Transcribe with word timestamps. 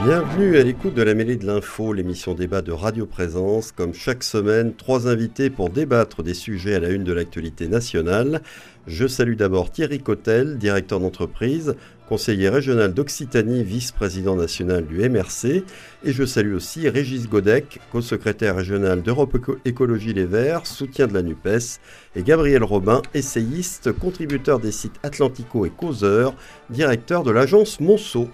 Bienvenue 0.00 0.56
à 0.56 0.64
l'écoute 0.64 0.94
de 0.94 1.02
la 1.02 1.14
mêlée 1.14 1.36
de 1.36 1.46
l'info, 1.46 1.92
l'émission 1.92 2.34
débat 2.34 2.60
de 2.60 2.72
Radio 2.72 3.06
Présence. 3.06 3.70
Comme 3.70 3.94
chaque 3.94 4.24
semaine, 4.24 4.74
trois 4.74 5.06
invités 5.06 5.48
pour 5.48 5.70
débattre 5.70 6.24
des 6.24 6.34
sujets 6.34 6.74
à 6.74 6.80
la 6.80 6.88
une 6.88 7.04
de 7.04 7.12
l'actualité 7.12 7.68
nationale. 7.68 8.42
Je 8.88 9.06
salue 9.06 9.36
d'abord 9.36 9.70
Thierry 9.70 10.00
Cotel, 10.00 10.58
directeur 10.58 10.98
d'entreprise, 10.98 11.76
conseiller 12.08 12.48
régional 12.48 12.92
d'Occitanie, 12.92 13.62
vice-président 13.62 14.34
national 14.34 14.86
du 14.86 15.08
MRC. 15.08 15.62
Et 16.02 16.12
je 16.12 16.24
salue 16.24 16.54
aussi 16.54 16.88
Régis 16.88 17.28
Godec, 17.28 17.78
co-secrétaire 17.92 18.56
régional 18.56 19.02
d'Europe 19.02 19.38
Écologie 19.64 20.14
Les 20.14 20.26
Verts, 20.26 20.66
soutien 20.66 21.06
de 21.06 21.14
la 21.14 21.22
NUPES. 21.22 21.78
Et 22.16 22.24
Gabriel 22.24 22.64
Robin, 22.64 23.02
essayiste, 23.14 23.92
contributeur 23.92 24.58
des 24.58 24.72
sites 24.72 24.98
Atlantico 25.04 25.64
et 25.64 25.70
Causeur, 25.70 26.34
directeur 26.70 27.22
de 27.22 27.30
l'agence 27.30 27.78
Monceau. 27.78 28.28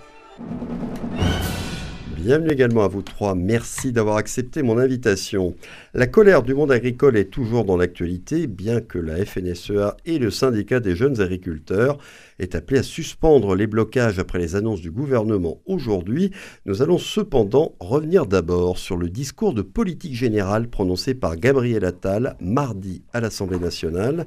Bienvenue 2.28 2.50
également 2.50 2.82
à 2.82 2.88
vous 2.88 3.02
trois. 3.02 3.34
Merci 3.34 3.92
d'avoir 3.92 4.16
accepté 4.16 4.62
mon 4.62 4.76
invitation. 4.76 5.54
La 5.94 6.06
colère 6.06 6.42
du 6.42 6.52
monde 6.52 6.72
agricole 6.72 7.16
est 7.16 7.30
toujours 7.30 7.64
dans 7.64 7.76
l'actualité, 7.76 8.46
bien 8.48 8.80
que 8.80 8.98
la 8.98 9.24
FNSEA 9.24 9.96
et 10.04 10.18
le 10.18 10.30
syndicat 10.30 10.80
des 10.80 10.96
jeunes 10.96 11.20
agriculteurs 11.20 11.96
aient 12.38 12.56
appelé 12.56 12.80
à 12.80 12.82
suspendre 12.82 13.54
les 13.54 13.66
blocages 13.66 14.18
après 14.18 14.40
les 14.40 14.56
annonces 14.56 14.80
du 14.80 14.90
gouvernement 14.90 15.62
aujourd'hui. 15.64 16.32
Nous 16.66 16.82
allons 16.82 16.98
cependant 16.98 17.76
revenir 17.80 18.26
d'abord 18.26 18.78
sur 18.78 18.96
le 18.96 19.08
discours 19.08 19.54
de 19.54 19.62
politique 19.62 20.14
générale 20.14 20.68
prononcé 20.68 21.14
par 21.14 21.36
Gabriel 21.36 21.84
Attal 21.84 22.36
mardi 22.40 23.04
à 23.12 23.20
l'Assemblée 23.20 23.60
nationale. 23.60 24.26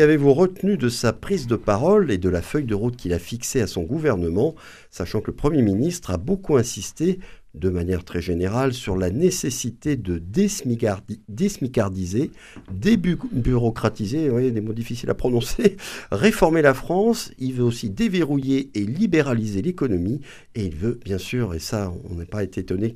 Qu'avez-vous 0.00 0.32
retenu 0.32 0.78
de 0.78 0.88
sa 0.88 1.12
prise 1.12 1.46
de 1.46 1.56
parole 1.56 2.10
et 2.10 2.16
de 2.16 2.30
la 2.30 2.40
feuille 2.40 2.64
de 2.64 2.74
route 2.74 2.96
qu'il 2.96 3.12
a 3.12 3.18
fixée 3.18 3.60
à 3.60 3.66
son 3.66 3.82
gouvernement, 3.82 4.54
sachant 4.90 5.20
que 5.20 5.30
le 5.30 5.36
Premier 5.36 5.60
ministre 5.60 6.10
a 6.10 6.16
beaucoup 6.16 6.56
insisté, 6.56 7.18
de 7.52 7.68
manière 7.68 8.02
très 8.02 8.22
générale, 8.22 8.72
sur 8.72 8.96
la 8.96 9.10
nécessité 9.10 9.96
de 9.96 10.16
désmicardiser, 10.16 12.30
débureaucratiser, 12.72 14.30
voyez, 14.30 14.52
des 14.52 14.62
mots 14.62 14.72
difficiles 14.72 15.10
à 15.10 15.14
prononcer, 15.14 15.76
réformer 16.10 16.62
la 16.62 16.72
France, 16.72 17.30
il 17.38 17.52
veut 17.52 17.64
aussi 17.64 17.90
déverrouiller 17.90 18.70
et 18.72 18.86
libéraliser 18.86 19.60
l'économie, 19.60 20.22
et 20.54 20.64
il 20.64 20.76
veut, 20.76 20.98
bien 21.04 21.18
sûr, 21.18 21.52
et 21.52 21.58
ça, 21.58 21.92
on 22.10 22.14
n'est 22.14 22.24
pas 22.24 22.42
été 22.42 22.62
étonné 22.62 22.94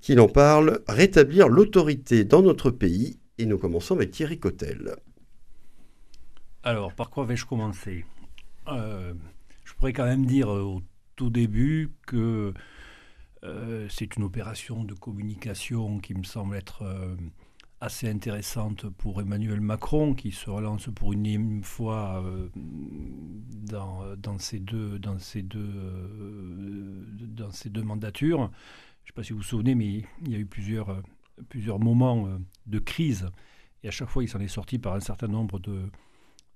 qu'il 0.00 0.20
en 0.20 0.28
parle, 0.28 0.78
rétablir 0.86 1.48
l'autorité 1.48 2.22
dans 2.22 2.42
notre 2.42 2.70
pays, 2.70 3.18
et 3.38 3.46
nous 3.46 3.58
commençons 3.58 3.96
avec 3.96 4.12
Thierry 4.12 4.38
Cotel. 4.38 4.94
Alors, 6.62 6.92
par 6.92 7.08
quoi 7.08 7.24
vais-je 7.24 7.46
commencer? 7.46 8.04
Euh, 8.68 9.14
Je 9.64 9.72
pourrais 9.74 9.94
quand 9.94 10.04
même 10.04 10.26
dire 10.26 10.52
euh, 10.52 10.60
au 10.60 10.82
tout 11.16 11.30
début 11.30 11.90
que 12.06 12.52
euh, 13.44 13.86
c'est 13.88 14.16
une 14.16 14.24
opération 14.24 14.84
de 14.84 14.92
communication 14.92 16.00
qui 16.00 16.12
me 16.12 16.22
semble 16.22 16.56
être 16.56 16.84
assez 17.80 18.10
intéressante 18.10 18.90
pour 18.90 19.22
Emmanuel 19.22 19.62
Macron, 19.62 20.12
qui 20.12 20.32
se 20.32 20.50
relance 20.50 20.90
pour 20.94 21.14
une 21.14 21.24
énième 21.24 21.62
fois 21.64 22.22
dans, 22.54 24.14
dans, 24.16 24.38
ces 24.38 24.58
deux, 24.58 24.98
dans, 24.98 25.18
ces 25.18 25.40
deux, 25.40 27.06
dans 27.22 27.50
ces 27.52 27.70
deux 27.70 27.82
mandatures. 27.82 28.50
Je 29.04 29.04
ne 29.04 29.06
sais 29.06 29.12
pas 29.14 29.22
si 29.22 29.32
vous 29.32 29.38
vous 29.38 29.44
souvenez, 29.44 29.74
mais 29.74 30.04
il 30.26 30.30
y 30.30 30.34
a 30.34 30.38
eu 30.38 30.44
plusieurs, 30.44 31.02
plusieurs 31.48 31.78
moments 31.78 32.28
de 32.66 32.78
crise, 32.78 33.30
et 33.82 33.88
à 33.88 33.90
chaque 33.90 34.10
fois, 34.10 34.22
il 34.22 34.28
s'en 34.28 34.40
est 34.40 34.48
sorti 34.48 34.78
par 34.78 34.92
un 34.92 35.00
certain 35.00 35.28
nombre 35.28 35.58
de 35.58 35.90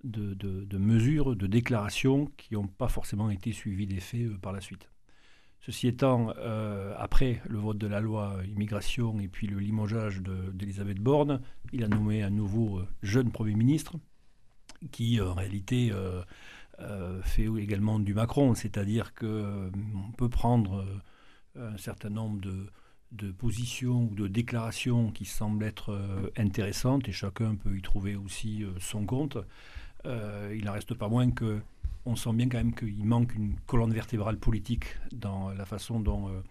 de, 0.05 0.79
mesures, 0.79 1.35
de 1.35 1.47
déclarations 1.47 2.31
qui 2.37 2.55
n'ont 2.55 2.67
pas 2.67 2.89
forcément 2.89 3.31
été 3.31 3.53
suivies 3.53 3.87
des 3.87 4.01
faits 4.01 4.27
euh, 4.27 4.39
par 4.39 4.53
la 4.53 4.61
suite. 4.61 4.91
Ceci 5.61 5.89
étant, 5.89 6.33
euh, 6.37 6.95
après 6.99 7.41
le 7.49 7.59
vote 7.59 7.79
de 7.79 7.87
la 7.87 8.01
loi 8.01 8.37
immigration 8.47 9.19
et 9.19 9.29
puis 9.29 9.47
le 9.47 9.59
limogeage 9.59 10.21
d'Elisabeth 10.53 10.99
Borne, 10.99 11.41
il 11.73 11.83
a 11.83 11.89
nommé 11.89 12.23
un 12.23 12.31
nouveau 12.31 12.81
euh, 12.81 12.89
jeune 13.03 13.31
Premier 13.31 13.55
ministre 13.55 13.95
qui, 14.91 15.19
en 15.23 15.33
réalité, 15.33 15.93
fait 17.23 17.49
également 17.59 17.99
du 17.99 18.13
Macron, 18.13 18.55
c'est-à-dire 18.55 19.15
qu'on 19.15 20.13
peut 20.19 20.29
prendre 20.29 20.85
un 21.59 21.79
certain 21.79 22.11
nombre 22.11 22.39
de 23.13 23.33
positions 23.33 24.11
ou 24.11 24.15
de 24.15 24.29
déclarations 24.29 25.11
qui 25.11 25.25
semblent 25.25 25.65
être 25.65 25.99
intéressantes 26.37 27.09
et 27.09 27.13
chacun 27.13 27.55
peut 27.55 27.79
y 27.79 27.81
trouver 27.81 28.15
aussi 28.15 28.63
son 28.79 29.07
compte. 29.07 29.39
Euh, 30.07 30.55
il 30.57 30.65
n'en 30.65 30.73
reste 30.73 30.95
pas 30.95 31.09
moins 31.09 31.31
que 31.31 31.61
on 32.07 32.17
sent 32.17 32.33
bien 32.35 32.49
quand 32.49 32.59
même 32.59 32.75
qu'il 32.75 33.05
manque 33.05 33.35
une 33.35 33.57
colonne 33.67 33.93
vertébrale 33.93 34.39
politique 34.39 34.97
dans 35.13 35.51
la 35.51 35.65
façon 35.65 36.01
dont 36.01 36.29
euh, 36.29 36.43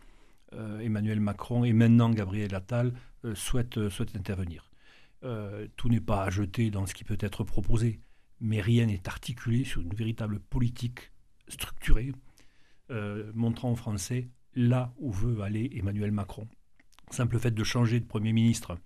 euh, 0.53 0.79
Emmanuel 0.79 1.19
Macron 1.19 1.63
et 1.63 1.73
maintenant 1.73 2.09
Gabriel 2.09 2.55
Attal 2.55 2.93
souhaitent, 3.35 3.77
intervenir. 4.15 4.69
tout 5.77 5.87
n'est 5.87 6.01
pas 6.01 6.23
à 6.23 6.29
jeter 6.29 6.71
dans 6.71 6.85
ce 6.85 6.93
qui 6.93 7.05
peut 7.05 7.17
être 7.19 7.45
proposé, 7.45 8.01
mais 8.41 8.59
rien 8.59 8.87
n'est 8.87 9.07
articulé 9.07 9.63
sur 9.63 9.81
une 9.81 9.93
véritable 9.93 10.39
politique 10.39 11.11
structurée, 11.47 12.11
montrant 13.33 13.71
aux 13.71 13.77
Français 13.77 14.27
là 14.55 14.91
où 14.97 15.11
veut 15.11 15.41
aller 15.41 15.71
Emmanuel 15.73 16.11
Macron. 16.11 16.49
Simple 17.11 17.39
fait 17.39 17.51
de 17.51 17.63
changer 17.63 18.01
de 18.01 18.05
Premier 18.05 18.33
ministre 18.33 18.77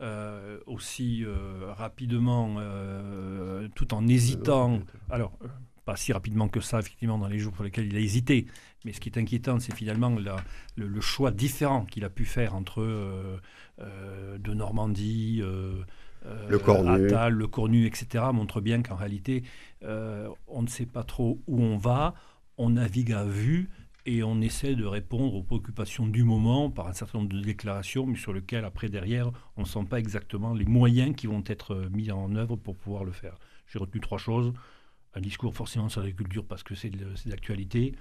euh, 0.00 0.58
aussi 0.66 1.24
euh, 1.24 1.72
rapidement, 1.72 2.56
euh, 2.58 3.68
tout 3.76 3.94
en 3.94 4.08
hésitant. 4.08 4.80
Alors, 5.08 5.38
pas 5.84 5.94
si 5.94 6.12
rapidement 6.12 6.48
que 6.48 6.58
ça, 6.58 6.80
effectivement, 6.80 7.16
dans 7.16 7.28
les 7.28 7.38
jours 7.38 7.52
pour 7.52 7.64
lesquels 7.64 7.86
il 7.86 7.96
a 7.96 8.00
hésité. 8.00 8.46
Mais 8.84 8.92
ce 8.92 8.98
qui 8.98 9.08
est 9.08 9.18
inquiétant, 9.18 9.60
c'est 9.60 9.72
finalement 9.72 10.10
le, 10.76 11.00
choix 11.00 11.30
différent 11.30 11.84
qu'il 11.84 12.04
a 12.04 12.10
pu 12.10 12.24
faire 12.24 12.56
entre 12.56 12.82
de 13.78 14.54
Normandie, 14.54 15.42
le 15.42 16.58
Cornu. 16.58 17.06
Attal, 17.06 17.32
le 17.32 17.46
Cornu, 17.46 17.86
etc., 17.86 18.24
montre 18.32 18.60
bien 18.60 18.82
qu'en 18.82 18.96
réalité, 18.96 19.44
on 19.82 20.62
ne 20.62 20.68
sait 20.68 20.86
pas 20.86 21.04
trop 21.04 21.40
où 21.46 21.62
on 21.62 21.76
va, 21.76 22.14
on 22.58 22.70
navigue 22.70 23.12
à 23.12 23.24
vue 23.24 23.70
et 24.06 24.22
on 24.22 24.40
essaie 24.40 24.74
de 24.74 24.84
répondre 24.84 25.34
aux 25.34 25.42
préoccupations 25.42 26.06
du 26.06 26.24
moment 26.24 26.70
par 26.70 26.88
un 26.88 26.92
certain 26.92 27.18
nombre 27.18 27.32
de 27.32 27.40
déclarations, 27.40 28.06
mais 28.06 28.16
sur 28.16 28.32
lesquelles, 28.32 28.64
après, 28.64 28.88
derrière, 28.88 29.30
on 29.56 29.62
ne 29.62 29.66
sent 29.66 29.84
pas 29.88 29.98
exactement 29.98 30.52
les 30.52 30.66
moyens 30.66 31.16
qui 31.16 31.26
vont 31.26 31.42
être 31.46 31.88
mis 31.90 32.10
en 32.10 32.34
œuvre 32.34 32.56
pour 32.56 32.76
pouvoir 32.76 33.04
le 33.04 33.12
faire. 33.12 33.38
J'ai 33.66 33.78
retenu 33.78 34.00
trois 34.00 34.18
choses. 34.18 34.52
Un 35.14 35.20
discours 35.20 35.54
forcément 35.54 35.88
sur 35.88 36.00
l'agriculture 36.00 36.44
parce 36.44 36.62
que 36.62 36.74
c'est 36.74 36.90
d'actualité, 37.26 37.94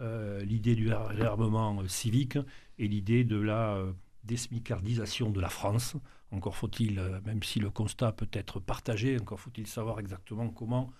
euh, 0.00 0.42
l'idée 0.44 0.74
du 0.74 0.92
réarmement 0.92 1.80
euh, 1.80 1.88
civique 1.88 2.38
et 2.78 2.88
l'idée 2.88 3.22
de 3.22 3.36
la 3.36 3.74
euh, 3.74 3.92
désmicardisation 4.24 5.30
de 5.30 5.40
la 5.40 5.48
France. 5.48 5.96
Encore 6.30 6.56
faut-il, 6.56 7.00
même 7.24 7.42
si 7.44 7.60
le 7.60 7.70
constat 7.70 8.10
peut 8.10 8.30
être 8.32 8.58
partagé, 8.58 9.18
encore 9.20 9.38
faut-il 9.38 9.68
savoir 9.68 10.00
exactement 10.00 10.48
comment 10.48 10.90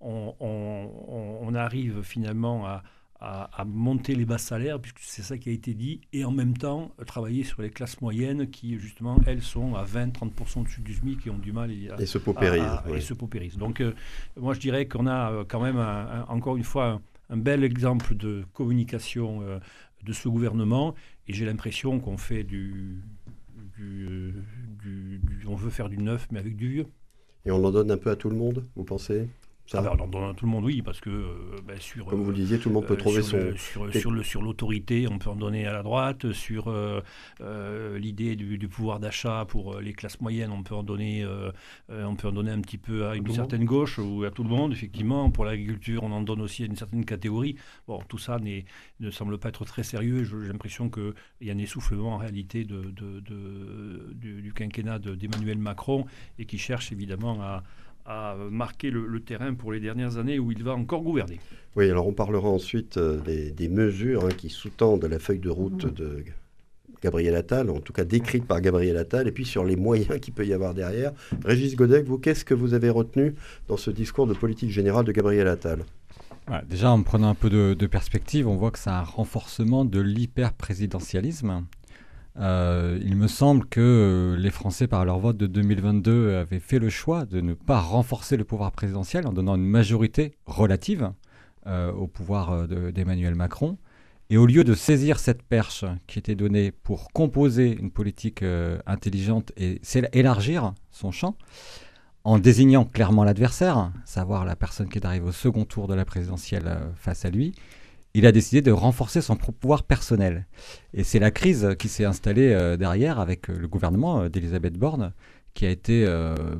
on 0.00 1.52
arrive 1.54 2.02
finalement 2.02 2.66
à, 2.66 2.82
à, 3.20 3.64
monter 3.66 4.14
les 4.14 4.24
bas 4.24 4.38
salaires, 4.38 4.80
puisque 4.80 5.00
c'est 5.00 5.22
ça 5.22 5.38
qui 5.38 5.48
a 5.48 5.52
été 5.52 5.74
dit, 5.74 6.00
et 6.12 6.24
en 6.24 6.30
même 6.30 6.56
temps 6.56 6.92
travailler 7.06 7.42
sur 7.42 7.62
les 7.62 7.70
classes 7.70 8.00
moyennes 8.00 8.48
qui, 8.48 8.78
justement, 8.78 9.18
elles 9.26 9.42
sont 9.42 9.74
à 9.74 9.84
20-30% 9.84 10.60
au-dessus 10.60 10.82
du 10.82 10.94
SMIC 10.94 11.26
et 11.26 11.30
ont 11.30 11.38
du 11.38 11.52
mal 11.52 11.70
à, 11.70 12.00
et 12.00 12.06
se 12.06 12.18
paupérisent. 12.18 12.62
Et 12.94 13.00
se 13.00 13.14
paupérisent. 13.14 13.56
Donc, 13.56 13.80
euh, 13.80 13.92
moi, 14.36 14.54
je 14.54 14.60
dirais 14.60 14.86
qu'on 14.86 15.06
a 15.06 15.32
euh, 15.32 15.44
quand 15.46 15.60
même, 15.60 15.78
encore 16.28 16.56
une 16.56 16.64
fois, 16.64 17.00
un, 17.28 17.36
bel 17.36 17.64
exemple 17.64 18.14
de 18.14 18.44
communication 18.52 19.42
euh, 19.42 19.58
de 20.04 20.12
ce 20.12 20.28
gouvernement, 20.28 20.94
et 21.26 21.32
j'ai 21.32 21.44
l'impression 21.44 21.98
qu'on 21.98 22.18
fait 22.18 22.44
du, 22.44 23.02
du, 23.76 24.32
On 25.48 25.56
veut 25.56 25.70
faire 25.70 25.88
du 25.88 25.98
neuf, 25.98 26.28
mais 26.30 26.38
avec 26.38 26.56
du 26.56 26.68
vieux. 26.68 26.86
Et 27.46 27.50
on 27.50 27.64
en 27.64 27.70
donne 27.72 27.90
un 27.90 27.96
peu 27.96 28.10
à 28.10 28.16
tout 28.16 28.30
le 28.30 28.36
monde, 28.36 28.64
vous 28.76 28.84
pensez? 28.84 29.28
Ça. 29.68 29.84
Ah 29.84 29.96
dans, 29.96 30.34
tout 30.34 30.46
le 30.46 30.50
monde, 30.50 30.64
oui, 30.64 30.80
parce 30.80 31.00
que 31.00 31.10
euh, 31.10 31.34
ben, 31.66 31.78
sur. 31.78 32.06
Comme 32.06 32.22
vous 32.22 32.30
le 32.30 32.36
disiez, 32.36 32.58
tout 32.58 32.70
le 32.70 32.74
monde 32.74 32.86
peut 32.86 32.94
euh, 32.94 32.96
trouver 32.96 33.22
son. 33.22 33.52
sur, 33.56 34.24
sur, 34.24 34.42
l'autorité, 34.42 35.06
on 35.10 35.18
peut 35.18 35.28
en 35.28 35.36
donner 35.36 35.66
à 35.66 35.72
la 35.74 35.82
droite. 35.82 36.32
Sur 36.32 36.68
euh, 36.68 37.02
l'idée 37.98 38.34
du, 38.34 38.68
pouvoir 38.68 38.98
d'achat 38.98 39.44
pour 39.46 39.80
les 39.80 39.92
classes 39.92 40.20
moyennes, 40.20 40.52
on 40.52 40.62
peut 40.62 40.74
en 40.74 40.82
donner, 40.82 41.26
on 41.88 42.16
peut 42.16 42.28
en 42.28 42.32
donner 42.32 42.50
un 42.50 42.60
petit 42.60 42.78
peu 42.78 43.06
à 43.06 43.16
une 43.16 43.28
certaine 43.30 43.64
gauche 43.64 43.98
ou 43.98 44.24
à 44.24 44.30
tout 44.30 44.42
le 44.42 44.50
monde, 44.50 44.72
effectivement. 44.72 45.30
Pour 45.30 45.44
l'agriculture, 45.44 46.02
on 46.02 46.12
en 46.12 46.22
donne 46.22 46.40
aussi 46.40 46.62
à 46.62 46.66
une 46.66 46.76
certaine 46.76 47.04
catégorie. 47.04 47.56
Bon, 47.86 48.00
tout 48.08 48.18
ça 48.18 48.38
ne 48.38 49.10
semble 49.10 49.38
pas 49.38 49.50
être 49.50 49.64
très 49.64 49.82
sérieux. 49.82 50.24
J'ai 50.24 50.48
l'impression 50.48 50.88
qu'il 50.88 51.12
y 51.42 51.50
a 51.50 51.54
un 51.54 51.58
essoufflement 51.58 52.14
en 52.14 52.18
réalité 52.18 52.64
de, 52.64 52.92
du, 54.14 54.42
du, 54.42 54.52
quinquennat 54.52 54.98
d'Emmanuel 54.98 55.58
Macron 55.58 56.06
et 56.38 56.46
qui 56.46 56.58
cherche 56.58 56.90
évidemment 56.92 57.42
à 57.42 57.62
a 58.08 58.34
marqué 58.50 58.90
le, 58.90 59.20
terrain 59.20 59.54
pour 59.54 59.72
les 59.72 59.80
dernières 59.80 60.16
années 60.16 60.38
où 60.38 60.50
il 60.50 60.64
va 60.64 60.72
encore 60.72 61.02
gouverner. 61.02 61.38
Oui, 61.76 61.90
alors 61.90 62.08
on 62.08 62.12
parlera 62.12 62.48
ensuite 62.48 62.96
euh, 62.96 63.20
des, 63.50 63.68
mesures 63.68 64.24
hein, 64.24 64.30
qui 64.36 64.48
sous-tendent 64.48 65.04
la 65.04 65.18
feuille 65.18 65.38
de 65.38 65.50
route 65.50 65.84
mmh. 65.84 65.90
de 65.90 66.24
Gabriel 67.02 67.36
Attal, 67.36 67.70
en 67.70 67.80
tout 67.80 67.92
cas 67.92 68.04
décrite 68.04 68.46
par 68.46 68.60
Gabriel 68.60 68.96
Attal, 68.96 69.28
et 69.28 69.32
puis 69.32 69.44
sur 69.44 69.62
les 69.62 69.76
moyens 69.76 70.18
qu'il 70.20 70.32
peut 70.32 70.46
y 70.46 70.54
avoir 70.54 70.74
derrière. 70.74 71.12
Régis 71.44 71.76
Godec, 71.76 72.06
vous, 72.06 72.18
qu'est-ce 72.18 72.44
que 72.44 72.54
vous 72.54 72.72
avez 72.72 72.90
retenu 72.90 73.34
dans 73.68 73.76
ce 73.76 73.90
discours 73.90 74.26
de 74.26 74.34
politique 74.34 74.70
générale 74.70 75.04
de 75.04 75.12
Gabriel 75.12 75.46
Attal? 75.46 75.84
Déjà, 76.66 76.90
en 76.90 77.02
prenant 77.02 77.28
un 77.28 77.34
peu 77.34 77.50
de, 77.50 77.74
de, 77.74 77.86
perspective, 77.86 78.48
on 78.48 78.56
voit 78.56 78.70
que 78.70 78.78
c'est 78.78 78.88
un 78.88 79.02
renforcement 79.02 79.84
de 79.84 80.00
l'hyper-présidentialisme. 80.00 81.66
Euh, 82.40 82.98
il 83.02 83.16
me 83.16 83.26
semble 83.26 83.66
que 83.66 83.80
euh, 83.80 84.36
les 84.36 84.50
Français, 84.50 84.86
par 84.86 85.04
leur 85.04 85.18
vote 85.18 85.36
de 85.36 85.46
2022, 85.46 86.36
avaient 86.36 86.60
fait 86.60 86.78
le 86.78 86.88
choix 86.88 87.24
de 87.24 87.40
ne 87.40 87.54
pas 87.54 87.80
renforcer 87.80 88.36
le 88.36 88.44
pouvoir 88.44 88.72
présidentiel 88.72 89.26
en 89.26 89.32
donnant 89.32 89.56
une 89.56 89.66
majorité 89.66 90.36
relative 90.46 91.12
euh, 91.66 91.90
au 91.92 92.06
pouvoir 92.06 92.68
d'Emmanuel 92.68 93.34
Macron. 93.34 93.76
Et 94.30 94.36
au 94.36 94.46
lieu 94.46 94.62
de 94.62 94.74
saisir 94.74 95.18
cette 95.18 95.42
perche 95.42 95.86
qui 96.06 96.18
était 96.18 96.34
donnée 96.34 96.70
pour 96.70 97.12
composer 97.12 97.76
une 97.78 97.90
politique 97.90 98.44
intelligente 98.84 99.52
et 99.56 99.80
élargir 100.12 100.74
son 100.90 101.10
champ, 101.10 101.34
en 102.24 102.38
désignant 102.38 102.84
clairement 102.84 103.24
l'adversaire, 103.24 103.90
savoir 104.04 104.44
la 104.44 104.54
personne 104.54 104.90
qui 104.90 104.98
est 104.98 105.06
arrivée 105.06 105.28
au 105.28 105.32
second 105.32 105.64
tour 105.64 105.88
de 105.88 105.94
la 105.94 106.04
présidentielle 106.04 106.78
face 106.94 107.24
à 107.24 107.30
lui, 107.30 107.54
il 108.18 108.26
a 108.26 108.32
décidé 108.32 108.62
de 108.62 108.72
renforcer 108.72 109.20
son 109.20 109.36
pouvoir 109.36 109.84
personnel. 109.84 110.46
Et 110.92 111.04
c'est 111.04 111.20
la 111.20 111.30
crise 111.30 111.76
qui 111.78 111.88
s'est 111.88 112.04
installée 112.04 112.52
euh, 112.52 112.76
derrière 112.76 113.20
avec 113.20 113.48
euh, 113.48 113.56
le 113.56 113.68
gouvernement 113.68 114.22
euh, 114.22 114.28
d'Elisabeth 114.28 114.76
Borne, 114.76 115.12
qui 115.54 115.66
a 115.66 115.70
été, 115.70 116.06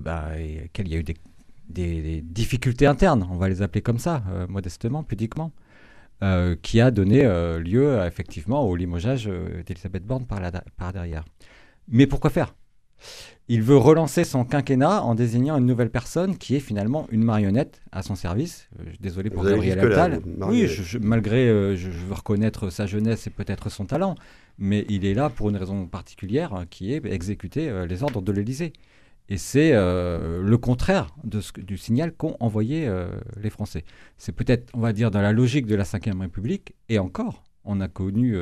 bah, 0.00 0.30
il 0.38 0.88
y 0.88 0.94
a 0.94 0.98
eu 0.98 1.04
des, 1.68 2.22
difficultés 2.22 2.86
internes, 2.86 3.28
on 3.30 3.36
va 3.36 3.48
les 3.48 3.62
appeler 3.62 3.80
comme 3.80 3.98
ça, 3.98 4.24
modestement, 4.48 5.04
pudiquement, 5.04 5.52
qui 6.62 6.80
a 6.80 6.90
donné 6.90 7.22
lieu 7.60 8.00
effectivement 8.04 8.64
au 8.64 8.74
limogeage 8.74 9.30
d'Elisabeth 9.66 10.04
Borne 10.04 10.26
par, 10.26 10.40
par 10.76 10.92
derrière. 10.92 11.24
Mais 11.86 12.08
pourquoi 12.08 12.30
faire? 12.30 12.56
Il 13.50 13.62
veut 13.62 13.78
relancer 13.78 14.24
son 14.24 14.44
quinquennat 14.44 15.02
en 15.02 15.14
désignant 15.14 15.56
une 15.56 15.64
nouvelle 15.64 15.90
personne 15.90 16.36
qui 16.36 16.54
est 16.54 16.60
finalement 16.60 17.06
une 17.10 17.24
marionnette 17.24 17.80
à 17.92 18.02
son 18.02 18.14
service. 18.14 18.68
Euh, 18.78 18.84
désolé 19.00 19.30
pour 19.30 19.42
Gabriel 19.44 19.80
Attal. 19.80 20.20
Oui, 20.42 20.68
malgré, 21.00 21.48
euh, 21.48 21.74
je, 21.74 21.88
veux 21.88 22.12
reconnaître 22.12 22.68
sa 22.68 22.86
jeunesse 22.86 23.26
et 23.26 23.30
peut-être 23.30 23.70
son 23.70 23.86
talent, 23.86 24.16
mais 24.58 24.84
il 24.90 25.06
est 25.06 25.14
là 25.14 25.30
pour 25.30 25.48
une 25.48 25.56
raison 25.56 25.86
particulière 25.86 26.52
hein, 26.52 26.66
qui 26.68 26.92
est 26.92 27.04
exécuter 27.06 27.70
euh, 27.70 27.86
les 27.86 28.02
ordres 28.02 28.20
de 28.20 28.32
l'Élysée. 28.32 28.74
Et 29.30 29.36
c'est 29.36 29.72
le 29.74 30.56
contraire 30.56 31.14
de 31.22 31.42
ce, 31.42 31.52
du 31.58 31.76
signal 31.76 32.12
qu'ont 32.12 32.38
envoyé 32.40 32.90
les 33.38 33.50
Français. 33.50 33.84
C'est 34.16 34.32
peut-être, 34.32 34.70
on 34.72 34.80
va 34.80 34.94
dire, 34.94 35.10
dans 35.10 35.20
la 35.20 35.32
logique 35.34 35.66
de 35.66 35.74
la 35.74 35.84
Ve 35.84 36.18
République, 36.18 36.74
et 36.88 36.98
encore, 36.98 37.44
on 37.62 37.82
a 37.82 37.88
connu 37.88 38.38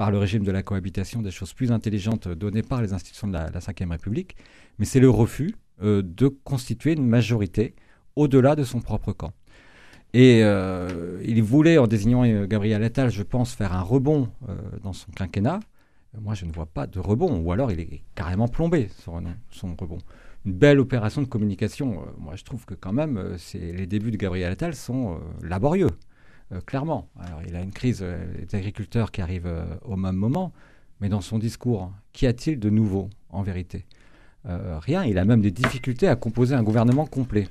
par 0.00 0.10
le 0.10 0.16
régime 0.16 0.44
de 0.44 0.50
la 0.50 0.62
cohabitation 0.62 1.20
des 1.20 1.30
choses 1.30 1.52
plus 1.52 1.72
intelligentes 1.72 2.26
données 2.26 2.62
par 2.62 2.80
les 2.80 2.94
institutions 2.94 3.28
de 3.28 3.34
la, 3.34 3.50
Ve 3.50 3.90
République, 3.90 4.34
mais 4.78 4.86
c'est 4.86 4.98
le 4.98 5.10
refus 5.10 5.54
euh, 5.82 6.00
de 6.02 6.28
constituer 6.28 6.94
une 6.94 7.06
majorité 7.06 7.74
au-delà 8.16 8.56
de 8.56 8.64
son 8.64 8.80
propre 8.80 9.12
camp. 9.12 9.34
Et 10.14 10.40
euh, 10.42 11.20
il 11.22 11.42
voulait, 11.42 11.76
en 11.76 11.86
désignant 11.86 12.24
euh, 12.24 12.46
Gabriel 12.46 12.82
Attal, 12.82 13.10
je 13.10 13.22
pense, 13.22 13.52
faire 13.52 13.74
un 13.74 13.82
rebond 13.82 14.30
dans 14.82 14.94
son 14.94 15.12
quinquennat. 15.12 15.60
Moi, 16.18 16.32
je 16.32 16.46
ne 16.46 16.52
vois 16.52 16.64
pas 16.64 16.86
de 16.86 16.98
rebond, 16.98 17.38
ou 17.38 17.52
alors 17.52 17.70
il 17.70 17.80
est 17.80 18.02
carrément 18.14 18.48
plombé, 18.48 18.88
son, 19.04 19.22
son 19.50 19.76
rebond. 19.78 19.98
Une 20.46 20.54
belle 20.54 20.80
opération 20.80 21.20
de 21.20 21.26
communication. 21.26 22.06
moi, 22.16 22.36
je 22.36 22.44
trouve 22.44 22.64
que 22.64 22.72
quand 22.72 22.94
même, 22.94 23.36
les 23.52 23.86
débuts 23.86 24.12
de 24.12 24.16
Gabriel 24.16 24.50
Attal 24.50 24.74
sont 24.74 25.20
laborieux. 25.42 25.90
Euh, 26.52 26.60
clairement. 26.60 27.08
Il 27.46 27.56
a 27.56 27.62
une 27.62 27.70
crise 27.70 28.00
euh, 28.02 28.44
des 28.44 28.56
agriculteurs 28.56 29.12
qui 29.12 29.22
arrive 29.22 29.46
euh, 29.46 29.64
au 29.84 29.96
même 29.96 30.16
moment, 30.16 30.52
mais 31.00 31.08
dans 31.08 31.20
son 31.20 31.38
discours, 31.38 31.92
qu'y 32.12 32.26
a-t-il 32.26 32.58
de 32.58 32.70
nouveau 32.70 33.08
en 33.30 33.42
vérité? 33.42 33.86
Rien. 34.46 35.04
Il 35.04 35.18
a 35.18 35.26
même 35.26 35.42
des 35.42 35.50
difficultés 35.50 36.08
à 36.08 36.16
composer 36.16 36.54
un 36.54 36.62
gouvernement 36.62 37.04
complet. 37.04 37.46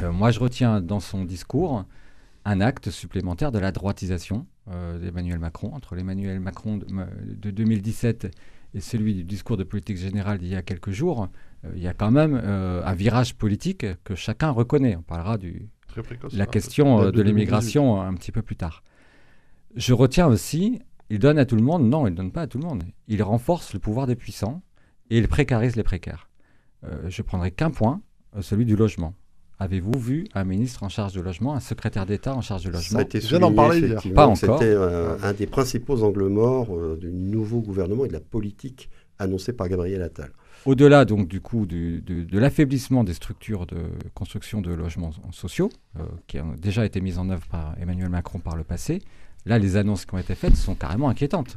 moi, 0.00 0.30
je 0.30 0.40
retiens 0.40 0.80
dans 0.80 1.00
son 1.00 1.26
discours 1.26 1.84
un 2.46 2.60
acte 2.62 2.88
supplémentaire 2.88 3.52
de 3.52 3.58
la 3.58 3.72
droitisation 3.72 4.46
d'Emmanuel 5.02 5.38
Macron. 5.38 5.74
Entre 5.74 5.94
l'Emmanuel 5.96 6.40
Macron 6.40 6.78
de, 6.78 7.50
2017 7.50 8.34
et 8.72 8.80
celui 8.80 9.16
du 9.16 9.24
discours 9.24 9.58
de 9.58 9.64
politique 9.64 9.98
générale 9.98 10.38
d'il 10.38 10.48
y 10.48 10.56
a 10.56 10.62
quelques 10.62 10.92
jours, 10.92 11.28
il 11.74 11.82
y 11.82 11.88
a 11.88 11.92
quand 11.92 12.10
même 12.10 12.36
un 12.36 12.94
virage 12.94 13.34
politique 13.34 13.84
que 14.04 14.14
chacun 14.14 14.48
reconnaît. 14.48 14.96
On 14.96 15.02
parlera 15.02 15.36
du, 15.36 15.68
la 16.32 16.46
question 16.46 17.02
euh, 17.02 17.10
de 17.10 17.22
l'immigration 17.22 18.00
un 18.00 18.14
petit 18.14 18.32
peu 18.32 18.42
plus 18.42 18.56
tard. 18.56 18.82
Je 19.74 19.92
retiens 19.92 20.26
aussi, 20.26 20.80
il 21.10 21.18
donne 21.18 21.38
à 21.38 21.44
tout 21.44 21.56
le 21.56 21.62
monde, 21.62 21.88
non, 21.88 22.06
il 22.06 22.12
ne 22.12 22.16
donne 22.16 22.32
pas 22.32 22.42
à 22.42 22.46
tout 22.46 22.58
le 22.58 22.64
monde. 22.64 22.84
Il 23.06 23.22
renforce 23.22 23.72
le 23.74 23.78
pouvoir 23.78 24.06
des 24.06 24.16
puissants 24.16 24.62
et 25.10 25.18
il 25.18 25.28
précarise 25.28 25.76
les 25.76 25.82
précaires. 25.82 26.28
Euh, 26.84 27.08
je 27.08 27.22
prendrai 27.22 27.50
qu'un 27.50 27.70
point, 27.70 28.00
euh, 28.36 28.42
celui 28.42 28.64
du 28.64 28.76
logement. 28.76 29.14
Avez-vous 29.60 29.98
vu 29.98 30.26
un 30.34 30.44
ministre 30.44 30.84
en 30.84 30.88
charge 30.88 31.12
du 31.12 31.22
logement, 31.22 31.54
un 31.54 31.60
secrétaire 31.60 32.06
d'État 32.06 32.32
en 32.32 32.40
charge 32.40 32.62
du 32.62 32.70
logement 32.70 32.98
Ça 32.98 32.98
a 32.98 33.02
été 33.02 33.20
souligné, 33.20 34.12
Pas 34.14 34.26
encore. 34.26 34.60
C'était 34.60 34.76
un 34.76 35.32
des 35.32 35.48
principaux 35.48 36.04
angles 36.04 36.28
morts 36.28 36.68
du 36.96 37.10
nouveau 37.10 37.60
gouvernement 37.60 38.04
et 38.04 38.08
de 38.08 38.12
la 38.12 38.20
politique 38.20 38.88
annoncée 39.18 39.52
par 39.52 39.68
Gabriel 39.68 40.02
Attal. 40.02 40.30
Au-delà 40.68 41.06
donc 41.06 41.28
du 41.28 41.40
coup 41.40 41.64
de, 41.64 42.02
l'affaiblissement 42.38 43.02
des 43.02 43.14
structures 43.14 43.64
de 43.64 43.78
construction 44.12 44.60
de 44.60 44.70
logements 44.70 45.12
sociaux, 45.32 45.70
euh, 45.98 46.02
qui 46.26 46.38
ont 46.40 46.56
déjà 46.58 46.84
été 46.84 47.00
mises 47.00 47.18
en 47.18 47.30
œuvre 47.30 47.46
par 47.46 47.74
Emmanuel 47.80 48.10
Macron 48.10 48.38
par 48.38 48.54
le 48.54 48.64
passé, 48.64 49.00
là 49.46 49.58
les 49.58 49.78
annonces 49.78 50.04
qui 50.04 50.14
ont 50.14 50.18
été 50.18 50.34
faites 50.34 50.56
sont 50.56 50.74
carrément 50.74 51.08
inquiétantes. 51.08 51.56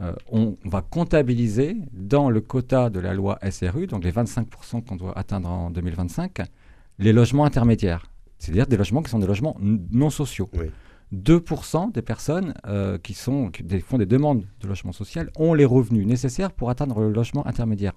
Euh, 0.00 0.12
on 0.32 0.56
va 0.64 0.82
comptabiliser 0.82 1.76
dans 1.92 2.30
le 2.30 2.40
quota 2.40 2.90
de 2.90 2.98
la 2.98 3.14
loi 3.14 3.38
SRU, 3.48 3.86
donc 3.86 4.02
les 4.02 4.10
25% 4.10 4.82
qu'on 4.86 4.96
doit 4.96 5.16
atteindre 5.16 5.48
en 5.48 5.70
2025, 5.70 6.38
les 6.98 7.12
logements 7.12 7.44
intermédiaires, 7.44 8.06
c'est-à-dire 8.40 8.66
des 8.66 8.76
logements 8.76 9.04
qui 9.04 9.10
sont 9.10 9.20
des 9.20 9.28
logements 9.28 9.56
non 9.60 10.10
sociaux. 10.10 10.50
2% 11.14 11.92
des 11.92 12.02
personnes 12.02 12.54
euh, 12.66 12.98
qui, 12.98 13.14
sont, 13.14 13.50
qui 13.52 13.62
font 13.78 13.98
des 13.98 14.06
demandes 14.06 14.44
de 14.60 14.66
logement 14.66 14.90
social 14.90 15.30
ont 15.36 15.54
les 15.54 15.64
revenus 15.64 16.08
nécessaires 16.08 16.50
pour 16.50 16.70
atteindre 16.70 16.98
le 16.98 17.12
logement 17.12 17.46
intermédiaire 17.46 17.92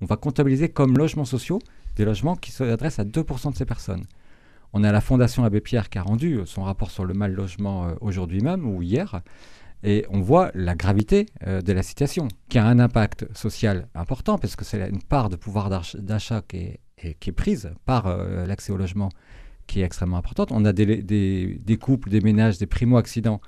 on 0.00 0.06
va 0.06 0.16
comptabiliser 0.16 0.68
comme 0.68 0.96
logements 0.96 1.24
sociaux 1.24 1.58
des 1.96 2.04
logements 2.04 2.36
qui 2.36 2.52
s'adressent 2.52 2.98
à 2.98 3.04
2% 3.04 3.52
de 3.52 3.56
ces 3.56 3.64
personnes. 3.64 4.04
On 4.72 4.84
a 4.84 4.92
la 4.92 5.00
Fondation 5.00 5.44
Abbé 5.44 5.60
Pierre 5.60 5.90
qui 5.90 5.98
a 5.98 6.02
rendu 6.02 6.40
son 6.46 6.62
rapport 6.62 6.90
sur 6.90 7.04
le 7.04 7.14
mal 7.14 7.32
logement 7.32 7.88
aujourd'hui 8.00 8.40
même 8.40 8.64
ou 8.64 8.82
hier. 8.82 9.20
Et 9.82 10.06
on 10.10 10.20
voit 10.20 10.50
la 10.54 10.74
gravité 10.74 11.26
de 11.44 11.72
la 11.72 11.82
situation, 11.82 12.28
qui 12.48 12.58
a 12.58 12.66
un 12.66 12.78
impact 12.78 13.26
social 13.36 13.88
important, 13.94 14.38
parce 14.38 14.54
que 14.54 14.64
c'est 14.64 14.88
une 14.88 15.02
part 15.02 15.28
de 15.28 15.36
pouvoir 15.36 15.70
d'achat 15.94 16.42
qui 16.46 16.78
est, 16.98 17.32
prise 17.32 17.72
par 17.84 18.14
l'accès 18.46 18.72
au 18.72 18.76
logement 18.76 19.08
qui 19.70 19.80
est 19.80 19.84
extrêmement 19.84 20.16
importante. 20.16 20.50
On 20.52 20.64
a 20.64 20.72
des, 20.72 21.78
couples, 21.80 22.10
des 22.10 22.20
ménages, 22.20 22.58
des 22.58 22.66
primo-accédants 22.66 23.40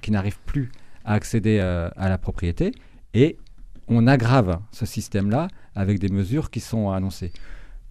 qui 0.00 0.10
n'arrivent 0.10 0.40
plus 0.44 0.70
à 1.06 1.14
accéder 1.14 1.58
euh, 1.60 1.88
à 1.96 2.10
la 2.10 2.18
propriété. 2.18 2.72
Et 3.14 3.38
on 3.88 4.06
aggrave 4.06 4.60
ce 4.72 4.86
système-là 4.86 5.48
avec 5.74 5.98
des 5.98 6.08
mesures 6.08 6.50
qui 6.50 6.60
sont 6.60 6.90
annoncées. 6.90 7.32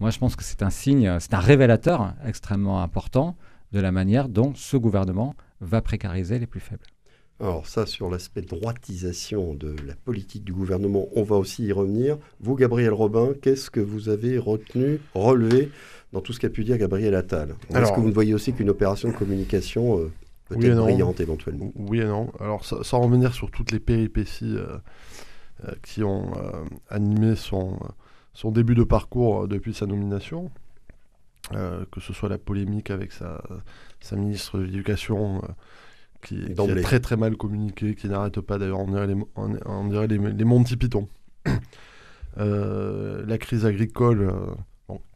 Moi, 0.00 0.10
je 0.10 0.18
pense 0.18 0.36
que 0.36 0.44
c'est 0.44 0.62
un 0.62 0.70
signe, 0.70 1.18
c'est 1.20 1.34
un 1.34 1.40
révélateur 1.40 2.14
extrêmement 2.24 2.82
important 2.82 3.36
de 3.72 3.80
la 3.80 3.92
manière 3.92 4.28
dont 4.28 4.52
ce 4.54 4.76
gouvernement 4.76 5.34
va 5.60 5.82
précariser 5.82 6.38
les 6.38 6.46
plus 6.46 6.60
faibles. 6.60 6.84
Alors 7.40 7.68
ça, 7.68 7.86
sur 7.86 8.10
l'aspect 8.10 8.42
droitisation 8.42 9.54
de 9.54 9.76
la 9.86 9.94
politique 9.94 10.42
du 10.42 10.52
gouvernement, 10.52 11.06
on 11.14 11.22
va 11.22 11.36
aussi 11.36 11.64
y 11.66 11.72
revenir. 11.72 12.18
Vous, 12.40 12.56
Gabriel 12.56 12.92
Robin, 12.92 13.32
qu'est-ce 13.40 13.70
que 13.70 13.78
vous 13.78 14.08
avez 14.08 14.38
retenu, 14.38 14.98
relevé 15.14 15.70
dans 16.12 16.20
tout 16.20 16.32
ce 16.32 16.40
qu'a 16.40 16.48
pu 16.48 16.64
dire 16.64 16.78
Gabriel 16.78 17.14
Attal? 17.14 17.54
Est-ce 17.70 17.92
que 17.92 18.00
vous 18.00 18.08
ne 18.08 18.14
voyez 18.14 18.34
aussi 18.34 18.52
qu'une 18.52 18.70
opération 18.70 19.08
de 19.08 19.14
communication 19.14 20.00
euh, 20.00 20.10
peut-être 20.48 20.78
brillante 20.78 21.20
éventuellement? 21.20 21.70
Oui 21.76 22.00
et 22.00 22.06
non. 22.06 22.32
Alors 22.40 22.64
sans 22.64 23.00
revenir 23.00 23.32
sur 23.32 23.52
toutes 23.52 23.70
les 23.70 23.78
péripéties 23.78 24.56
euh, 24.56 24.66
euh, 24.66 24.78
qui 25.82 26.04
ont 26.04 26.32
animé 26.88 27.34
son, 27.34 27.78
son 28.32 28.50
début 28.50 28.74
de 28.74 28.84
parcours 28.84 29.48
depuis 29.48 29.74
sa 29.74 29.86
nomination, 29.86 30.50
que 31.50 32.00
ce 32.00 32.12
soit 32.12 32.28
la 32.28 32.38
polémique 32.38 32.90
avec 32.90 33.12
sa, 33.12 33.42
sa 34.00 34.16
ministre 34.16 34.58
de 34.58 34.64
l'Éducation 34.64 35.42
qui, 36.22 36.54
qui 36.54 36.60
a 36.60 36.82
très 36.82 37.00
très 37.00 37.16
mal 37.16 37.36
communiqué, 37.36 37.94
qui 37.94 38.08
n'arrête 38.08 38.40
pas 38.40 38.58
d'ailleurs, 38.58 38.80
on 38.80 38.88
dirait 38.88 39.06
les, 39.08 39.16
on, 39.36 39.88
dirait 39.88 40.06
les, 40.06 40.18
les 40.18 40.44
Monty 40.44 40.76
Python. 40.76 41.08
la 42.36 43.38
crise 43.38 43.66
agricole 43.66 44.32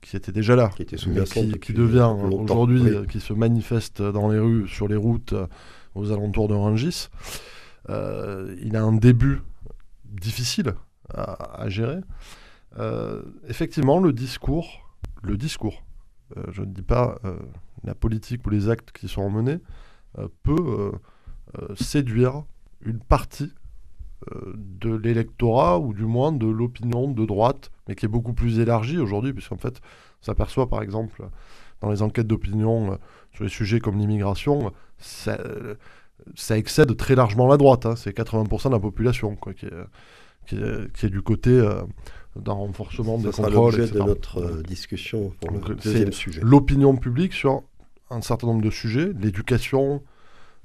qui 0.01 0.17
était 0.17 0.33
déjà 0.33 0.57
là, 0.57 0.71
qui, 0.75 0.83
était 0.83 0.97
qui, 0.97 1.73
devient 1.73 2.13
aujourd'hui, 2.31 2.83
euh, 2.89 3.07
qui 3.07 3.21
se 3.21 3.33
manifeste 3.33 4.03
dans 4.03 4.31
les 4.31 4.39
rues, 4.39 4.69
sur 4.69 4.89
les 4.89 4.97
routes, 4.97 5.33
euh, 5.33 5.47
aux 5.95 6.13
alentours 6.13 6.49
de 6.49 6.55
Rungis. 6.55 7.09
Euh, 7.89 8.55
il 8.63 8.77
a 8.77 8.83
un 8.83 8.93
début 8.93 9.41
difficile 10.13 10.75
à, 11.15 11.69
gérer. 11.69 12.01
effectivement, 13.49 13.99
le 13.99 14.13
discours, 14.13 14.97
le 15.23 15.37
discours, 15.37 15.83
je 16.51 16.63
ne 16.63 16.73
dis 16.73 16.83
pas 16.83 17.19
la 17.85 17.95
politique 17.95 18.47
ou 18.47 18.51
les 18.51 18.71
actes 18.71 18.93
qui 18.93 19.09
sont 19.09 19.29
menés, 19.31 19.59
peut 20.43 20.93
séduire 21.75 22.45
une 22.81 23.01
partie 23.01 23.53
de 24.55 24.95
l'électorat 24.95 25.81
ou 25.81 25.93
du 25.93 26.05
moins 26.05 26.33
de 26.33 26.47
l'opinion 26.47 27.11
de 27.11 27.27
droite, 27.27 27.71
mais 27.89 27.95
qui 27.95 28.07
est 28.07 28.09
beaucoup 28.09 28.33
plus 28.33 28.61
élargie 28.61 28.99
aujourd'hui, 28.99 29.33
puisqu'en 29.33 29.59
fait, 29.59 29.81
on 30.23 30.25
s'aperçoit 30.25 30.69
par 30.69 30.83
exemple 30.83 31.29
dans 31.83 31.91
les 31.91 32.01
enquêtes 32.01 32.27
d'opinion 32.27 32.93
euh, 32.93 32.97
sur 33.33 33.45
les 33.45 33.51
sujets 33.51 33.81
comme 33.81 33.99
l'immigration, 33.99 34.73
ça, 36.35 36.59
excède 36.59 36.97
très 36.97 37.15
largement 37.15 37.49
la 37.49 37.57
droite. 37.57 37.87
Hein. 37.87 37.97
c'est 37.97 38.17
80% 38.17 38.69
de 38.69 38.73
la 38.73 38.81
population 38.81 39.37
quoi, 39.37 39.55
qui, 39.55 39.67
est, 39.67 39.73
qui, 40.47 40.57
est, 41.07 41.11
du 41.11 41.23
côté 41.23 41.51
euh, 41.51 41.83
d'un 42.37 42.53
renforcement 42.53 43.19
des 43.19 43.31
contrôles. 43.31 43.75
C'est 43.75 43.95
de 43.95 43.99
notre 43.99 44.41
euh, 44.41 44.63
discussion 44.63 45.33
pour 45.41 45.51
le 45.51 45.75
deuxième 45.75 46.13
sujet. 46.13 46.41
L'opinion 46.43 46.97
publique 46.97 47.33
sur 47.33 47.63
un 48.11 48.21
certain 48.21 48.47
nombre 48.47 48.63
de 48.63 48.71
sujets, 48.71 49.13
l'éducation, 49.19 50.03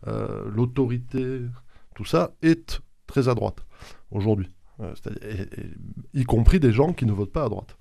l'autorité, 0.05 1.41
tout 1.95 2.05
ça 2.05 2.31
est 2.41 2.81
très 3.07 3.29
à 3.29 3.35
droite 3.35 3.65
aujourd'hui. 4.11 4.49
Euh, 4.79 4.93
y 6.13 6.23
compris 6.23 6.59
des 6.59 6.71
gens 6.71 6.93
qui 6.93 7.05
ne 7.05 7.11
votent 7.11 7.31
pas 7.31 7.45
à 7.45 7.49
droite. 7.49 7.75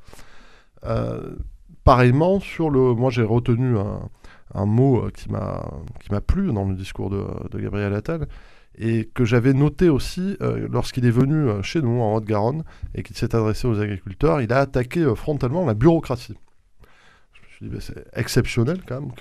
Euh, 0.84 1.36
pareillement, 1.84 2.40
sur 2.40 2.70
le, 2.70 2.94
moi 2.94 3.10
j'ai 3.10 3.22
retenu 3.22 3.78
un, 3.78 4.08
mot 4.54 5.04
euh, 5.04 5.10
qui 5.10 5.30
m'a 5.30 6.20
plu 6.20 6.52
dans 6.52 6.64
le 6.68 6.74
discours 6.74 7.10
de, 7.10 7.58
Gabriel 7.58 7.94
Attal 7.94 8.26
et 8.78 9.06
que 9.14 9.24
j'avais 9.24 9.54
noté 9.54 9.88
aussi 9.88 10.36
lorsqu'il 10.40 11.06
est 11.06 11.10
venu 11.10 11.48
chez 11.62 11.80
nous 11.80 12.02
en 12.02 12.14
Haute-Garonne 12.14 12.62
et 12.94 13.02
qu'il 13.02 13.16
s'est 13.16 13.34
adressé 13.34 13.66
aux 13.66 13.80
agriculteurs, 13.80 14.42
il 14.42 14.52
a 14.52 14.58
attaqué 14.58 15.10
frontalement 15.16 15.64
la 15.64 15.72
bureaucratie. 15.72 16.34
Je 17.32 17.40
me 17.40 17.48
suis 17.48 17.66
dit, 17.66 17.74
bah, 17.74 17.80
c'est 17.80 18.18
exceptionnel 18.18 18.82
quand 18.86 19.00
même 19.00 19.12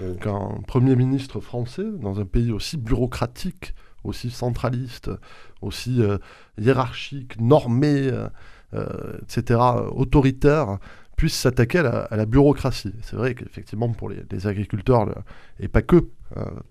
mmh. 0.00 0.16
qu'un 0.16 0.48
Premier 0.66 0.96
ministre 0.96 1.38
français, 1.38 1.86
dans 2.00 2.18
un 2.18 2.24
pays 2.24 2.50
aussi 2.50 2.76
bureaucratique, 2.76 3.72
aussi 4.04 4.30
centraliste, 4.30 5.10
aussi 5.60 6.02
euh, 6.02 6.18
hiérarchique, 6.58 7.40
normé, 7.40 8.08
euh, 8.08 8.28
euh, 8.74 9.18
etc., 9.22 9.60
autoritaire, 9.90 10.78
puisse 11.18 11.34
s'attaquer 11.34 11.80
à, 11.80 12.08
la 12.16 12.26
bureaucratie. 12.26 12.94
C'est 13.02 13.16
vrai 13.16 13.34
qu'effectivement, 13.34 13.88
pour 13.88 14.08
les, 14.08 14.46
agriculteurs, 14.46 15.22
et 15.58 15.66
pas 15.66 15.82
que, 15.82 16.06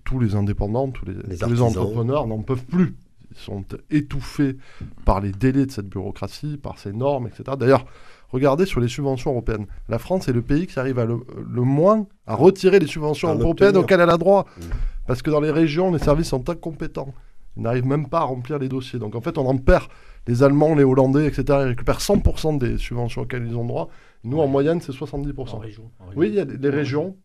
tous 0.05 0.19
les 0.19 0.35
indépendants, 0.35 0.89
tous 0.89 1.05
les, 1.05 1.61
entrepreneurs 1.61 2.25
n'en 2.25 2.41
peuvent 2.41 2.65
plus. 2.65 2.95
Ils 3.31 3.37
sont 3.37 3.65
étouffés 3.91 4.55
par 5.03 5.19
les 5.19 5.33
délais 5.33 5.65
de 5.65 5.71
cette 5.71 5.89
bureaucratie, 5.89 6.57
par 6.57 6.79
ces 6.79 6.93
normes, 6.93 7.27
etc. 7.27 7.57
D'ailleurs, 7.59 7.85
regardez 8.29 8.65
sur 8.65 8.79
les 8.79 8.87
subventions 8.87 9.31
européennes. 9.31 9.67
La 9.89 9.99
France 9.99 10.29
est 10.29 10.33
le 10.33 10.41
pays 10.41 10.65
qui 10.65 10.79
arrive 10.79 10.97
à 10.97 11.05
le, 11.05 11.19
moins 11.61 12.07
à 12.25 12.33
retirer 12.33 12.79
les 12.79 12.87
subventions 12.87 13.35
européennes 13.37 13.75
auxquelles 13.75 13.99
elle 13.99 14.09
a 14.09 14.17
droit. 14.17 14.45
Mmh. 14.57 14.61
Parce 15.07 15.21
que 15.21 15.29
dans 15.29 15.41
les 15.41 15.51
régions, 15.51 15.91
les 15.91 15.99
services 15.99 16.29
sont 16.29 16.49
incompétents. 16.49 17.13
Ils 17.57 17.63
n'arrivent 17.63 17.85
même 17.85 18.07
pas 18.07 18.19
à 18.19 18.23
remplir 18.23 18.59
les 18.59 18.69
dossiers. 18.69 18.97
Donc 18.97 19.13
en 19.15 19.21
fait, 19.21 19.37
on 19.37 19.45
en 19.45 19.57
perd. 19.57 19.87
Les 20.25 20.43
Allemands, 20.43 20.75
les 20.75 20.83
Hollandais, 20.83 21.25
etc., 21.25 21.43
ils 21.47 21.69
récupèrent 21.69 21.99
100% 21.99 22.57
des 22.57 22.77
subventions 22.77 23.23
auxquelles 23.23 23.45
ils 23.45 23.55
ont 23.55 23.65
droit. 23.65 23.89
Nous, 24.23 24.39
en 24.39 24.47
moyenne, 24.47 24.81
c'est 24.81 24.91
70%. 24.91 25.55
En 25.55 25.59
région, 25.59 25.91
Oui, 26.15 26.29
il 26.29 26.35
y 26.35 26.39
a 26.39 26.45
des, 26.45 26.69
régions, 26.69 27.17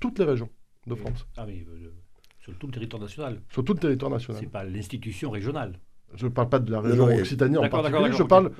toutes 0.00 0.18
les 0.18 0.24
régions 0.24 0.48
de 0.86 0.94
France. 0.94 1.26
Ah 1.36 1.44
oui, 1.46 1.66
euh, 1.68 1.88
sur 2.38 2.56
tout 2.58 2.66
le 2.66 2.72
territoire 2.72 3.02
national. 3.02 3.40
Sur 3.50 3.64
tout 3.64 3.74
le 3.74 3.78
territoire 3.78 4.10
national. 4.10 4.40
C'est 4.42 4.50
pas 4.50 4.64
l'institution 4.64 5.30
régionale. 5.30 5.78
Je 6.14 6.24
ne 6.24 6.30
parle 6.30 6.48
pas 6.48 6.58
de 6.58 6.72
la 6.72 6.80
région 6.80 7.04
Occitanie 7.04 7.58
en 7.58 7.68
particulier, 7.68 8.12
je 8.12 8.22
parle 8.22 8.50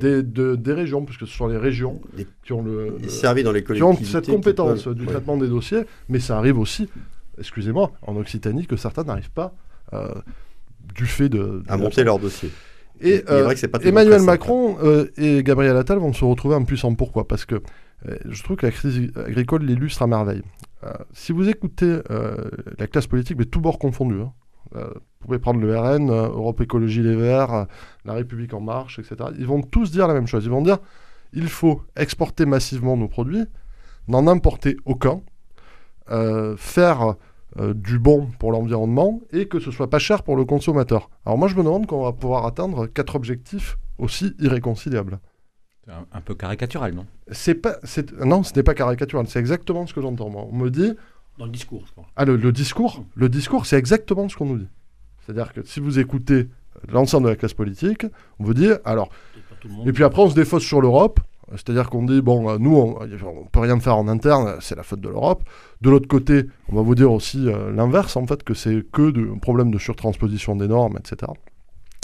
Des, 0.00 0.22
des, 0.22 0.72
régions, 0.72 1.04
puisque 1.04 1.26
ce 1.26 1.36
sont 1.36 1.46
les 1.46 1.58
régions 1.58 2.00
qui 2.44 2.52
ont 2.54 2.62
le, 2.62 2.96
dans 3.42 3.52
les 3.52 3.62
qui 3.62 3.82
ont 3.82 3.94
cette 3.96 4.26
compétence 4.26 4.88
du 4.88 5.04
traitement 5.04 5.36
des 5.36 5.48
dossiers, 5.48 5.82
mais 6.08 6.18
ça 6.18 6.38
arrive 6.38 6.58
aussi, 6.58 6.88
excusez-moi, 7.38 7.92
en 8.02 8.16
Occitanie 8.16 8.66
que 8.66 8.76
certains 8.76 9.04
n'arrivent 9.04 9.30
pas 9.30 9.54
euh, 9.92 10.08
du 10.94 11.04
fait 11.04 11.28
de... 11.28 11.62
à 11.68 11.76
monter 11.76 12.04
leur 12.04 12.18
dossier. 12.18 12.50
Et 13.04 13.22
euh, 13.28 13.54
Emmanuel 13.82 14.22
Macron 14.22 14.78
euh, 14.82 15.10
et 15.18 15.42
Gabriel 15.42 15.76
Attal 15.76 15.98
vont 15.98 16.14
se 16.14 16.24
retrouver 16.24 16.54
impuissants. 16.56 16.94
Pourquoi? 16.94 17.28
Parce 17.28 17.44
que 17.44 17.56
euh, 18.08 18.16
je 18.24 18.42
trouve 18.42 18.56
que 18.56 18.64
la 18.64 18.72
crise 18.72 19.12
agricole 19.14 19.62
l'illustre 19.62 20.02
à 20.02 20.06
merveille. 20.06 20.42
si 21.12 21.32
vous 21.32 21.48
écoutez 21.48 21.98
la 22.78 22.86
classe 22.86 23.06
politique, 23.06 23.38
mais 23.38 23.44
tout 23.44 23.60
bord 23.60 23.78
confondu, 23.78 24.20
hein, 24.20 24.32
vous 24.74 25.26
pouvez 25.26 25.38
prendre 25.38 25.60
le 25.60 25.78
RN, 25.78 26.10
Europe 26.10 26.60
Écologie 26.62 27.02
Les 27.02 27.14
Verts, 27.14 27.66
La 28.04 28.14
République 28.14 28.54
En 28.54 28.60
Marche, 28.60 28.98
etc. 28.98 29.30
Ils 29.38 29.46
vont 29.46 29.62
tous 29.62 29.90
dire 29.90 30.08
la 30.08 30.14
même 30.14 30.26
chose. 30.26 30.44
Ils 30.44 30.50
vont 30.50 30.62
dire 30.62 30.78
il 31.32 31.48
faut 31.48 31.82
exporter 31.96 32.46
massivement 32.46 32.96
nos 32.96 33.08
produits, 33.08 33.44
n'en 34.08 34.26
importer 34.26 34.76
aucun, 34.86 35.20
faire 36.56 37.16
euh, 37.58 37.74
du 37.74 37.98
bon 37.98 38.28
pour 38.38 38.52
l'environnement 38.52 39.20
et 39.32 39.46
que 39.46 39.60
ce 39.60 39.70
soit 39.70 39.90
pas 39.90 39.98
cher 39.98 40.22
pour 40.22 40.36
le 40.36 40.44
consommateur. 40.44 41.10
Alors 41.24 41.38
moi 41.38 41.48
je 41.48 41.54
me 41.54 41.62
demande 41.62 41.86
qu'on 41.86 42.02
va 42.02 42.12
pouvoir 42.12 42.46
atteindre 42.46 42.86
quatre 42.86 43.16
objectifs 43.16 43.78
aussi 43.98 44.34
irréconciliables. 44.40 45.20
Un, 45.88 46.06
un 46.12 46.20
peu 46.20 46.34
caricatural, 46.34 46.94
non? 46.94 47.06
C'est 47.30 47.54
pas, 47.54 47.76
non, 48.24 48.42
ce 48.42 48.54
n'est 48.54 48.62
pas 48.62 48.74
caricatural. 48.74 49.26
C'est 49.28 49.38
exactement 49.38 49.86
ce 49.86 49.92
que 49.92 50.00
j'entends. 50.00 50.30
Moi, 50.30 50.46
on 50.50 50.56
me 50.56 50.70
dit. 50.70 50.92
Dans 51.38 51.44
le 51.44 51.50
discours. 51.50 51.84
Je 51.86 52.02
Ah 52.16 52.24
le, 52.24 52.52
discours, 52.52 53.00
mmh. 53.00 53.04
le 53.16 53.28
discours, 53.28 53.66
c'est 53.66 53.76
exactement 53.76 54.28
ce 54.28 54.36
qu'on 54.36 54.46
nous 54.46 54.58
dit. 54.58 54.68
C'est-à-dire 55.20 55.52
que 55.52 55.62
si 55.64 55.80
vous 55.80 55.98
écoutez 55.98 56.48
l'ensemble 56.88 57.24
de 57.24 57.30
la 57.30 57.36
classe 57.36 57.54
politique, 57.54 58.06
on 58.38 58.44
vous 58.44 58.54
dit 58.54 58.70
alors. 58.84 59.10
Et 59.86 59.92
puis 59.92 60.04
après 60.04 60.22
on 60.22 60.30
se 60.30 60.34
défausse 60.34 60.64
sur 60.64 60.80
l'Europe. 60.80 61.20
C'est-à-dire 61.52 61.90
qu'on 61.90 62.04
dit, 62.04 62.22
bon, 62.22 62.50
euh, 62.50 62.58
nous, 62.58 62.74
on 62.76 63.04
ne 63.04 63.48
peut 63.52 63.60
rien 63.60 63.78
faire 63.80 63.96
en 63.96 64.08
interne, 64.08 64.56
c'est 64.60 64.76
la 64.76 64.82
faute 64.82 65.00
de 65.00 65.08
l'Europe. 65.08 65.44
De 65.80 65.90
l'autre 65.90 66.08
côté, 66.08 66.44
on 66.68 66.76
va 66.76 66.82
vous 66.82 66.94
dire 66.94 67.12
aussi 67.12 67.48
euh, 67.48 67.70
l'inverse, 67.72 68.16
en 68.16 68.26
fait, 68.26 68.42
que 68.42 68.54
c'est 68.54 68.82
que 68.92 69.10
de, 69.10 69.30
un 69.34 69.38
problème 69.38 69.70
de 69.70 69.78
surtransposition 69.78 70.56
des 70.56 70.68
normes, 70.68 70.96
etc. 70.98 71.32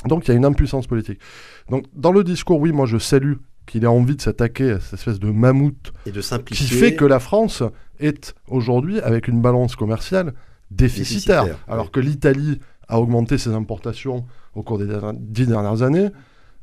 Donc 0.07 0.27
il 0.27 0.31
y 0.31 0.35
a 0.35 0.37
une 0.37 0.45
impuissance 0.45 0.87
politique. 0.87 1.21
Donc 1.69 1.85
dans 1.95 2.13
le 2.13 2.25
discours, 2.25 2.59
oui, 2.61 2.73
moi 2.73 2.87
je 2.87 2.99
salue 2.99 3.35
qu'il 3.67 3.85
ait 3.85 3.89
envie 3.89 4.17
de 4.17 4.23
s'attaquer 4.23 4.73
à 4.73 4.81
cette 4.81 4.95
espèce 4.95 5.21
de 5.21 5.31
mammouth 5.31 5.93
et 6.07 6.11
de 6.11 6.21
qui 6.45 6.65
fait 6.65 6.97
que 6.97 7.05
la 7.05 7.21
France 7.21 7.63
est 7.99 8.35
aujourd'hui 8.49 9.01
avec 9.01 9.29
une 9.29 9.41
balance 9.41 9.77
commerciale 9.77 10.35
déficitaire, 10.71 11.59
alors 11.69 11.91
que 11.91 12.01
l'Italie 12.01 12.61
a 12.89 13.01
augmenté 13.01 13.39
ses 13.39 13.51
importations 13.51 14.25
au 14.55 14.63
cours 14.63 14.79
des 14.79 14.89
dix 15.15 15.47
dernières 15.47 15.83
années. 15.83 16.09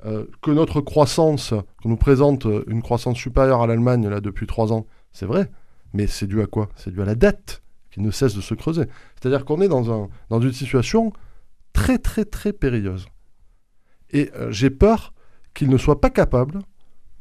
Euh, 0.05 0.25
que 0.43 0.51
notre 0.51 0.79
croissance, 0.79 1.55
qu'on 1.81 1.89
nous 1.89 1.97
présente 1.97 2.45
euh, 2.45 2.63
une 2.67 2.83
croissance 2.83 3.17
supérieure 3.17 3.63
à 3.63 3.67
l'Allemagne 3.67 4.07
là 4.07 4.21
depuis 4.21 4.45
trois 4.45 4.71
ans, 4.71 4.85
c'est 5.11 5.25
vrai, 5.25 5.49
Mais 5.93 6.05
c'est 6.05 6.27
dû 6.27 6.41
à 6.41 6.45
quoi? 6.45 6.69
C'est 6.75 6.91
dû 6.91 7.01
à 7.01 7.05
la 7.05 7.15
dette 7.15 7.63
qui 7.89 8.01
ne 8.01 8.11
cesse 8.11 8.35
de 8.35 8.41
se 8.41 8.53
creuser. 8.53 8.83
C'est-à-dire 9.15 9.43
qu'on 9.43 9.59
est 9.59 9.67
dans, 9.67 9.91
un, 9.91 10.09
dans 10.29 10.39
une 10.39 10.51
situation 10.51 11.13
très 11.73 11.97
très 11.97 12.25
très 12.25 12.53
périlleuse. 12.53 13.07
Et 14.11 14.29
euh, 14.35 14.51
j'ai 14.51 14.69
peur 14.69 15.13
qu'il 15.55 15.69
ne 15.69 15.77
soit 15.77 15.99
pas 15.99 16.11
capable 16.11 16.59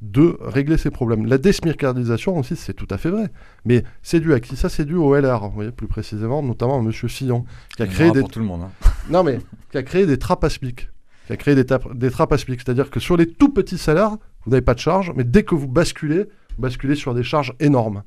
de 0.02 0.36
régler 0.40 0.76
ces 0.76 0.90
problèmes. 0.90 1.24
La 1.24 1.38
désmircardisation 1.38 2.36
aussi, 2.38 2.56
c'est 2.56 2.74
tout 2.74 2.88
à 2.90 2.98
fait 2.98 3.08
vrai. 3.08 3.30
Mais 3.64 3.84
c'est 4.02 4.20
dû 4.20 4.34
à 4.34 4.40
qui? 4.40 4.54
Ça, 4.56 4.68
c'est 4.68 4.84
dû 4.84 4.94
au 4.94 5.14
LR, 5.18 5.48
vous 5.48 5.54
voyez, 5.54 5.72
plus 5.72 5.88
précisément, 5.88 6.42
notamment 6.42 6.78
à 6.78 6.82
M. 6.82 6.92
Fillon, 6.92 7.46
qui 7.74 7.82
a 7.82 7.86
créé 7.86 8.10
des... 8.10 8.22
tout 8.22 8.38
le 8.38 8.44
monde. 8.44 8.64
Hein. 8.64 8.88
Non, 9.08 9.24
mais 9.24 9.38
qui 9.70 9.78
a 9.78 9.82
créé 9.82 10.04
des 10.04 10.18
trappes 10.18 10.44
à 10.44 10.50
SMIC. 10.50 10.90
Qui 11.26 11.32
a 11.32 11.36
créé 11.36 11.54
des, 11.54 11.64
trappes 11.64 12.32
à. 12.32 12.38
C'est-à-dire 12.38 12.90
que 12.90 13.00
sur 13.00 13.16
les 13.16 13.26
tout 13.26 13.52
petits 13.52 13.78
salaires, 13.78 14.16
vous 14.44 14.50
n'avez 14.50 14.62
pas 14.62 14.74
de 14.74 14.78
charge, 14.78 15.12
mais 15.16 15.24
dès 15.24 15.42
que 15.42 15.54
vous 15.54 15.66
basculez, 15.66 16.24
vous 16.56 16.62
basculez 16.62 16.94
sur 16.94 17.14
des 17.14 17.24
charges 17.24 17.54
énormes. 17.58 18.04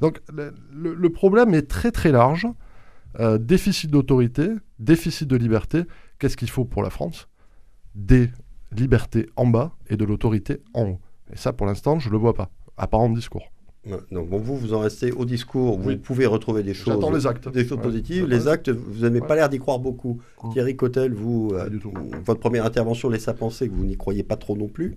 Donc 0.00 0.20
le, 0.30 1.08
problème 1.08 1.54
est 1.54 1.68
très 1.68 1.90
très 1.90 2.12
large. 2.12 2.46
Euh, 3.20 3.38
déficit 3.38 3.90
d'autorité, 3.90 4.50
déficit 4.78 5.28
de 5.28 5.36
liberté. 5.36 5.84
Qu'est-ce 6.18 6.36
qu'il 6.36 6.50
faut 6.50 6.64
pour 6.64 6.82
la 6.82 6.90
France? 6.90 7.28
Des 7.94 8.28
libertés 8.72 9.30
en 9.36 9.46
bas 9.46 9.76
et 9.88 9.96
de 9.96 10.04
l'autorité 10.04 10.62
en 10.74 10.84
haut. 10.84 11.00
Et 11.32 11.36
ça, 11.36 11.52
pour 11.52 11.66
l'instant, 11.66 12.00
je 12.00 12.08
ne 12.08 12.12
le 12.12 12.18
vois 12.18 12.34
pas, 12.34 12.50
à 12.76 12.88
part 12.88 13.00
en 13.00 13.08
discours. 13.10 13.53
Donc 14.10 14.28
vous, 14.28 14.56
vous 14.56 14.74
en 14.74 14.80
restez 14.80 15.12
au 15.12 15.24
discours, 15.24 15.78
vous 15.78 15.96
pouvez 15.96 16.26
retrouver 16.26 16.62
des 16.62 16.74
choses, 16.74 16.98
les 17.12 17.26
actes. 17.26 17.48
Des 17.48 17.66
choses 17.66 17.80
positives. 17.80 18.26
Les 18.26 18.48
actes, 18.48 18.70
vous 18.70 19.02
n'avez 19.02 19.20
pas 19.20 19.34
l'air 19.34 19.48
d'y 19.48 19.58
croire 19.58 19.78
beaucoup. 19.78 20.20
Thierry 20.52 20.76
Cotel, 20.76 21.12
vous, 21.12 21.50
euh, 21.54 21.68
votre 22.24 22.40
première 22.40 22.64
intervention 22.64 23.08
laisse 23.08 23.28
à 23.28 23.34
penser 23.34 23.68
que 23.68 23.74
vous 23.74 23.84
n'y 23.84 23.96
croyez 23.96 24.22
pas 24.22 24.36
trop 24.36 24.56
non 24.56 24.68
plus 24.68 24.96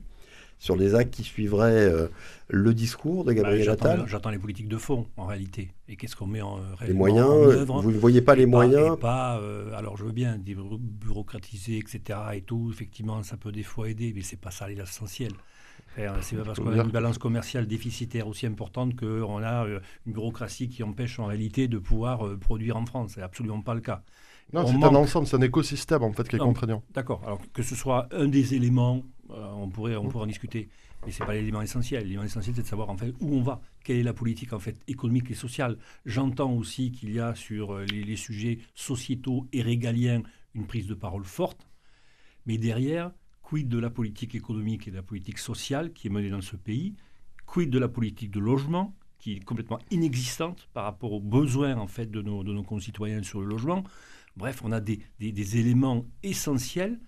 sur 0.60 0.76
les 0.76 0.96
actes 0.96 1.14
qui 1.14 1.24
suivraient 1.24 1.86
euh, 1.86 2.08
le 2.50 2.74
discours 2.74 3.24
de 3.24 3.34
Gabriel 3.34 3.66
bah, 3.68 3.74
Attal 3.74 4.04
J'attends 4.08 4.32
les 4.32 4.40
politiques 4.40 4.68
de 4.68 4.78
fond, 4.78 5.06
en 5.18 5.26
réalité. 5.26 5.70
Et 5.88 5.96
qu'est-ce 5.96 6.16
qu'on 6.16 6.28
met 6.28 6.42
en, 6.42 6.60
les 6.86 6.94
moyens, 6.94 7.28
Vous 7.68 7.92
ne 7.92 7.98
voyez 7.98 8.22
pas 8.22 8.36
les 8.36 8.46
moyens 8.46 8.98
pas, 9.00 9.40
euh, 9.40 9.72
Alors, 9.76 9.98
je 9.98 10.04
veux 10.04 10.12
bien 10.12 10.40
bureaucratiser, 10.40 11.78
etc. 11.78 12.20
Et 12.34 12.42
tout, 12.42 12.70
effectivement, 12.72 13.22
ça 13.24 13.38
peut 13.38 13.52
des 13.52 13.64
fois 13.64 13.90
aider, 13.90 14.14
mais 14.16 14.22
c'est 14.22 14.40
pas 14.40 14.52
ça 14.52 14.68
l'essentiel. 14.68 15.32
C'est 16.22 16.36
pas 16.38 16.44
parce 16.44 16.60
qu'on 16.60 16.78
a 16.78 16.84
une 16.84 16.92
balance 16.92 17.18
commerciale 17.18 17.68
déficitaire 17.68 18.28
aussi 18.28 18.46
importante 18.46 18.96
qu'on 18.96 19.42
a 19.42 19.66
euh, 19.66 19.80
une 20.06 20.14
bureaucratie 20.14 20.70
qui 20.70 20.84
empêche 20.84 21.20
en 21.20 21.26
réalité 21.26 21.68
de 21.68 21.80
pouvoir 21.80 22.38
produire 22.40 22.78
en 22.78 22.86
France. 22.86 23.14
C'est 23.16 23.22
absolument 23.22 23.62
pas 23.62 23.74
le 23.74 23.82
cas. 23.82 24.04
Non, 24.54 24.66
c'est 24.66 24.76
un 24.76 24.96
ensemble, 24.96 25.28
c'est 25.28 25.36
un 25.36 25.42
écosystème 25.42 26.04
en 26.04 26.14
fait 26.14 26.28
qui 26.30 26.36
est 26.36 26.40
contraignant. 26.40 26.84
D'accord. 26.94 27.22
Alors 27.26 27.42
que 27.52 27.64
ce 27.64 27.76
soit 27.76 28.08
un 28.12 28.28
des 28.28 28.54
éléments 28.54 29.04
euh, 29.32 29.52
on 29.56 29.70
pourrait, 29.70 29.96
on 29.96 30.08
pourrait 30.08 30.24
en 30.24 30.28
discuter. 30.28 30.70
Mais 31.06 31.12
ce 31.12 31.22
n'est 31.22 31.28
pas 31.28 31.34
l'élément 31.34 31.62
essentiel. 31.62 32.04
L'élément 32.04 32.24
essentiel, 32.24 32.56
c'est 32.56 32.62
de 32.62 32.68
savoir 32.68 32.90
en 32.90 32.98
fait 32.98 33.14
où 33.20 33.36
on 33.36 33.42
va, 33.42 33.62
quelle 33.84 33.98
est 33.98 34.04
la 34.04 34.14
politique 34.14 34.54
en 34.54 34.60
fait 34.60 34.78
économique 34.88 35.30
et 35.32 35.36
sociale. 35.36 35.78
J'entends 36.06 36.54
aussi 36.54 36.92
qu'il 36.92 37.12
y 37.12 37.20
a 37.20 37.36
sur 37.36 37.74
euh, 37.74 37.86
les, 37.86 38.16
sujets 38.16 38.60
sociétaux 38.74 39.48
et 39.54 39.62
régaliens 39.62 40.24
une 40.56 40.66
prise 40.66 40.88
de 40.88 40.96
parole 40.96 41.24
forte, 41.24 41.68
mais 42.46 42.58
derrière, 42.58 43.12
quid 43.48 43.70
de 43.70 43.80
la 43.80 43.90
politique 43.90 44.36
économique 44.36 44.90
et 44.90 44.92
de 44.92 44.98
la 44.98 45.02
politique 45.02 45.38
sociale 45.38 45.94
qui 45.94 46.08
est 46.08 46.10
menée 46.10 46.30
dans 46.30 46.42
ce 46.42 46.58
pays, 46.58 46.96
quid 47.46 47.70
de 47.70 47.80
la 47.80 47.88
politique 47.88 48.30
de 48.30 48.42
logement 48.42 48.94
qui 49.20 49.34
est 49.34 49.40
complètement 49.40 49.80
inexistante 49.90 50.68
par 50.74 50.84
rapport 50.84 51.14
aux 51.14 51.22
besoins 51.22 51.78
en 51.78 51.88
fait 51.88 52.12
de 52.12 52.22
nos, 52.22 52.44
de 52.44 52.52
nos 52.54 52.64
concitoyens 52.64 53.24
sur 53.24 53.40
le 53.40 53.48
logement. 53.48 53.84
Bref, 54.36 54.62
on 54.66 54.72
a 54.74 54.82
des, 54.82 55.00
des 55.20 55.58
éléments 55.58 56.06
essentiels 56.24 57.00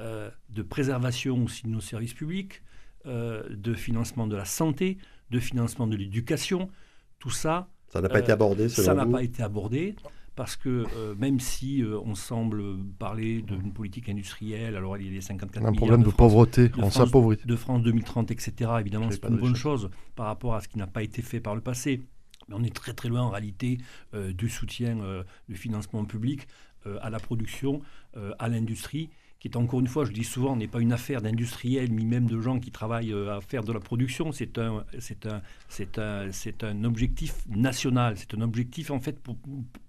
euh, 0.00 0.30
de 0.48 0.62
préservation 0.62 1.44
aussi 1.44 1.64
de 1.64 1.68
nos 1.68 1.82
services 1.82 2.14
publics, 2.14 2.62
euh, 3.06 3.42
de 3.50 3.74
financement 3.74 4.26
de 4.26 4.36
la 4.36 4.46
santé, 4.46 4.96
de 5.30 5.38
financement 5.38 5.86
de 5.86 5.96
l'éducation. 5.96 6.70
Tout 7.18 7.30
ça. 7.30 7.68
Ça 7.88 8.00
n'a 8.00 8.08
pas 8.08 8.20
été 8.20 8.32
abordé, 8.32 8.68
Ça 8.70 8.94
n'a 8.94 9.06
pas 9.06 9.22
été 9.22 9.42
abordé 9.42 9.94
parce 10.36 10.56
que 10.56 10.84
euh, 10.96 11.14
même 11.16 11.40
si 11.40 11.82
on 12.04 12.14
semble 12.14 12.62
parler 12.98 13.42
d'une 13.42 13.72
politique 13.72 14.08
industrielle, 14.08 14.76
alors 14.76 14.96
il 14.96 15.06
y 15.06 15.08
a 15.08 15.12
les 15.12 15.20
54 15.20 15.64
un 15.64 15.72
problème 15.72 16.02
de, 16.02 16.10
pauvreté, 16.10 16.70
on 16.78 16.90
s'appauvrit. 16.90 17.38
De 17.44 17.56
France 17.56 17.82
2030, 17.82 18.30
etc. 18.30 18.72
Évidemment, 18.80 19.10
c'est 19.10 19.24
une 19.24 19.38
bonne 19.38 19.56
chose 19.56 19.90
par 20.16 20.26
rapport 20.26 20.54
à 20.54 20.60
ce 20.60 20.68
qui 20.68 20.78
n'a 20.78 20.86
pas 20.86 21.02
été 21.02 21.22
fait 21.22 21.40
par 21.40 21.54
le 21.54 21.60
passé. 21.60 22.02
Mais 22.48 22.54
on 22.58 22.62
est 22.62 22.74
très 22.74 22.92
très 22.92 23.08
loin 23.08 23.22
en 23.22 23.30
réalité 23.30 23.78
du 24.12 24.50
soutien 24.50 24.98
du 25.48 25.56
financement 25.56 26.04
public 26.04 26.46
à 27.00 27.08
la 27.08 27.18
production, 27.18 27.80
à 28.38 28.48
l'industrie 28.48 29.08
qui 29.44 29.48
est 29.48 29.58
encore 29.58 29.80
une 29.80 29.88
fois, 29.88 30.06
je 30.06 30.12
dis 30.12 30.24
souvent, 30.24 30.56
n'est 30.56 30.68
pas 30.68 30.80
une 30.80 30.94
affaire 30.94 31.20
d'industriels, 31.20 31.92
ni 31.92 32.06
même 32.06 32.24
de 32.24 32.40
gens 32.40 32.58
qui 32.58 32.70
travaillent 32.70 33.12
euh, 33.12 33.36
à 33.36 33.42
faire 33.42 33.62
de 33.62 33.74
la 33.74 33.78
production. 33.78 34.32
C'est 34.32 34.56
un, 34.56 34.86
c'est 34.98 35.26
un, 35.26 35.42
c'est 35.68 35.98
un, 35.98 36.32
c'est 36.32 36.64
un 36.64 36.82
objectif 36.84 37.46
national. 37.50 38.16
C'est 38.16 38.32
un 38.32 38.40
objectif 38.40 38.90
en 38.90 39.00
fait 39.00 39.20
pour 39.20 39.36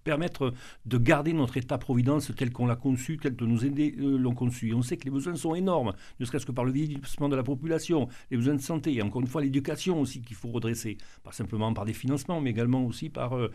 permettre 0.03 0.53
de 0.85 0.97
garder 0.97 1.31
notre 1.31 1.55
État-providence 1.55 2.33
tel 2.35 2.51
qu'on 2.51 2.67
l'a 2.67 2.75
conçu, 2.75 3.15
tel 3.15 3.37
que 3.37 3.45
nous 3.45 3.63
aînés 3.65 3.95
euh, 3.97 4.17
l'ont 4.17 4.33
conçu. 4.33 4.73
On 4.73 4.81
sait 4.81 4.97
que 4.97 5.05
les 5.05 5.09
besoins 5.09 5.35
sont 5.35 5.55
énormes, 5.55 5.93
ne 6.19 6.25
serait-ce 6.25 6.45
que 6.45 6.51
par 6.51 6.65
le 6.65 6.73
vieillissement 6.73 7.29
de 7.29 7.37
la 7.37 7.43
population, 7.43 8.09
les 8.31 8.35
besoins 8.35 8.55
de 8.55 8.61
santé, 8.61 8.93
et 8.95 9.01
encore 9.01 9.21
une 9.21 9.27
fois 9.27 9.41
l'éducation 9.41 10.01
aussi 10.01 10.21
qu'il 10.21 10.35
faut 10.35 10.49
redresser, 10.49 10.97
pas 11.23 11.31
simplement 11.31 11.73
par 11.73 11.85
des 11.85 11.93
financements, 11.93 12.41
mais 12.41 12.49
également 12.49 12.85
aussi 12.85 13.07
par 13.09 13.37
euh, 13.37 13.49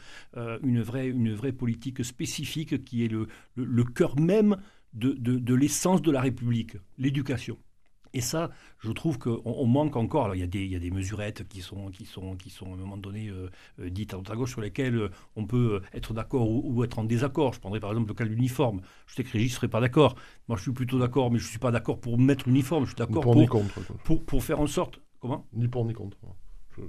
une, 0.63 0.81
vraie, 0.81 1.09
une 1.09 1.35
vraie 1.35 1.53
politique 1.53 2.03
spécifique 2.03 2.87
qui 2.87 3.05
est 3.05 3.13
le 3.55 3.85
cœur 3.85 4.19
même 4.19 4.57
de, 4.93 5.55
l'essence 5.55 6.03
de 6.03 6.11
la 6.11 6.21
République, 6.21 6.77
l'éducation. 6.99 7.59
Et 8.13 8.21
ça, 8.21 8.51
je 8.81 8.91
trouve 8.91 9.19
qu'on 9.19 9.67
manque 9.67 9.95
encore. 9.95 10.25
Alors, 10.25 10.35
il 10.35 10.41
y, 10.41 10.45
a 10.45 10.49
des, 10.49 10.65
il 10.65 10.73
y 10.73 10.75
a 10.75 10.81
des 10.81 10.91
mesurettes 10.91 11.47
qui 11.47 11.61
sont, 11.61 11.91
qui, 11.91 12.07
sont, 12.07 12.35
qui 12.35 12.51
sont 12.51 12.73
à 12.73 12.75
un 12.75 12.77
moment 12.77 12.97
donné 12.97 13.29
euh, 13.29 13.49
euh, 13.79 13.89
dites 13.89 14.13
à 14.13 14.17
droite 14.17 14.31
à 14.31 14.35
gauche 14.35 14.51
sur 14.51 14.61
lesquelles 14.61 14.97
euh, 14.97 15.11
on 15.37 15.47
peut 15.47 15.81
être 15.95 16.13
d'accord 16.13 16.51
ou, 16.51 16.83
être 16.83 16.99
en 16.99 17.05
désaccord. 17.05 17.53
Je 17.53 17.61
prendrais 17.61 17.79
par 17.79 17.91
exemple 17.91 18.09
le 18.09 18.15
cas 18.15 18.25
de 18.25 18.31
l'uniforme. 18.31 18.81
Je 19.07 19.15
sais 19.15 19.23
que 19.23 19.31
Régis 19.31 19.53
ne 19.53 19.55
serait 19.55 19.69
pas 19.69 19.81
d'accord. 19.81 20.17
Moi, 20.49 20.59
je 20.59 20.63
suis 20.63 20.73
plutôt 20.73 20.99
d'accord, 20.99 21.31
mais 21.31 21.39
je 21.39 21.45
ne 21.45 21.51
suis 21.51 21.61
pas 21.61 21.71
d'accord 21.71 22.01
pour 22.01 22.19
mettre 22.19 22.49
l'uniforme. 22.49 22.85
Je 22.85 22.91
suis 22.91 22.97
d'accord 22.97 23.23
pour, 23.23 23.49
pour, 24.05 24.25
pour, 24.25 24.43
faire 24.43 24.61
en 24.61 24.67
sorte. 24.67 25.01
Comment? 25.21 25.47
Ni 25.53 25.69
pour 25.69 25.85
ni 25.85 25.93
contre. 25.93 26.19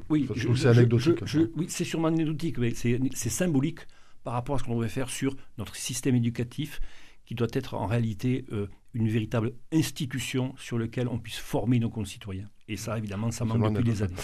oui, 0.10 0.28
c'est 0.56 0.66
anecdotique. 0.70 1.20
oui, 1.56 1.66
c'est 1.68 1.84
sûrement 1.84 2.08
anecdotique, 2.08 2.58
mais 2.58 2.74
c'est 2.74 3.30
symbolique 3.30 3.82
par 4.24 4.34
rapport 4.34 4.56
à 4.56 4.60
ce 4.60 4.64
qu'on 4.64 4.74
devrait 4.74 4.90
faire 4.90 5.10
sur 5.10 5.36
notre 5.58 5.76
système 5.76 6.16
éducatif 6.16 6.80
qui 7.32 7.36
doit 7.36 7.48
être 7.54 7.76
en 7.76 7.86
réalité 7.86 8.44
euh, 8.52 8.68
une 8.94 9.08
véritable 9.08 9.54
institution 9.72 10.54
sur 10.58 10.78
laquelle 10.78 11.08
on 11.08 11.18
puisse 11.18 11.38
former 11.38 11.80
nos 11.80 11.90
concitoyens. 11.90 12.50
Et 12.68 12.76
ça, 12.76 12.98
évidemment, 12.98 13.32
ça 13.32 13.46
manque 13.46 13.74
depuis 13.74 13.86
des 13.86 14.04
années. 14.04 14.16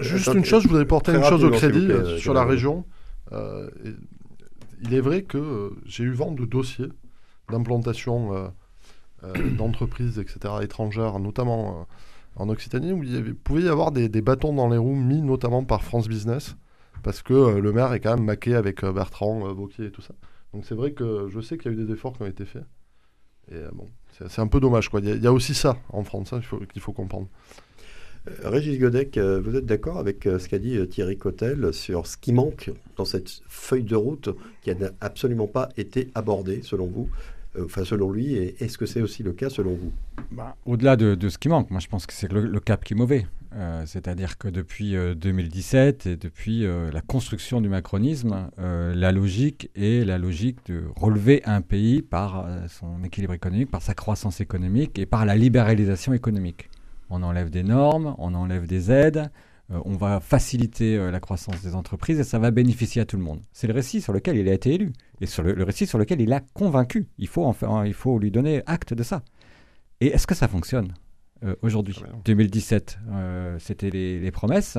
Juste 0.00 0.28
une 0.28 0.42
chose, 0.42 0.62
je 0.62 0.68
voudrais 0.68 0.86
porter 0.86 1.12
une 1.12 1.22
chose 1.22 1.44
au 1.44 1.50
crédit 1.50 1.86
euh, 1.90 2.16
sur 2.16 2.32
la 2.32 2.46
région. 2.46 2.86
Euh, 3.32 3.68
il 4.80 4.94
est 4.94 5.02
vrai 5.02 5.20
que 5.20 5.70
j'ai 5.84 6.04
eu 6.04 6.12
vent 6.12 6.32
de 6.32 6.46
dossiers 6.46 6.88
d'implantation 7.50 8.50
d'entreprises, 9.58 10.18
etc., 10.18 10.54
étrangères, 10.62 11.18
notamment 11.18 11.86
en 12.36 12.48
Occitanie, 12.48 12.92
où 12.92 13.02
il 13.02 13.34
pouvait 13.34 13.64
y 13.64 13.68
avoir 13.68 13.92
des, 13.92 14.08
bâtons 14.22 14.54
dans 14.54 14.70
les 14.70 14.78
roues 14.78 14.96
mis 14.96 15.20
notamment 15.20 15.62
par 15.62 15.84
France 15.84 16.08
Business, 16.08 16.56
parce 17.02 17.20
que 17.20 17.58
le 17.58 17.72
maire 17.74 17.92
est 17.92 18.00
quand 18.00 18.16
même 18.16 18.24
maqué 18.24 18.54
avec 18.54 18.82
Bertrand, 18.82 19.40
Vauquier 19.52 19.88
et 19.88 19.90
tout 19.90 20.00
ça. 20.00 20.14
Donc 20.56 20.64
c'est 20.64 20.74
vrai 20.74 20.92
que 20.92 21.28
je 21.28 21.38
sais 21.38 21.58
qu'il 21.58 21.70
y 21.70 21.74
a 21.74 21.78
eu 21.78 21.84
des 21.84 21.92
efforts 21.92 22.14
qui 22.14 22.22
ont 22.22 22.26
été 22.26 22.46
faits. 22.46 22.64
Et 23.52 23.56
euh, 23.56 23.68
bon, 23.74 23.90
c'est 24.10 24.40
un 24.40 24.46
peu 24.46 24.58
dommage. 24.58 24.88
Quoi. 24.88 25.00
Il, 25.00 25.22
y 25.22 25.26
a, 25.26 25.32
aussi 25.34 25.52
ça 25.52 25.76
en 25.90 26.02
France 26.02 26.32
hein, 26.32 26.40
qu'il 26.72 26.80
faut, 26.80 26.94
comprendre. 26.94 27.28
Euh, 28.26 28.48
Régis 28.48 28.78
Godec, 28.78 29.18
euh, 29.18 29.38
vous 29.38 29.54
êtes 29.54 29.66
d'accord 29.66 29.98
avec 29.98 30.22
ce 30.24 30.48
qu'a 30.48 30.58
dit 30.58 30.78
Thierry 30.88 31.18
Cotel 31.18 31.74
sur 31.74 32.06
ce 32.06 32.16
qui 32.16 32.32
manque 32.32 32.70
dans 32.96 33.04
cette 33.04 33.42
feuille 33.46 33.84
de 33.84 33.96
route 33.96 34.30
qui 34.62 34.74
n'a 34.74 34.92
absolument 35.02 35.46
pas 35.46 35.68
été 35.76 36.08
abordée, 36.14 36.62
selon 36.62 36.86
vous 36.86 37.10
enfin 37.64 37.84
selon 37.84 38.10
lui, 38.10 38.34
est-ce 38.34 38.78
que 38.78 38.86
c'est 38.86 39.02
aussi 39.02 39.22
le 39.22 39.32
cas 39.32 39.50
selon 39.50 39.74
vous 39.74 39.92
bah, 40.32 40.56
Au-delà 40.66 40.96
de, 40.96 41.28
ce 41.28 41.38
qui 41.38 41.48
manque, 41.48 41.70
moi 41.70 41.80
je 41.80 41.88
pense 41.88 42.06
que 42.06 42.12
c'est 42.12 42.30
le, 42.30 42.60
cap 42.60 42.84
qui 42.84 42.94
est 42.94 42.96
mauvais. 42.96 43.26
Euh, 43.54 43.84
c'est-à-dire 43.86 44.36
que 44.36 44.48
depuis 44.48 44.94
2017 44.94 46.06
euh, 46.06 46.12
et 46.12 46.16
depuis 46.16 46.66
euh, 46.66 46.90
la 46.90 47.00
construction 47.00 47.60
du 47.60 47.68
macronisme, 47.68 48.50
la 48.58 49.12
logique 49.12 49.70
est 49.74 50.04
la 50.04 50.18
logique 50.18 50.58
de 50.66 50.84
relever 50.96 51.42
un 51.44 51.62
pays 51.62 52.02
par 52.02 52.46
son 52.68 53.02
équilibre 53.04 53.34
économique, 53.34 53.70
par 53.70 53.82
sa 53.82 53.94
croissance 53.94 54.40
économique 54.40 54.98
et 54.98 55.06
par 55.06 55.24
la 55.24 55.36
libéralisation 55.36 56.12
économique. 56.12 56.68
On 57.08 57.22
enlève 57.22 57.50
des 57.50 57.62
normes, 57.62 58.14
on 58.18 58.34
enlève 58.34 58.66
des 58.66 58.90
aides, 58.90 59.30
on 59.68 59.96
va 59.96 60.20
faciliter 60.20 60.96
la 61.10 61.20
croissance 61.20 61.60
des 61.62 61.74
entreprises 61.74 62.20
et 62.20 62.24
ça 62.24 62.38
va 62.38 62.50
bénéficier 62.50 63.02
à 63.02 63.04
tout 63.04 63.16
le 63.16 63.22
monde. 63.22 63.40
C'est 63.52 63.66
le 63.66 63.74
récit 63.74 64.00
sur 64.00 64.12
lequel 64.12 64.36
il 64.36 64.48
a 64.48 64.52
été 64.52 64.74
élu 64.74 64.92
et 65.20 65.26
sur 65.26 65.42
le, 65.42 65.54
le 65.54 65.64
récit 65.64 65.86
sur 65.86 65.98
lequel 65.98 66.20
il 66.20 66.32
a 66.32 66.40
convaincu. 66.40 67.08
Il 67.18 67.26
faut, 67.26 67.44
enfin, 67.44 67.84
il 67.84 67.94
faut 67.94 68.18
lui 68.18 68.30
donner 68.30 68.62
acte 68.66 68.94
de 68.94 69.02
ça. 69.02 69.22
Et 70.00 70.08
est-ce 70.08 70.26
que 70.26 70.34
ça 70.34 70.48
fonctionne 70.48 70.94
euh, 71.44 71.54
aujourd'hui? 71.62 71.96
2017, 72.24 72.98
ah, 73.08 73.18
euh, 73.18 73.58
c'était 73.58 73.90
les, 73.90 74.30
promesses. 74.30 74.78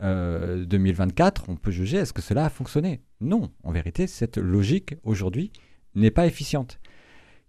2024, 0.00 1.42
euh, 1.42 1.44
on 1.52 1.56
peut 1.56 1.70
juger 1.70 1.98
est-ce 1.98 2.12
que 2.12 2.22
cela 2.22 2.46
a 2.46 2.50
fonctionné? 2.50 3.02
Non, 3.20 3.50
en 3.62 3.72
vérité, 3.72 4.06
cette 4.06 4.36
logique 4.36 4.96
aujourd'hui 5.04 5.52
n'est 5.94 6.10
pas 6.10 6.26
efficiente. 6.26 6.80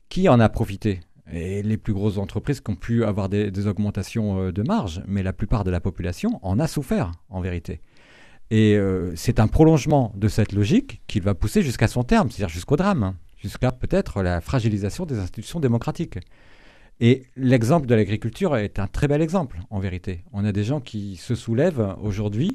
Qui 0.10 0.30
en 0.30 0.40
a 0.40 0.50
profité? 0.50 1.00
Et 1.32 1.64
les 1.64 1.78
plus 1.78 1.94
grosses 1.94 2.18
entreprises 2.18 2.60
qui 2.60 2.72
ont 2.72 2.76
pu 2.76 3.04
avoir 3.06 3.30
des, 3.30 3.68
augmentations 3.68 4.52
de 4.52 4.64
marge, 4.64 5.02
mais 5.08 5.24
la 5.24 5.34
plupart 5.34 5.64
de 5.64 5.72
la 5.72 5.80
population 5.80 6.40
en 6.42 6.60
a 6.60 6.68
souffert, 6.68 7.12
en 7.30 7.42
vérité. 7.42 7.80
Et 8.54 8.76
euh, 8.76 9.14
c'est 9.16 9.40
un 9.40 9.48
prolongement 9.48 10.14
de 10.16 10.28
cette 10.28 10.52
logique 10.52 11.02
qu'il 11.08 11.24
va 11.24 11.34
pousser 11.34 11.64
jusqu'à 11.64 11.88
son 11.88 12.04
terme, 12.04 12.30
c'est-à-dire 12.30 12.54
jusqu'au 12.54 12.76
drame, 12.76 13.16
jusqu'à 13.38 13.72
peut-être 13.72 14.22
la 14.22 14.42
fragilisation 14.42 15.08
des 15.08 15.18
institutions 15.18 15.60
démocratiques. 15.60 16.20
Et 17.00 17.24
l'exemple 17.36 17.88
de 17.88 17.96
l'agriculture 17.96 18.56
est 18.56 18.78
un 18.78 18.86
très 18.86 19.08
bel 19.08 19.24
exemple, 19.24 19.60
en 19.72 19.80
vérité. 19.80 20.24
On 20.34 20.46
a 20.46 20.52
des 20.52 20.64
gens 20.64 20.80
qui 20.80 21.16
se 21.16 21.34
soulèvent 21.34 21.96
aujourd'hui 22.02 22.54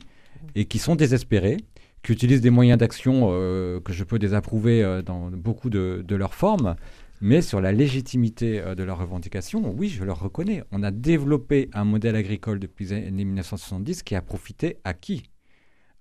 et 0.55 0.67
qui 0.67 0.79
sont 0.79 0.95
désespérés, 0.95 1.57
qui 2.05 2.13
utilisent 2.13 2.43
des 2.43 2.51
moyens 2.51 2.79
d'action 2.79 3.31
euh, 3.33 3.81
que 3.81 3.93
je 3.93 4.05
peux 4.05 4.21
désapprouver 4.21 4.85
euh, 4.85 5.03
dans 5.03 5.31
beaucoup 5.33 5.69
de 5.69 6.15
leurs 6.15 6.35
formes, 6.35 6.77
mais 7.21 7.43
sur 7.43 7.61
la 7.61 7.73
légitimité 7.73 8.61
euh, 8.61 8.75
de 8.75 8.83
leurs 8.83 8.99
revendications, 8.99 9.75
oui, 9.77 9.89
je 9.89 10.05
leur 10.05 10.21
reconnais. 10.21 10.63
On 10.71 10.83
a 10.83 10.91
développé 10.91 11.69
un 11.73 11.85
modèle 11.85 12.17
agricole 12.17 12.59
depuis 12.59 12.87
les 12.87 12.93
années 12.93 13.25
1970 13.25 14.03
qui 14.03 14.15
a 14.15 14.23
profité 14.23 14.79
à 14.85 14.95
qui? 14.95 15.25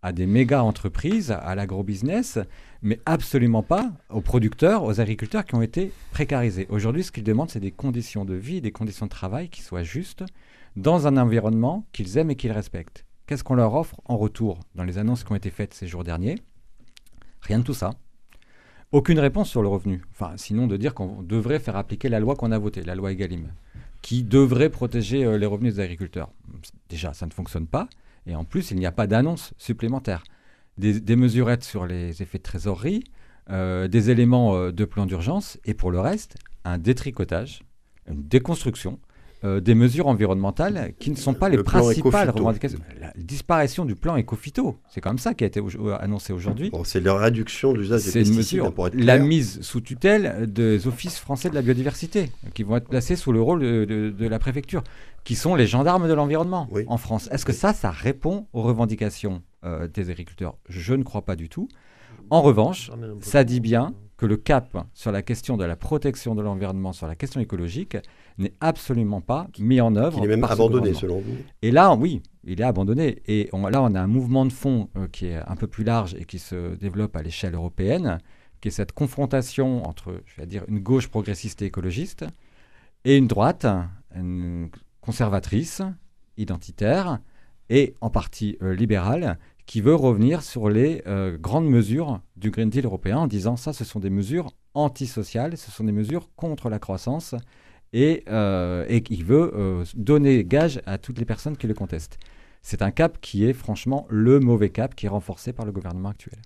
À 0.04 0.12
des 0.12 0.28
méga 0.28 0.64
entreprises, 0.64 1.32
à 1.32 1.56
l'agrobusiness, 1.56 2.38
mais 2.84 3.00
absolument 3.06 3.64
pas 3.64 3.92
aux 4.10 4.22
producteurs, 4.22 4.84
aux 4.84 5.02
agriculteurs 5.02 5.44
qui 5.44 5.56
ont 5.56 5.62
été 5.64 5.92
précarisés. 6.12 6.68
Aujourd'hui, 6.70 7.04
ce 7.04 7.12
qu'ils 7.12 7.24
demandent, 7.24 7.50
c'est 7.50 7.60
des 7.60 7.72
conditions 7.72 8.24
de 8.24 8.36
vie, 8.36 8.62
des 8.62 8.72
conditions 8.72 9.08
de 9.08 9.12
travail 9.12 9.50
qui 9.50 9.62
soient 9.64 9.84
justes 9.84 10.24
dans 10.76 11.08
un 11.08 11.18
environnement 11.18 11.88
qu'ils 11.94 12.18
aiment 12.20 12.30
et 12.30 12.36
qu'ils 12.36 12.52
respectent. 12.52 13.06
Qu'est-ce 13.26 13.44
qu'on 13.44 13.56
leur 13.56 13.74
offre 13.74 14.00
en 14.06 14.18
retour 14.18 14.60
dans 14.76 14.84
les 14.84 15.00
annonces 15.00 15.24
qui 15.24 15.32
ont 15.32 15.36
été 15.36 15.50
faites 15.50 15.74
ces 15.74 15.88
jours 15.88 16.04
derniers? 16.04 16.36
Rien 17.42 17.60
de 17.60 17.64
tout 17.64 17.74
ça. 17.74 17.92
Aucune 18.94 19.20
réponse 19.20 19.50
sur 19.50 19.62
le 19.62 19.68
revenu. 19.68 20.02
Sinon 20.38 20.66
de 20.66 20.78
dire 20.78 20.94
qu'on 20.94 21.22
devrait 21.22 21.60
faire 21.60 21.76
appliquer 21.76 22.08
la 22.08 22.22
loi 22.22 22.36
qu'on 22.36 22.54
a 22.54 22.58
votée, 22.58 22.84
la 22.84 22.96
loi 22.96 23.12
Egalim, 23.12 23.48
qui 24.02 24.24
devrait 24.24 24.70
protéger 24.70 25.26
euh, 25.26 25.38
les 25.38 25.46
revenus 25.46 25.76
des 25.76 25.80
agriculteurs. 25.82 26.32
Déjà, 26.88 27.14
ça 27.14 27.26
ne 27.26 27.32
fonctionne 27.32 27.68
pas. 27.68 27.90
Et 28.28 28.36
en 28.36 28.46
plus, 28.46 28.72
il 28.72 28.78
n'y 28.78 28.86
a 28.86 28.94
pas 28.94 29.06
d'annonce 29.06 29.54
supplémentaire. 29.58 30.24
Des, 30.78 31.02
des, 31.02 31.18
mesurettes 31.18 31.66
sur 31.66 31.86
les 31.86 32.22
effets 32.22 32.38
de 32.38 32.44
trésorerie, 32.44 33.04
euh, 33.50 33.90
des 33.90 34.10
éléments 34.10 34.56
euh, 34.56 34.72
de 34.72 34.86
plan 34.86 35.06
d'urgence, 35.06 35.60
et 35.66 35.74
pour 35.74 35.92
le 35.92 36.00
reste, 36.00 36.38
un 36.64 36.78
détricotage, 36.78 37.64
une 38.08 38.24
déconstruction 38.24 39.00
euh, 39.44 39.60
des 39.60 39.76
mesures 39.76 40.08
environnementales 40.08 40.94
qui 41.00 41.12
ne 41.12 41.16
sont 41.16 41.34
pas 41.34 41.50
Le 41.50 41.58
les 41.58 41.64
principales 41.64 42.30
revendications. 42.32 42.80
La 43.00 43.14
disparition 43.16 43.86
du 43.86 43.96
plan 43.96 44.16
éco-phyto, 44.16 44.78
c'est 44.90 45.02
comme 45.02 45.20
ça 45.20 45.34
qui 45.34 45.44
a 45.44 45.48
été 45.48 45.60
au- 45.60 45.90
annoncé 46.00 46.34
aujourd'hui. 46.34 46.70
Bon, 46.72 46.84
c'est 46.84 47.00
la 47.00 47.14
réduction 47.16 47.72
de 47.74 47.78
l'usage 47.80 48.04
des 48.06 48.12
pesticides, 48.12 48.36
mesure, 48.60 48.74
pour 48.74 48.88
être 48.88 48.96
la 48.96 49.20
mise 49.20 49.62
sous 49.62 49.82
tutelle 49.82 50.52
des 50.52 50.88
offices 50.88 51.20
français 51.20 51.50
de 51.50 51.56
la 51.56 51.62
biodiversité, 51.62 52.32
qui 52.56 52.64
vont 52.64 52.78
être 52.78 52.88
placés 52.90 53.16
sous 53.16 53.32
le 53.32 53.42
rôle 53.42 53.60
de, 53.62 53.86
de- 53.86 54.10
de 54.10 54.28
la 54.28 54.40
préfecture, 54.40 54.84
qui 55.24 55.36
sont 55.36 55.56
les 55.56 55.68
gendarmes 55.68 56.08
de 56.08 56.14
l'environnement 56.14 56.68
Oui. 56.72 56.84
en 56.88 56.98
France. 56.98 57.30
Est-ce 57.32 57.46
que 57.46 57.54
ça, 57.54 57.74
ça 57.74 57.92
répond 57.92 58.48
aux 58.54 58.62
revendications 58.64 59.44
euh, 59.66 59.88
des 59.88 60.10
agriculteurs? 60.10 60.56
Je 60.70 60.94
ne 60.96 61.04
crois 61.04 61.24
pas 61.26 61.36
du 61.36 61.48
tout. 61.50 61.68
En 62.30 62.42
revanche, 62.42 62.92
ça 63.22 63.44
dit 63.44 63.60
bien 63.60 63.94
que 64.18 64.26
le 64.26 64.36
cap 64.36 64.86
sur 64.94 65.12
la 65.12 65.22
question 65.22 65.58
de 65.58 65.64
la 65.64 65.76
protection 65.76 66.34
de 66.34 66.42
l'environnement, 66.42 66.92
sur 66.92 67.08
la 67.08 67.16
question 67.16 67.40
écologique, 67.40 67.96
n'est 68.38 68.54
absolument 68.62 69.22
pas 69.22 69.48
mis 69.60 69.82
en 69.82 69.96
œuvre. 69.96 70.20
Il 70.20 70.26
est 70.26 70.28
même 70.36 70.44
abandonné, 70.44 70.94
selon 70.94 71.20
vous. 71.20 71.38
Et 71.62 71.72
là, 71.72 71.96
oui, 71.96 72.22
il 72.44 72.62
est 72.62 72.64
abandonné. 72.64 73.22
Et 73.28 73.50
on- 73.54 73.68
là, 73.68 73.82
on 73.82 73.96
a 73.96 74.02
un 74.02 74.08
mouvement 74.08 74.46
de 74.46 74.52
fond 74.54 74.90
euh, 74.98 75.08
qui 75.08 75.28
est 75.28 75.38
un 75.38 75.56
peu 75.56 75.68
plus 75.68 75.84
large 75.84 76.16
et 76.20 76.26
qui 76.26 76.40
se 76.40 76.76
développe 76.76 77.16
à 77.16 77.24
l'échelle 77.24 77.56
européenne, 77.56 78.20
qui 78.62 78.68
est 78.68 78.72
cette 78.72 78.92
confrontation 78.92 79.84
entre, 79.88 80.22
je 80.26 80.42
vais 80.42 80.48
dire, 80.48 80.64
une 80.68 80.80
gauche 80.80 81.08
progressiste 81.08 81.62
et 81.62 81.66
écologiste 81.66 82.26
et 83.06 83.16
une 83.18 83.28
droite 83.28 83.66
une 84.16 84.70
conservatrice, 85.02 85.82
identitaire 86.38 87.20
et 87.70 87.94
en 88.02 88.10
partie 88.10 88.58
euh, 88.62 88.74
libérale, 88.74 89.38
qui 89.66 89.82
veut 89.82 89.96
revenir 89.96 90.42
sur 90.44 90.70
les 90.70 91.02
euh, 91.08 91.38
grandes 91.38 91.68
mesures 91.68 92.22
du 92.38 92.52
Green 92.52 92.70
Deal 92.70 92.86
européen 92.86 93.18
en 93.20 93.28
disant 93.28 93.58
ça, 93.58 93.74
ce 93.74 93.84
sont 93.84 94.00
des 94.00 94.10
mesures 94.10 94.52
antisociales, 94.74 95.58
ce 95.58 95.72
sont 95.72 95.84
des 95.84 95.92
mesures 95.92 96.30
contre 96.36 96.70
la 96.70 96.80
croissance 96.80 97.36
et, 97.94 98.24
euh, 98.30 98.86
et 98.88 99.02
qui 99.02 99.24
veut 99.24 99.52
euh, 99.56 99.84
donner 99.96 100.44
gage 100.44 100.82
à 100.86 100.98
toutes 100.98 101.20
les 101.20 101.26
personnes 101.26 101.58
qui 101.58 101.68
le 101.68 101.74
contestent. 101.74 102.18
C'est 102.62 102.82
un 102.82 102.92
cap 102.92 103.20
qui 103.22 103.46
est 103.46 103.54
franchement 103.54 104.06
le 104.10 104.40
mauvais 104.40 104.70
cap 104.70 104.94
qui 104.96 105.06
est 105.06 105.10
renforcé 105.10 105.54
par 105.54 105.66
le 105.66 105.72
gouvernement 105.72 106.10
actuel. 106.10 106.40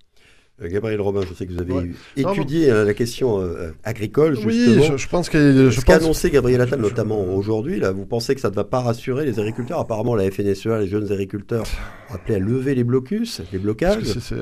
Euh, 0.61 0.67
Gabriel 0.69 1.01
Robin, 1.01 1.21
je 1.27 1.33
sais 1.33 1.47
que 1.47 1.53
vous 1.53 1.61
avez 1.61 1.73
Ouais. 1.73 1.83
eu- 2.17 2.21
Non, 2.23 2.33
étudié 2.33 2.69
euh, 2.69 2.85
la 2.85 2.93
question 2.93 3.39
euh, 3.41 3.71
agricole, 3.83 4.37
Oui, 4.45 4.77
je, 4.87 4.97
je 4.97 5.07
pense 5.09 5.29
que. 5.29 5.71
Je 5.71 5.79
Ce 5.79 5.83
qu'a 5.85 5.95
pense... 5.95 6.03
annoncé 6.03 6.29
Gabriel 6.29 6.61
Attal 6.61 6.79
notamment 6.79 7.23
aujourd'hui, 7.33 7.79
là, 7.79 7.91
vous 7.91 8.05
pensez 8.05 8.35
que 8.35 8.41
ça 8.41 8.51
ne 8.51 8.55
va 8.55 8.63
pas 8.65 8.81
rassurer 8.81 9.25
les 9.25 9.39
agriculteurs? 9.39 9.79
Apparemment, 9.79 10.13
la 10.15 10.29
FNSEA, 10.29 10.79
les 10.81 10.87
jeunes 10.87 11.11
agriculteurs, 11.11 11.65
ont 12.11 12.13
appelé 12.13 12.35
à 12.35 12.39
lever 12.39 12.75
les 12.75 12.83
blocus, 12.83 13.41
les 13.51 13.57
blocages. 13.57 14.03
c'est- 14.03 14.19
c'est- 14.19 14.35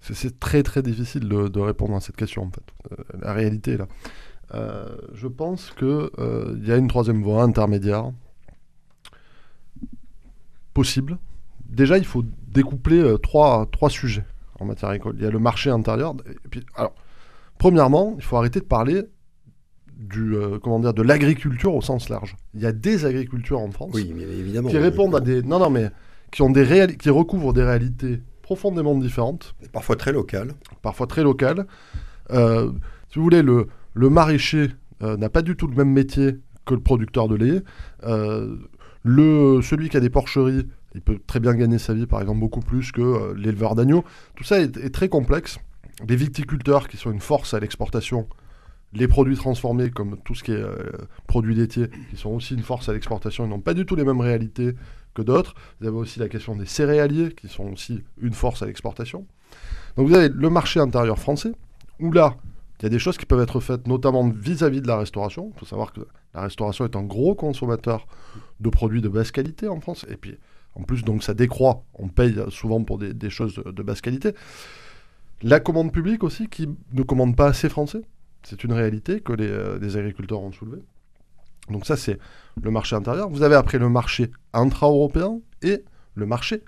c'est- 0.00 0.14
C'est 0.14 0.38
très 0.40 0.62
très 0.62 0.82
difficile 0.82 1.28
de, 1.28 1.48
de 1.48 1.60
répondre 1.60 1.94
à 1.96 2.00
cette 2.00 2.16
question 2.16 2.44
en 2.44 2.50
fait. 2.50 2.92
Euh, 2.92 3.02
la 3.20 3.32
réalité 3.34 3.72
est 3.72 3.78
là. 3.78 3.88
Euh, 4.54 4.96
je 5.12 5.26
pense 5.26 5.72
qu'il 5.72 6.08
y 6.64 6.72
a 6.72 6.76
une 6.76 6.88
troisième 6.88 7.22
voie 7.22 7.42
intermédiaire 7.42 8.10
possible. 10.74 11.18
Déjà, 11.68 11.98
il 11.98 12.04
faut 12.04 12.24
découpler 12.48 12.98
euh, 13.00 13.18
trois, 13.18 13.66
trois 13.72 13.90
sujets 13.90 14.24
en 14.60 14.64
matière 14.66 14.90
agricole. 14.90 15.16
Il 15.18 15.24
y 15.24 15.26
a 15.26 15.30
le 15.30 15.38
marché 15.38 15.70
intérieur. 15.70 16.14
Et 16.30 16.48
puis, 16.48 16.64
alors, 16.76 16.94
premièrement, 17.58 18.14
il 18.18 18.22
faut 18.22 18.36
arrêter 18.36 18.60
de 18.60 18.64
parler 18.64 19.02
du, 19.96 20.36
euh, 20.36 20.58
comment 20.58 20.78
dire, 20.78 20.94
de 20.94 21.02
l'agriculture 21.02 21.74
au 21.74 21.80
sens 21.80 22.08
large. 22.08 22.36
Il 22.54 22.60
y 22.60 22.66
a 22.66 22.72
des 22.72 23.04
agricultures 23.04 23.60
en 23.60 23.70
France 23.70 23.92
Oui, 23.94 24.12
mais 24.14 24.22
évidemment. 24.24 24.68
qui 24.68 24.78
répondent 24.78 25.16
à 25.16 25.20
des 25.20 25.42
non 25.42 25.58
non 25.58 25.70
mais 25.70 25.90
qui 26.30 26.42
ont 26.42 26.50
des 26.50 26.96
qui 26.98 27.08
recouvrent 27.08 27.54
des 27.54 27.62
réalités 27.62 28.20
profondément 28.42 28.94
différentes, 28.96 29.54
Parfois 29.72 29.96
très 29.96 30.12
local. 30.12 30.52
parfois 30.82 31.06
très 31.06 31.22
locales. 31.22 31.66
Euh, 32.30 32.70
si 33.08 33.18
vous 33.18 33.22
voulez, 33.24 33.42
le 33.42 33.68
le 33.96 34.10
maraîcher 34.10 34.68
euh, 35.02 35.16
n'a 35.16 35.30
pas 35.30 35.42
du 35.42 35.56
tout 35.56 35.66
le 35.66 35.74
même 35.74 35.90
métier 35.90 36.38
que 36.66 36.74
le 36.74 36.80
producteur 36.80 37.28
de 37.28 37.34
lait. 37.34 37.62
Euh, 38.04 38.56
le 39.02 39.62
celui 39.62 39.88
qui 39.88 39.96
a 39.96 40.00
des 40.00 40.10
porcheries, 40.10 40.66
il 40.94 41.00
peut 41.00 41.18
très 41.26 41.40
bien 41.40 41.54
gagner 41.54 41.78
sa 41.78 41.94
vie, 41.94 42.06
par 42.06 42.20
exemple, 42.20 42.40
beaucoup 42.40 42.60
plus 42.60 42.92
que 42.92 43.00
euh, 43.00 43.34
l'éleveur 43.34 43.74
d'agneaux. 43.74 44.04
Tout 44.34 44.44
ça 44.44 44.60
est, 44.60 44.90
très 44.90 45.08
complexe. 45.08 45.58
Les 46.06 46.14
viticulteurs 46.14 46.88
qui 46.88 46.98
sont 46.98 47.10
une 47.10 47.20
force 47.20 47.54
à 47.54 47.60
l'exportation, 47.60 48.28
les 48.92 49.08
produits 49.08 49.36
transformés 49.36 49.90
comme 49.90 50.18
tout 50.24 50.34
ce 50.34 50.44
qui 50.44 50.52
est 50.52 50.64
produits 51.26 51.54
laitiers, 51.54 51.88
qui 52.10 52.16
sont 52.16 52.30
aussi 52.30 52.52
une 52.52 52.62
force 52.62 52.90
à 52.90 52.92
l'exportation, 52.92 53.46
ils 53.46 53.48
n'ont 53.48 53.60
pas 53.60 53.72
du 53.72 53.86
tout 53.86 53.96
les 53.96 54.04
mêmes 54.04 54.20
réalités 54.20 54.74
que 55.14 55.22
d'autres. 55.22 55.54
Vous 55.80 55.86
avez 55.86 55.96
aussi 55.96 56.18
la 56.18 56.28
question 56.28 56.54
des 56.54 56.66
céréaliers, 56.66 57.32
qui 57.32 57.48
sont 57.48 57.72
aussi 57.72 58.04
une 58.20 58.34
force 58.34 58.60
à 58.60 58.66
l'exportation. 58.66 59.26
Donc 59.96 60.08
vous 60.08 60.14
avez 60.14 60.28
le 60.28 60.50
marché 60.50 60.80
intérieur 60.80 61.18
français, 61.18 61.52
où 61.98 62.12
là, 62.12 62.36
il 62.78 62.82
y 62.82 62.86
a 62.86 62.88
des 62.88 62.98
choses 62.98 63.16
qui 63.16 63.26
peuvent 63.26 63.40
être 63.40 63.60
faites, 63.60 63.86
notamment 63.86 64.28
vis-à-vis 64.28 64.80
de 64.80 64.86
la 64.86 64.98
restauration. 64.98 65.50
Il 65.54 65.58
faut 65.58 65.66
savoir 65.66 65.92
que 65.92 66.00
la 66.34 66.42
restauration 66.42 66.84
est 66.84 66.96
un 66.96 67.02
gros 67.02 67.34
consommateur 67.34 68.06
de 68.60 68.68
produits 68.68 69.00
de 69.00 69.08
basse 69.08 69.30
qualité 69.30 69.68
en 69.68 69.80
France. 69.80 70.04
Et 70.08 70.16
puis, 70.16 70.38
en 70.74 70.82
plus, 70.82 71.02
donc 71.02 71.22
ça 71.22 71.32
décroît. 71.32 71.84
On 71.94 72.08
paye 72.08 72.36
souvent 72.50 72.82
pour 72.84 72.98
des, 72.98 73.30
choses 73.30 73.54
de, 73.64 73.82
basse 73.82 74.00
qualité. 74.00 74.34
La 75.42 75.60
commande 75.60 75.92
publique 75.92 76.22
aussi, 76.22 76.48
qui 76.48 76.68
ne 76.92 77.02
commande 77.02 77.34
pas 77.34 77.46
assez 77.46 77.68
français. 77.68 78.02
C'est 78.42 78.62
une 78.62 78.72
réalité 78.72 79.20
que 79.20 79.32
les, 79.32 79.48
euh, 79.48 79.78
les 79.78 79.96
agriculteurs 79.96 80.40
ont 80.40 80.52
soulevée. 80.52 80.82
Donc 81.70 81.86
ça, 81.86 81.96
c'est 81.96 82.18
le 82.62 82.70
marché 82.70 82.94
intérieur. 82.94 83.28
Vous 83.30 83.42
avez 83.42 83.56
après 83.56 83.78
le 83.78 83.88
marché 83.88 84.30
intra-européen 84.52 85.40
et 85.62 85.82
le 86.14 86.26
marché 86.26 86.62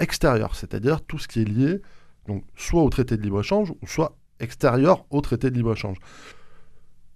extérieur, 0.00 0.54
c'est-à-dire 0.56 1.00
tout 1.00 1.18
ce 1.18 1.28
qui 1.28 1.40
est 1.40 1.44
lié 1.44 1.80
donc, 2.26 2.44
soit 2.56 2.82
au 2.82 2.88
traité 2.88 3.16
de 3.16 3.22
libre-échange 3.22 3.72
soit 3.86 4.16
extérieur 4.40 5.04
au 5.10 5.20
traité 5.20 5.50
de 5.50 5.56
libre-échange. 5.56 5.98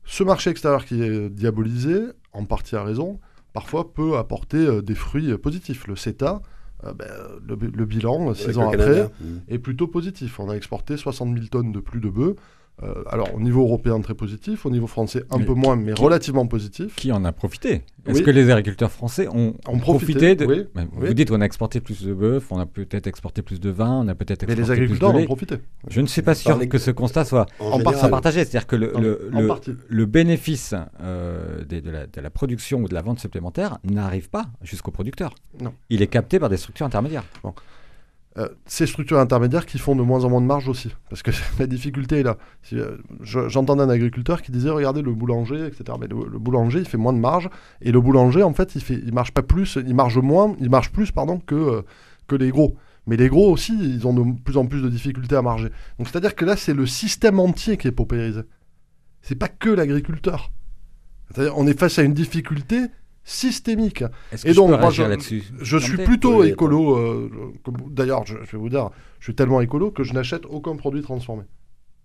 Ce 0.04 0.22
marché 0.24 0.50
extérieur 0.50 0.84
qui 0.84 1.02
est 1.02 1.28
diabolisé, 1.28 1.98
en 2.32 2.44
partie 2.44 2.76
à 2.76 2.82
raison, 2.82 3.20
parfois 3.52 3.92
peut 3.92 4.16
apporter 4.16 4.58
euh, 4.58 4.82
des 4.82 4.94
fruits 4.94 5.36
positifs. 5.38 5.86
Le 5.86 5.96
CETA, 5.96 6.40
euh, 6.84 6.92
ben, 6.92 7.06
le, 7.46 7.56
le 7.56 7.84
bilan, 7.84 8.30
euh, 8.30 8.34
six 8.34 8.56
ans 8.56 8.68
après, 8.68 8.78
Canada. 8.78 9.10
Mm. 9.20 9.36
est 9.48 9.58
plutôt 9.58 9.86
positif. 9.86 10.40
On 10.40 10.48
a 10.48 10.54
exporté 10.54 10.96
60 10.96 11.34
000 11.34 11.46
tonnes 11.48 11.72
de 11.72 11.80
plus 11.80 12.00
de 12.00 12.08
bœufs. 12.08 12.36
Euh, 12.84 13.02
alors, 13.08 13.34
au 13.34 13.40
niveau 13.40 13.62
européen, 13.62 14.00
très 14.00 14.14
positif. 14.14 14.64
Au 14.64 14.70
niveau 14.70 14.86
français, 14.86 15.24
un 15.30 15.38
Mais 15.38 15.44
peu 15.44 15.54
moins, 15.54 15.74
mais 15.74 15.94
qui- 15.94 16.02
relativement 16.02 16.46
positif. 16.46 16.94
Qui 16.94 17.10
en 17.10 17.24
a 17.24 17.32
profité? 17.32 17.82
Est-ce 18.06 18.18
Oui. 18.18 18.24
que 18.24 18.30
les 18.30 18.50
agriculteurs 18.50 18.92
français 18.92 19.26
ont, 19.28 19.54
Ont 19.66 19.78
profité, 19.78 20.34
profité, 20.34 20.34
de... 20.36 20.46
oui, 20.46 20.64
Ben, 20.74 20.88
Vous 20.92 21.12
dites 21.12 21.30
on 21.32 21.40
a 21.40 21.44
exporté 21.44 21.80
plus 21.80 22.04
de 22.04 22.14
bœuf, 22.14 22.46
on 22.52 22.58
a 22.58 22.66
peut-être 22.66 23.06
exporté 23.08 23.42
plus 23.42 23.58
de 23.60 23.68
vin, 23.70 24.02
on 24.04 24.08
a 24.08 24.14
peut-être 24.14 24.46
Mais 24.46 24.52
exporté 24.52 24.62
les 24.62 24.70
agriculteurs 24.70 25.08
plus 25.10 25.10
en 25.10 25.12
de 25.12 25.16
ont 25.16 25.20
lait. 25.20 25.26
profité. 25.26 25.56
Je 25.88 26.00
ne 26.00 26.06
suis 26.06 26.22
pas 26.22 26.34
sûr 26.36 26.56
les- 26.56 26.68
que 26.68 26.78
ce 26.78 26.90
constat 26.92 27.24
soit 27.24 27.46
En, 27.58 27.64
En 27.64 27.64
général, 27.64 27.82
partie, 27.84 27.98
soit 27.98 28.08
partagé. 28.08 28.44
C'est-à-dire 28.44 28.66
que 28.68 28.76
le, 28.76 28.96
En- 28.96 29.00
le, 29.00 29.30
en 29.34 29.40
le- 29.40 29.46
partie. 29.48 29.74
le 29.88 30.06
bénéfice 30.06 30.74
euh, 31.00 31.64
des- 31.64 31.80
de, 31.80 31.90
la, 31.90 32.06
de 32.06 32.20
la 32.20 32.30
production 32.30 32.80
ou 32.82 32.88
de 32.88 32.94
la 32.94 33.02
vente 33.02 33.18
supplémentaire 33.18 33.78
n'arrive 33.84 34.30
pas 34.30 34.46
jusqu'au 34.62 34.92
producteur. 34.92 35.34
Non. 35.60 35.72
Il 35.90 36.00
est 36.00 36.06
capté 36.06 36.38
par 36.38 36.48
des 36.48 36.56
structures 36.56 36.86
intermédiaires. 36.86 37.24
Euh, 38.36 38.48
ces 38.66 38.86
structures 38.86 39.18
intermédiaires 39.18 39.66
qui 39.66 39.78
font 39.78 39.96
de 39.96 40.02
moins 40.02 40.24
en 40.24 40.30
moins 40.30 40.40
de 40.40 40.46
marge 40.46 40.68
aussi. 40.68 40.94
Parce 41.08 41.22
que 41.22 41.30
la 41.58 41.66
difficulté 41.66 42.20
est 42.20 42.22
là. 42.22 42.36
Euh, 42.74 42.98
je- 43.22 43.48
J'entendais 43.48 43.82
un 43.82 43.88
agriculteur 43.88 44.42
qui 44.42 44.52
disait 44.52 44.70
regardez 44.70 45.02
le 45.02 45.12
boulanger, 45.12 45.66
etc. 45.66 45.98
Mais 46.00 46.06
le, 46.06 46.38
boulanger, 46.38 46.80
il 46.80 46.84
fait 46.86 46.98
moins 46.98 47.12
de 47.14 47.18
marge. 47.18 47.48
Et 47.80 47.90
le 47.90 48.00
boulanger, 48.00 48.42
en 48.42 48.52
fait, 48.52 48.74
il, 48.76 48.82
fait, 48.82 48.94
il 49.04 49.12
marche 49.12 49.32
pas 49.32 49.42
plus, 49.42 49.78
il 49.84 49.94
marge 49.94 50.18
moins, 50.18 50.54
il 50.60 50.70
marche 50.70 50.92
plus, 50.92 51.10
pardon, 51.10 51.38
que, 51.40 51.54
euh, 51.54 51.82
que 52.28 52.36
les 52.36 52.50
gros. 52.50 52.76
Mais 53.06 53.16
les 53.16 53.28
gros 53.28 53.50
aussi, 53.50 53.72
ils 53.80 54.06
ont 54.06 54.12
de 54.12 54.38
plus 54.40 54.58
en 54.58 54.66
plus 54.66 54.82
de 54.82 54.88
difficultés 54.90 55.34
à 55.34 55.42
marger. 55.42 55.70
Donc 55.98 56.08
c'est-à-dire 56.08 56.36
que 56.36 56.44
là, 56.44 56.56
c'est 56.56 56.74
le 56.74 56.86
système 56.86 57.40
entier 57.40 57.76
qui 57.78 57.88
est 57.88 57.92
paupérisé. 57.92 58.42
C'est 59.22 59.34
pas 59.36 59.48
que 59.48 59.70
l'agriculteur. 59.70 60.52
C'est-à-dire, 61.30 61.56
on 61.56 61.66
est 61.66 61.78
face 61.78 61.98
à 61.98 62.02
une 62.02 62.14
difficulté 62.14 62.86
systémique. 63.28 64.02
Est-ce 64.32 64.44
que 64.44 64.50
Et 64.50 64.54
donc, 64.54 64.70
peux 64.70 64.78
moi, 64.80 64.90
je, 64.90 65.02
là-dessus 65.02 65.44
je 65.60 65.76
suis 65.76 65.96
plutôt 65.98 66.42
écolo. 66.44 66.96
euh, 66.96 67.30
D'ailleurs, 67.90 68.24
je, 68.26 68.36
je 68.44 68.52
vais 68.52 68.58
vous 68.58 68.68
dire, 68.70 68.90
je 69.20 69.24
suis 69.24 69.34
tellement 69.34 69.60
écolo 69.60 69.90
que 69.90 70.02
je 70.02 70.14
n'achète 70.14 70.46
aucun 70.46 70.76
produit 70.76 71.02
transformé. 71.02 71.44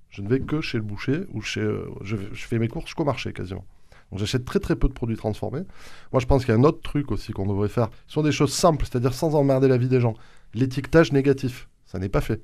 Je 0.09 0.21
ne 0.21 0.27
vais 0.27 0.41
que 0.41 0.61
chez 0.61 0.77
le 0.77 0.83
boucher 0.83 1.21
ou 1.33 1.41
chez. 1.41 1.61
euh, 1.61 1.87
je, 2.01 2.17
fais 2.33 2.59
mes 2.59 2.67
courses 2.67 2.93
qu'au 2.93 3.05
marché 3.05 3.31
quasiment. 3.33 3.65
Donc 4.11 4.19
j'achète 4.19 4.45
très 4.45 4.59
très 4.59 4.75
peu 4.75 4.87
de 4.87 4.93
produits 4.93 5.15
transformés. 5.15 5.63
Moi, 6.11 6.19
je 6.19 6.25
pense 6.27 6.45
qu'il 6.45 6.53
y 6.53 6.57
a 6.57 6.59
un 6.59 6.63
autre 6.65 6.81
truc 6.81 7.11
aussi 7.11 7.31
qu'on 7.31 7.47
devrait 7.47 7.69
faire. 7.69 7.89
Ce 8.07 8.13
sont 8.13 8.21
des 8.21 8.31
choses 8.33 8.53
simples, 8.53 8.85
c'est-à-dire 8.85 9.13
sans 9.13 9.33
emmerder 9.33 9.67
la 9.67 9.77
vie 9.77 9.87
des 9.87 9.99
gens. 10.01 10.13
L'étiquetage 10.53 11.13
négatif, 11.13 11.67
ça 11.85 11.97
n'est 11.99 12.09
pas 12.09 12.21
fait. 12.21 12.43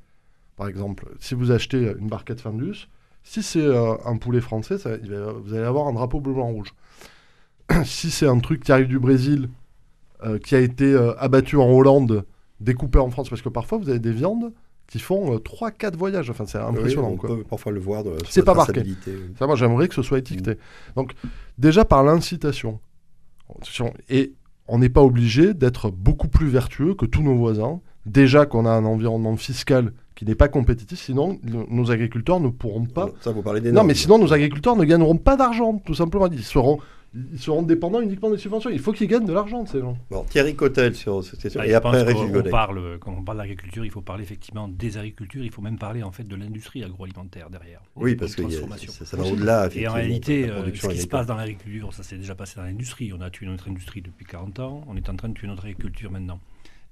Par 0.55 0.67
exemple, 0.67 1.05
si 1.19 1.35
vous 1.35 1.51
achetez 1.51 1.93
une 1.99 2.07
barquette 2.07 2.41
Findus, 2.41 2.87
si 3.23 3.43
c'est 3.43 3.59
euh, 3.61 3.93
un 4.05 4.17
poulet 4.17 4.41
français, 4.41 4.77
ça- 4.77 4.97
vous 4.97 5.53
allez 5.53 5.63
avoir 5.65 5.87
un 5.87 5.93
drapeau 5.93 6.19
bleu, 6.21 6.33
blanc, 6.33 6.47
rouge. 6.47 6.73
si 7.86 8.12
c'est 8.12 8.27
un 8.27 8.39
truc 8.39 8.63
qui 8.63 8.71
arrive 8.71 8.88
du 8.88 8.99
Brésil, 8.99 9.49
euh, 10.23 10.38
qui 10.38 10.55
a 10.55 10.60
été 10.60 10.86
euh, 10.86 11.13
abattu 11.19 11.58
en 11.58 11.69
Hollande, 11.69 12.25
découpé 12.60 12.99
en 12.99 13.10
France, 13.10 13.29
parce 13.29 13.41
que 13.41 13.49
parfois 13.49 13.77
vous 13.77 13.89
avez 13.89 13.99
des 13.99 14.12
viandes 14.12 14.51
qui 14.88 14.99
font 14.99 15.36
3-4 15.38 15.95
voyages. 15.95 16.29
Enfin, 16.32 16.45
c'est 16.47 16.58
impressionnant. 16.58 17.10
Oui, 17.10 17.13
on 17.13 17.17
quoi. 17.17 17.29
peut 17.38 17.43
parfois 17.43 17.71
le 17.71 17.79
voir. 17.79 18.03
C'est 18.27 18.43
pas 18.43 18.55
marqué. 18.55 18.84
Ça, 19.38 19.45
moi, 19.45 19.55
j'aimerais 19.55 19.88
que 19.88 19.93
ce 19.93 20.01
soit 20.01 20.17
étiqueté. 20.17 20.55
Donc, 20.95 21.13
déjà 21.60 21.86
par 21.86 22.03
l'incitation. 22.03 22.79
Et 24.10 24.34
on 24.67 24.79
n'est 24.79 24.89
pas 24.89 25.03
obligé 25.03 25.53
d'être 25.53 25.91
beaucoup 25.91 26.27
plus 26.27 26.47
vertueux 26.47 26.95
que 26.95 27.05
tous 27.05 27.21
nos 27.21 27.36
voisins. 27.36 27.82
Déjà 28.05 28.45
qu'on 28.47 28.65
a 28.65 28.71
un 28.71 28.86
environnement 28.86 29.36
fiscal 29.38 29.93
qui 30.15 30.25
n'est 30.25 30.36
pas 30.36 30.47
compétitif, 30.47 30.99
sinon 30.99 31.39
nos 31.43 31.91
agriculteurs 31.91 32.39
ne 32.39 32.49
pourront 32.49 32.86
pas. 32.86 33.10
Ça, 33.21 33.32
vous 33.32 33.41
parlez 33.43 33.62
des 33.62 33.69
Non, 33.69 33.75
normes. 33.75 33.88
mais 33.88 33.93
sinon 33.93 34.17
nos 34.17 34.34
agriculteurs 34.34 34.75
ne 34.75 34.86
gagneront 34.86 35.17
pas 35.17 35.38
d'argent, 35.38 35.79
tout 35.86 35.93
simplement. 35.93 36.27
Ils 36.32 36.43
seront, 36.43 36.79
ils 37.13 37.39
seront 37.39 37.63
dépendants 37.63 38.01
uniquement 38.01 38.29
des 38.29 38.37
subventions. 38.37 38.69
Il 38.69 38.79
faut 38.79 38.91
qu'ils 38.91 39.07
gagnent 39.07 39.25
de 39.25 39.33
l'argent, 39.33 39.65
ces 39.65 39.79
gens. 39.79 39.97
Bon, 40.11 40.23
Thierry 40.23 40.55
Cotel 40.55 40.95
sur 40.95 41.23
cette 41.23 41.39
question. 41.39 41.59
Ah, 41.61 41.67
et 41.67 41.73
après, 41.73 42.03
Régis 42.03 42.21
on 42.21 42.49
parle, 42.51 42.99
quand 42.99 43.11
on 43.17 43.23
parle 43.23 43.39
d'agriculture, 43.39 43.83
il 43.85 43.91
faut 43.91 44.01
parler 44.01 44.23
effectivement 44.23 44.67
des 44.67 44.97
agricultures, 44.97 45.43
il 45.43 45.51
faut 45.51 45.61
même 45.61 45.77
parler 45.79 46.03
en 46.03 46.11
fait 46.11 46.23
de 46.27 46.35
l'industrie 46.35 46.83
agroalimentaire 46.83 47.49
derrière. 47.49 47.81
Oui, 47.95 48.15
parce 48.15 48.35
que 48.35 48.43
ça, 48.49 49.05
ça 49.05 49.17
va 49.17 49.23
au-delà. 49.25 49.69
Et 49.75 49.87
en 49.87 49.93
réalité, 49.93 50.49
euh, 50.49 50.65
ce 50.75 50.87
qui 50.87 50.97
se 51.01 51.07
passe 51.07 51.25
dans 51.27 51.35
l'agriculture, 51.35 51.93
ça 51.93 52.03
s'est 52.03 52.17
déjà 52.17 52.35
passé 52.35 52.55
dans 52.57 52.63
l'industrie. 52.63 53.11
On 53.13 53.21
a 53.21 53.29
tué 53.29 53.45
notre 53.47 53.69
industrie 53.69 54.01
depuis 54.01 54.25
40 54.25 54.59
ans, 54.59 54.83
on 54.87 54.95
est 54.95 55.09
en 55.09 55.15
train 55.15 55.29
de 55.29 55.33
tuer 55.33 55.47
notre 55.47 55.63
agriculture 55.65 56.11
maintenant. 56.11 56.39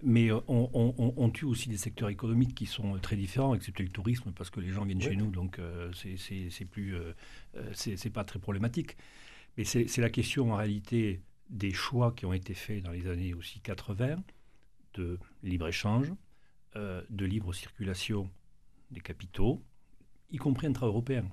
Mais 0.03 0.31
euh, 0.31 0.37
on, 0.47 0.69
on- 0.73 0.93
on- 0.99 1.13
on 1.17 1.29
tue 1.31 1.45
aussi 1.45 1.69
des 1.69 1.77
secteurs 1.77 2.09
économiques 2.09 2.53
qui 2.53 2.67
sont 2.67 2.93
euh, 2.95 2.99
très 2.99 3.15
différents, 3.15 3.55
excepté 3.55 3.81
le 3.81 3.89
tourisme, 3.89 4.31
parce 4.35 4.51
que 4.51 4.59
les 4.59 4.69
gens 4.69 4.85
viennent 4.85 5.01
chez 5.01 5.15
nous, 5.15 5.31
donc 5.31 5.57
euh, 5.57 5.89
c'est- 5.95 6.17
c'est 6.17 6.49
c'est 6.51 6.65
plus, 6.65 6.95
euh, 6.95 7.13
c'est 7.73 7.97
c'est 7.97 8.11
pas 8.11 8.23
très 8.23 8.37
problématique. 8.37 8.95
Mais 9.57 9.63
c'est 9.65 9.97
la 9.97 10.09
question 10.09 10.51
en 10.51 10.55
réalité 10.55 11.21
des 11.49 11.71
choix 11.73 12.11
qui 12.11 12.25
ont 12.25 12.33
été 12.33 12.53
faits 12.53 12.83
dans 12.83 12.91
les 12.91 13.07
années 13.07 13.33
aussi 13.33 13.59
80 13.59 14.17
de 14.93 15.17
libre-échange, 15.43 16.11
euh, 16.75 17.01
de 17.09 17.25
libre 17.25 17.53
circulation 17.53 18.29
des 18.91 18.99
capitaux, 18.99 19.63
y 20.31 20.37
compris 20.37 20.67
intra-européens, 20.67 21.29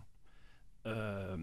euh, 0.86 1.36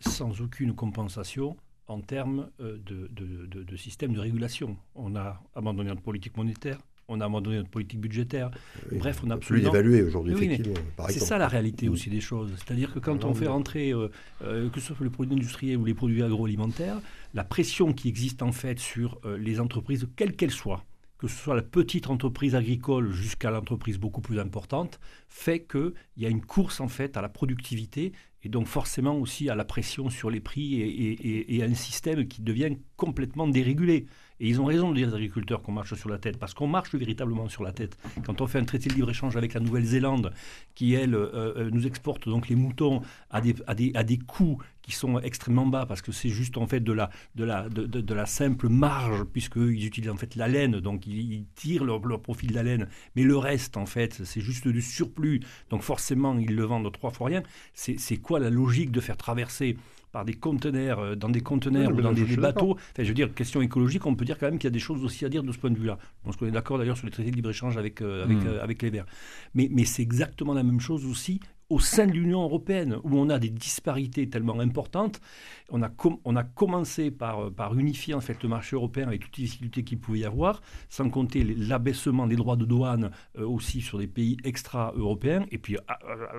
sans 0.00 0.40
aucune 0.40 0.74
compensation 0.74 1.56
en 1.86 2.00
termes 2.00 2.50
euh, 2.60 2.78
de- 2.78 3.08
de 3.46 3.76
système 3.76 4.12
de 4.12 4.20
régulation. 4.20 4.76
On 4.94 5.16
a 5.16 5.42
abandonné 5.54 5.88
notre 5.90 6.02
politique 6.02 6.36
monétaire, 6.36 6.78
on 7.08 7.20
a 7.20 7.24
abandonné 7.26 7.56
notre 7.56 7.68
politique 7.70 8.00
budgétaire. 8.00 8.50
Oui, 8.90 8.98
Bref, 8.98 9.20
on 9.24 9.30
a 9.30 9.36
plus 9.36 9.56
absolument... 9.56 9.72
l'évaluer 9.72 10.02
aujourd'hui, 10.02 10.34
Oui, 10.34 10.44
effectivement. 10.46 10.74
C'est 11.08 11.20
ça 11.20 11.38
la 11.38 11.48
réalité 11.48 11.88
Mm. 11.88 11.92
aussi 11.92 12.10
des 12.10 12.20
choses. 12.20 12.52
C'est-à-dire 12.56 12.92
que 12.92 12.98
quand 12.98 13.22
Non, 13.22 13.30
on 13.30 13.34
fait 13.34 13.46
rentrer, 13.46 13.92
euh, 13.92 14.08
euh, 14.42 14.68
que 14.70 14.80
ce 14.80 14.94
soit 14.94 15.04
les 15.04 15.10
produits 15.10 15.34
industriels 15.34 15.76
ou 15.76 15.84
les 15.84 15.94
produits 15.94 16.22
agroalimentaires, 16.22 17.00
la 17.34 17.44
pression 17.44 17.92
qui 17.92 18.08
existe 18.08 18.42
en 18.42 18.52
fait 18.52 18.78
sur 18.78 19.18
euh, 19.24 19.36
les 19.38 19.60
entreprises, 19.60 20.08
quelles 20.16 20.34
qu'elles 20.34 20.50
soient, 20.50 20.84
que 21.18 21.28
ce 21.28 21.36
soit 21.36 21.54
la 21.54 21.62
petite 21.62 22.08
entreprise 22.10 22.54
agricole 22.54 23.12
jusqu'à 23.12 23.50
l'entreprise 23.50 23.98
beaucoup 23.98 24.20
plus 24.20 24.38
importante, 24.38 24.98
fait 25.28 25.60
qu'il 25.60 25.92
y 26.16 26.26
a 26.26 26.28
une 26.28 26.42
course 26.44 26.80
en 26.80 26.88
fait 26.88 27.16
à 27.16 27.22
la 27.22 27.28
productivité 27.28 28.12
et 28.42 28.48
donc 28.48 28.66
forcément 28.66 29.16
aussi 29.16 29.48
à 29.48 29.54
la 29.54 29.64
pression 29.64 30.10
sur 30.10 30.30
les 30.30 30.40
prix 30.40 30.80
et, 30.80 30.86
et- 30.86 31.12
et- 31.28 31.56
et 31.56 31.62
à 31.62 31.66
un 31.66 31.74
système 31.74 32.26
qui 32.28 32.42
devient 32.42 32.76
complètement 32.96 33.48
dérégulé. 33.48 34.06
Et 34.40 34.48
ils 34.48 34.60
ont 34.60 34.64
raison 34.66 34.90
de 34.90 34.96
dire, 34.96 35.08
les 35.08 35.14
agriculteurs, 35.14 35.62
qu'on 35.62 35.72
marche 35.72 35.94
sur 35.94 36.08
la 36.10 36.18
tête, 36.18 36.38
parce 36.38 36.52
qu'on 36.54 36.66
marche 36.66 36.94
véritablement 36.94 37.48
sur 37.48 37.62
la 37.62 37.72
tête. 37.72 37.96
Quand 38.24 38.40
on 38.40 38.46
fait 38.46 38.58
un 38.58 38.64
traité 38.64 38.88
de 38.90 38.94
libre-échange 38.94 39.36
avec 39.36 39.54
la 39.54 39.60
Nouvelle-Zélande, 39.60 40.32
qui, 40.74 40.92
elle, 40.94 41.14
euh, 41.14 41.54
euh, 41.56 41.70
nous 41.72 41.86
exporte 41.86 42.28
donc 42.28 42.48
les 42.48 42.56
moutons 42.56 43.00
à 43.30 43.40
des, 43.40 43.54
à, 43.66 43.74
des, 43.74 43.92
à 43.94 44.04
des 44.04 44.18
coûts 44.18 44.58
qui 44.82 44.92
sont 44.92 45.18
extrêmement 45.20 45.66
bas, 45.66 45.84
parce 45.86 46.02
que 46.02 46.12
c'est 46.12 46.28
juste 46.28 46.58
en 46.58 46.66
fait 46.66 46.80
de 46.80 46.92
la, 46.92 47.10
de 47.34 47.44
la, 47.44 47.68
de, 47.68 47.86
de- 47.86 48.14
la 48.14 48.26
simple 48.26 48.68
marge, 48.68 49.24
puisqu'ils 49.24 49.84
utilisent 49.84 50.10
en 50.10 50.16
fait 50.16 50.36
la 50.36 50.48
laine, 50.48 50.80
donc 50.80 51.06
ils, 51.06 51.44
tirent 51.56 51.84
leur, 51.84 51.98
leur 52.06 52.20
profit 52.20 52.46
de 52.46 52.54
la 52.54 52.62
laine, 52.62 52.86
mais 53.16 53.22
le 53.24 53.36
reste, 53.36 53.76
en 53.76 53.86
fait, 53.86 54.22
c'est 54.24 54.40
juste 54.40 54.68
du 54.68 54.82
surplus, 54.82 55.40
donc 55.70 55.82
forcément, 55.82 56.38
ils 56.38 56.54
le 56.54 56.62
vendent 56.64 56.92
trois 56.92 57.10
fois 57.10 57.28
rien. 57.28 57.42
C'est 57.74 58.16
quoi 58.18 58.38
la 58.38 58.50
logique 58.50 58.90
de 58.92 59.00
faire 59.00 59.16
traverser 59.16 59.76
par 60.12 60.24
des 60.24 60.34
conteneurs, 60.34 60.98
euh, 61.00 61.14
dans 61.14 61.28
des 61.28 61.40
conteneurs 61.42 61.90
Oui, 61.90 61.98
ou 61.98 62.02
dans 62.02 62.12
des, 62.12 62.36
bateaux 62.36 62.72
Enfin, 62.72 63.02
je 63.02 63.08
veux 63.08 63.14
dire, 63.14 63.34
question 63.34 63.60
écologique, 63.60 64.06
on 64.06 64.14
peut 64.14 64.24
dire 64.24 64.38
quand 64.38 64.46
même 64.46 64.58
qu'il 64.58 64.68
y 64.68 64.72
a 64.72 64.74
des 64.74 64.78
choses 64.78 65.04
aussi 65.04 65.24
à 65.24 65.28
dire 65.28 65.42
de 65.42 65.52
ce 65.52 65.58
point 65.58 65.70
de 65.70 65.78
vue-là. 65.78 65.98
Je 66.00 66.24
pense 66.24 66.36
qu'on 66.36 66.46
est 66.46 66.50
d'accord 66.50 66.78
d'ailleurs 66.78 66.96
sur 66.96 67.06
les 67.06 67.12
traités 67.12 67.30
de 67.30 67.36
libre-échange 67.36 67.76
avec, 67.76 68.00
euh, 68.00 68.24
avec, 68.24 68.38
Mm. 68.38 68.46
euh, 68.46 68.62
avec 68.62 68.82
les 68.82 68.90
Verts. 68.90 69.06
Mais, 69.54 69.68
mais 69.70 69.84
c'est 69.84 70.02
exactement 70.02 70.54
la 70.54 70.62
même 70.62 70.80
chose 70.80 71.04
aussi 71.06 71.40
au 71.68 71.80
sein 71.80 72.06
de 72.06 72.12
l'Union 72.12 72.44
européenne, 72.44 72.96
où 73.02 73.18
on 73.18 73.28
a 73.28 73.40
des 73.40 73.50
disparités 73.50 74.28
tellement 74.30 74.60
importantes. 74.60 75.20
On 75.68 75.82
a, 75.82 75.88
com- 75.88 76.18
on 76.24 76.36
a 76.36 76.44
commencé 76.44 77.10
par, 77.10 77.50
par 77.50 77.76
unifier 77.76 78.14
en 78.14 78.20
fait, 78.20 78.40
le 78.44 78.48
marché 78.48 78.76
européen 78.76 79.08
avec 79.08 79.20
toutes 79.22 79.36
les 79.36 79.42
difficultés 79.44 79.82
qu'il 79.82 79.98
pouvait 79.98 80.20
y 80.20 80.24
avoir, 80.24 80.62
sans 80.88 81.10
compter 81.10 81.42
l'abaissement 81.42 82.28
des 82.28 82.36
droits 82.36 82.54
de 82.54 82.64
douane 82.64 83.10
euh, 83.36 83.44
aussi 83.44 83.80
sur 83.80 83.98
des 83.98 84.06
pays 84.06 84.36
extra-européens, 84.44 85.44
et 85.50 85.58
puis 85.58 85.76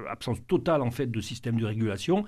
absence 0.09 0.37
totale 0.47 0.81
en 0.81 0.91
fait, 0.91 1.07
de 1.11 1.19
système 1.21 1.59
de 1.59 1.65
régulation. 1.65 2.23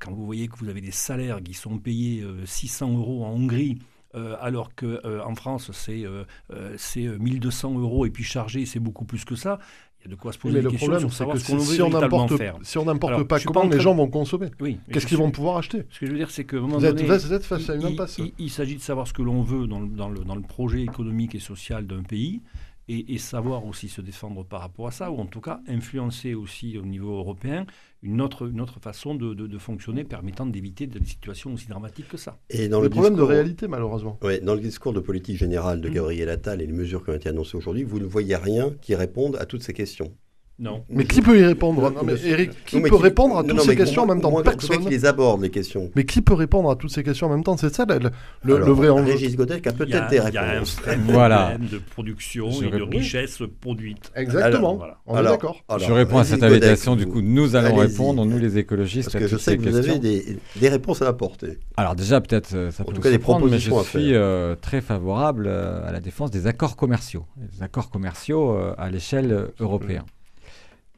Quand 0.00 0.12
vous 0.12 0.24
voyez 0.26 0.48
que 0.48 0.56
vous 0.58 0.68
avez 0.68 0.80
des 0.80 0.90
salaires 0.90 1.42
qui 1.42 1.54
sont 1.54 1.78
payés 1.78 2.22
euh, 2.22 2.44
600 2.46 2.96
euros 2.96 3.24
en 3.24 3.30
Hongrie, 3.30 3.78
euh, 4.14 4.36
alors 4.40 4.70
qu'en 4.74 5.34
France, 5.34 5.70
c'est 5.72 6.04
euh, 6.06 6.24
euh, 6.52 6.74
c'est, 6.78 7.06
euh, 7.06 7.18
1200 7.18 7.78
euros 7.78 8.06
et 8.06 8.10
puis 8.10 8.24
chargé, 8.24 8.64
c'est 8.66 8.80
beaucoup 8.80 9.04
plus 9.04 9.24
que 9.24 9.34
ça. 9.34 9.58
Il 10.00 10.04
y 10.10 10.12
a 10.12 10.14
de 10.14 10.20
quoi 10.20 10.32
se 10.32 10.38
poser 10.38 10.54
Mais 10.54 10.60
des 10.60 10.64
le 10.64 10.70
questions 10.70 10.86
problème, 10.86 11.00
sur 11.08 11.12
c'est 11.12 11.18
savoir 11.18 11.36
que 11.36 11.42
ce 11.42 11.50
qu'on 11.50 11.58
si, 11.58 11.78
veut 11.78 11.84
on 11.84 12.28
faire. 12.28 12.56
si 12.62 12.78
on 12.78 12.84
n'importe 12.84 13.24
pas 13.24 13.40
comment, 13.40 13.64
les 13.68 13.80
gens 13.80 13.94
vont 13.94 14.08
consommer. 14.08 14.48
Oui, 14.60 14.78
Qu'est-ce 14.92 15.06
qu'ils 15.06 15.16
vont 15.18 15.30
pouvoir 15.32 15.56
acheter? 15.56 15.82
Ce 15.90 15.98
que 15.98 16.06
je 16.06 16.12
veux 16.12 16.16
dire, 16.18 16.30
c'est 16.30 16.50
un 16.54 16.60
moment 16.60 16.76
vous 16.76 16.80
donné, 16.82 17.02
êtes- 17.02 17.22
vous 17.22 17.32
êtes 17.32 17.44
face 17.44 17.68
à 17.68 17.74
une 17.74 17.80
il- 17.82 17.86
impasse. 17.94 18.18
il, 18.18 18.32
il 18.38 18.50
s'agit 18.50 18.76
de 18.76 18.80
savoir 18.80 19.08
ce 19.08 19.12
que 19.12 19.22
l'on 19.22 19.42
veut 19.42 19.66
dans 19.66 19.80
le, 19.80 19.88
dans 19.88 20.08
le- 20.08 20.20
dans 20.24 20.36
le 20.36 20.42
projet 20.42 20.82
économique 20.82 21.34
et 21.34 21.40
social 21.40 21.86
d'un 21.88 22.02
pays 22.04 22.40
et, 22.88 23.14
et 23.14 23.18
savoir 23.18 23.66
aussi 23.66 23.88
se 23.88 24.00
défendre 24.00 24.44
par 24.44 24.60
rapport 24.60 24.86
à 24.86 24.92
ça, 24.92 25.10
ou 25.10 25.18
en 25.18 25.26
tout 25.26 25.40
cas 25.40 25.58
influencer 25.66 26.34
aussi 26.34 26.78
au 26.78 26.82
niveau 26.82 27.16
européen 27.18 27.66
une 28.06 28.20
autre, 28.22 28.48
une 28.48 28.60
autre 28.60 28.78
façon 28.80 29.14
de, 29.14 29.34
de- 29.34 29.46
de 29.46 29.58
fonctionner 29.58 30.04
permettant 30.04 30.46
d'éviter 30.46 30.86
des 30.86 31.04
situations 31.04 31.52
aussi 31.52 31.66
dramatiques 31.68 32.08
que 32.08 32.16
ça. 32.16 32.38
Et 32.50 32.68
dans 32.68 32.78
le 32.80 32.84
le 32.84 32.90
problème 32.90 33.14
de 33.14 33.16
discours- 33.18 33.28
réalité, 33.30 33.68
malheureusement. 33.68 34.18
Ouais, 34.22 34.40
dans 34.40 34.54
le 34.54 34.60
discours 34.60 34.92
de 34.92 35.00
politique 35.00 35.36
générale 35.36 35.80
de 35.80 35.88
Mm. 35.90 35.92
Gabriel 35.94 36.28
Attal 36.30 36.62
et 36.62 36.66
les 36.66 36.72
mesures 36.72 37.04
qui 37.04 37.10
ont 37.10 37.14
été 37.14 37.28
annoncées 37.28 37.56
aujourd'hui, 37.56 37.82
vous 37.84 37.98
ne 37.98 38.04
voyez 38.06 38.36
rien 38.36 38.72
qui 38.80 38.94
réponde 38.94 39.36
à 39.36 39.44
toutes 39.46 39.62
ces 39.62 39.72
questions. 39.72 40.12
Non. 40.58 40.84
Mais 40.88 41.04
qui 41.04 41.20
peut 41.20 41.38
y 41.38 41.44
répondre 41.44 41.82
Non, 41.82 41.90
Non, 41.90 42.00
mais 42.02 42.14
mais- 42.14 42.30
Eric, 42.30 42.50
qui 42.64 42.76
Non, 42.76 42.82
mais 42.82 42.88
peut 42.88 42.96
répondre 42.96 43.36
à 43.36 43.42
toutes 43.44 43.56
non, 43.58 43.62
ces 43.62 43.76
questions 43.76 44.04
en 44.04 44.06
même 44.06 44.22
temps 44.22 44.32
en 44.32 44.36
tout 44.38 44.42
Personne. 44.44 44.78
qui 44.84 44.88
les 44.88 45.04
aborde, 45.04 45.42
les 45.42 45.50
questions. 45.50 45.90
Mais 45.94 46.04
qui 46.06 46.22
peut 46.22 46.32
répondre 46.32 46.70
à 46.70 46.76
toutes 46.76 46.90
ces 46.92 47.02
questions 47.02 47.26
en 47.26 47.30
même 47.30 47.44
temps 47.44 47.58
C'est 47.58 47.74
ça 47.74 47.84
le, 47.84 47.98
le- 47.98 48.10
le 48.42 48.54
Alors, 48.56 48.74
vrai 48.74 48.88
enjeu. 48.88 49.12
Régis 49.12 49.36
Godet 49.36 49.60
qui 49.60 49.68
a 49.68 49.72
peut-être 49.72 50.08
des 50.08 50.16
il 50.16 50.32
y 50.34 50.38
a 50.38 50.42
un 50.44 50.50
réponses. 50.52 50.76
vrai 50.80 50.96
Voilà. 51.08 51.48
problème 51.50 51.68
de 51.70 51.78
production 51.78 52.50
Je 52.50 52.64
et 52.64 52.70
de 52.70 52.82
richesse 52.82 53.42
produite. 53.60 54.10
Exactement. 54.14 54.76
Voilà. 54.76 54.96
On 55.06 55.18
est 55.18 55.22
d'accord. 55.24 55.62
je 55.78 55.92
réponds 55.92 56.18
à 56.18 56.24
cette 56.24 56.42
invitation. 56.42 56.96
Du 56.96 57.06
coup, 57.06 57.20
nous 57.20 57.54
allons 57.54 57.74
répondre, 57.76 58.24
nous 58.24 58.38
les 58.38 58.56
écologistes, 58.56 59.12
Parce 59.12 59.16
à 59.16 59.18
que 59.20 59.26
je 59.28 59.36
sais 59.36 59.50
ces 59.52 59.56
que 59.58 59.62
vous 59.68 59.76
questions. 59.76 59.92
avez 59.96 60.00
des, 60.00 60.38
des 60.56 60.68
réponses 60.70 61.02
à 61.02 61.08
apporter. 61.08 61.58
Alors 61.76 61.94
déjà, 61.96 62.22
peut-être, 62.22 62.54
euh, 62.54 62.70
ça 62.70 62.82
En 62.82 62.86
peut 62.86 62.92
tout 62.92 62.96
vous 62.96 63.02
cas, 63.02 63.10
des 63.10 63.50
mais 63.50 63.58
je 63.58 63.70
suis 63.82 64.14
euh, 64.14 64.54
très 64.54 64.80
favorable 64.80 65.44
euh, 65.48 65.86
à 65.86 65.92
la 65.92 66.00
défense 66.00 66.30
des 66.30 66.46
accords 66.46 66.76
commerciaux, 66.76 67.26
des 67.36 67.62
accords 67.62 67.90
commerciaux 67.90 68.56
à 68.78 68.88
l'échelle 68.88 69.48
européenne. 69.60 70.02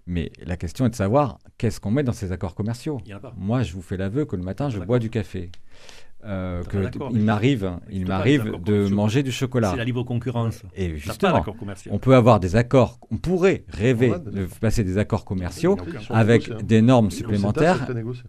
Mais 0.08 0.32
la 0.44 0.56
question 0.56 0.86
est 0.86 0.90
de 0.90 0.94
savoir 0.94 1.38
qu'est-ce 1.58 1.80
qu'on 1.80 1.90
met 1.90 2.02
dans 2.02 2.12
ces 2.12 2.32
accords 2.32 2.54
commerciaux. 2.54 2.98
Il 3.04 3.08
n'y 3.08 3.14
en 3.14 3.18
a 3.18 3.20
pas. 3.20 3.34
Moi, 3.36 3.62
je 3.62 3.74
vous 3.74 3.82
fais 3.82 3.98
l'aveu 3.98 4.24
que 4.24 4.36
le 4.36 4.42
matin, 4.42 4.70
je 4.70 4.80
bois 4.80 4.98
du 4.98 5.10
café. 5.10 5.50
Euh, 6.24 6.64
que 6.64 6.78
il 7.12 7.22
m'arrive, 7.22 7.70
il 7.90 8.06
m'arrive 8.06 8.60
de 8.64 8.88
manger 8.88 9.22
du 9.22 9.30
chocolat. 9.30 9.70
C'est 9.70 9.76
la 9.76 9.84
libre 9.84 10.02
concurrence. 10.02 10.62
Et 10.74 10.96
justement, 10.96 11.44
on 11.90 11.98
peut 11.98 12.16
avoir 12.16 12.40
des 12.40 12.56
accords, 12.56 12.98
on 13.12 13.18
pourrait 13.18 13.64
rêver 13.68 14.12
On 14.12 14.30
de 14.30 14.46
passer 14.60 14.82
des 14.82 14.98
accords 14.98 15.24
commerciaux 15.24 15.76
sont 16.00 16.12
avec 16.12 16.50
hein. 16.50 16.56
des 16.64 16.82
normes 16.82 17.12
c'est 17.12 17.18
supplémentaires 17.18 17.86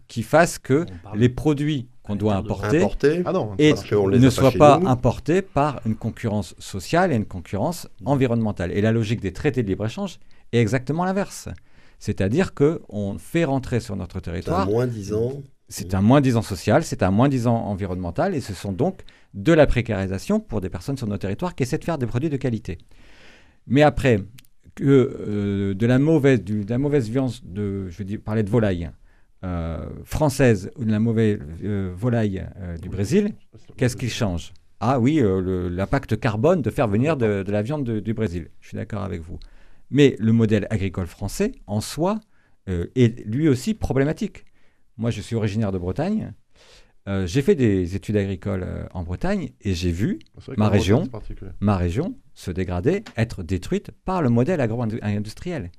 qui 0.08 0.22
fassent 0.22 0.60
que 0.60 0.86
les 1.16 1.30
produits 1.30 1.88
qu'on 2.04 2.16
doit 2.16 2.36
importer 2.36 2.86
Ah 3.26 3.32
non, 3.32 3.56
et 3.58 3.74
les 3.74 4.20
ne 4.20 4.28
a 4.28 4.30
pas 4.30 4.30
soit 4.30 4.52
chez 4.52 4.58
pas 4.60 4.80
nous. 4.80 4.88
importé 4.88 5.42
par 5.42 5.82
une 5.88 5.96
concurrence 5.96 6.54
sociale 6.60 7.12
et 7.12 7.16
une 7.16 7.26
concurrence 7.26 7.88
environnementale. 8.06 8.72
Et 8.72 8.82
la 8.82 8.92
logique 8.92 9.20
des 9.20 9.34
traités 9.34 9.64
de 9.64 9.68
libre-échange 9.68 10.20
est 10.52 10.60
exactement 10.60 11.06
l'inverse. 11.06 11.50
C'est-à-dire 12.00 12.54
qu'on 12.54 13.18
fait 13.20 13.44
rentrer 13.46 13.80
sur 13.80 13.96
notre 13.96 14.16
C'est 14.16 14.28
un 14.30 14.32
territoire, 14.32 14.68
moins 14.70 14.88
10 14.88 15.14
ans. 15.14 15.34
c'est 15.68 15.94
un 15.94 16.02
moins 16.02 16.22
10 16.22 16.38
ans 16.38 16.42
social, 16.42 16.84
c'est 16.84 17.04
un 17.04 17.12
moins 17.12 17.30
10 17.30 17.48
ans 17.48 17.58
environnemental, 17.66 18.36
et 18.36 18.42
ce 18.42 18.54
sont 18.54 18.72
donc 18.72 19.02
de 19.34 19.54
la 19.54 19.68
précarisation 19.68 20.40
pour 20.40 20.62
des 20.62 20.70
personnes 20.70 20.98
sur 20.98 21.08
nos 21.08 21.18
territoires 21.18 21.56
qui 21.56 21.64
essaient 21.64 21.78
de 21.78 21.84
faire 21.84 21.98
des 21.98 22.08
produits 22.08 22.30
de 22.30 22.38
qualité. 22.38 22.78
Mais 23.68 23.82
après, 23.84 24.20
que 24.76 24.84
euh, 25.28 25.74
de, 25.74 25.86
la 25.86 26.00
mauvaise, 26.00 26.42
du- 26.44 26.64
de 26.66 26.70
la 26.70 26.78
mauvaise 26.78 27.10
viande, 27.10 27.32
de, 27.44 27.90
je 27.90 28.04
dire, 28.04 28.20
parler 28.24 28.44
de 28.44 28.50
volaille 28.50 28.90
euh, 29.44 29.86
française 30.04 30.72
ou 30.78 30.86
de 30.86 30.92
la 30.92 31.00
mauvaise 31.00 31.40
euh, 31.64 31.92
volaille 31.96 32.46
euh, 32.58 32.78
du 32.78 32.90
Brésil, 32.90 33.34
Qu'est-ce 33.78 33.96
qui 33.98 34.10
change? 34.10 34.54
Ah 34.80 35.00
oui, 35.00 35.20
euh, 35.22 35.70
l'impact 35.70 36.18
carbone 36.20 36.62
de 36.62 36.70
faire 36.70 36.88
venir 36.88 37.18
de, 37.18 37.44
de 37.44 37.52
la 37.52 37.62
viande 37.62 37.84
de- 37.84 38.00
du 38.00 38.14
Brésil. 38.14 38.50
Je 38.62 38.70
suis 38.70 38.78
d'accord 38.78 39.04
avec 39.04 39.22
vous. 39.22 39.38
Mais 39.92 40.16
le 40.20 40.32
modèle 40.32 40.68
agricole 40.70 41.08
français, 41.08 41.52
en 41.68 41.82
soi, 41.82 42.20
euh, 42.68 42.88
est 42.96 43.26
lui 43.26 43.48
aussi 43.48 43.74
problématique. 43.74 44.46
Moi, 44.98 45.10
je 45.12 45.22
suis 45.22 45.36
originaire 45.36 45.72
de 45.72 45.78
Bretagne. 45.78 46.34
Euh, 47.08 47.26
j'ai 47.26 47.42
fait 47.42 47.56
des 47.56 47.96
études 47.96 48.18
agricoles 48.18 48.64
euh, 48.64 48.84
en 48.94 49.04
Bretagne 49.04 49.52
et 49.62 49.74
j'ai 49.74 49.92
vu 49.92 50.20
ma 50.58 50.70
région- 50.70 50.98
Bretagne, 50.98 51.06
c'est 51.06 51.12
particulier. 51.12 51.52
ma 51.60 51.78
région 51.78 52.16
se 52.34 52.52
dégrader, 52.52 53.04
être 53.18 53.42
détruite 53.42 53.92
par 54.06 54.22
le 54.22 54.30
modèle 54.30 54.62
agro-industriel. 54.62 55.72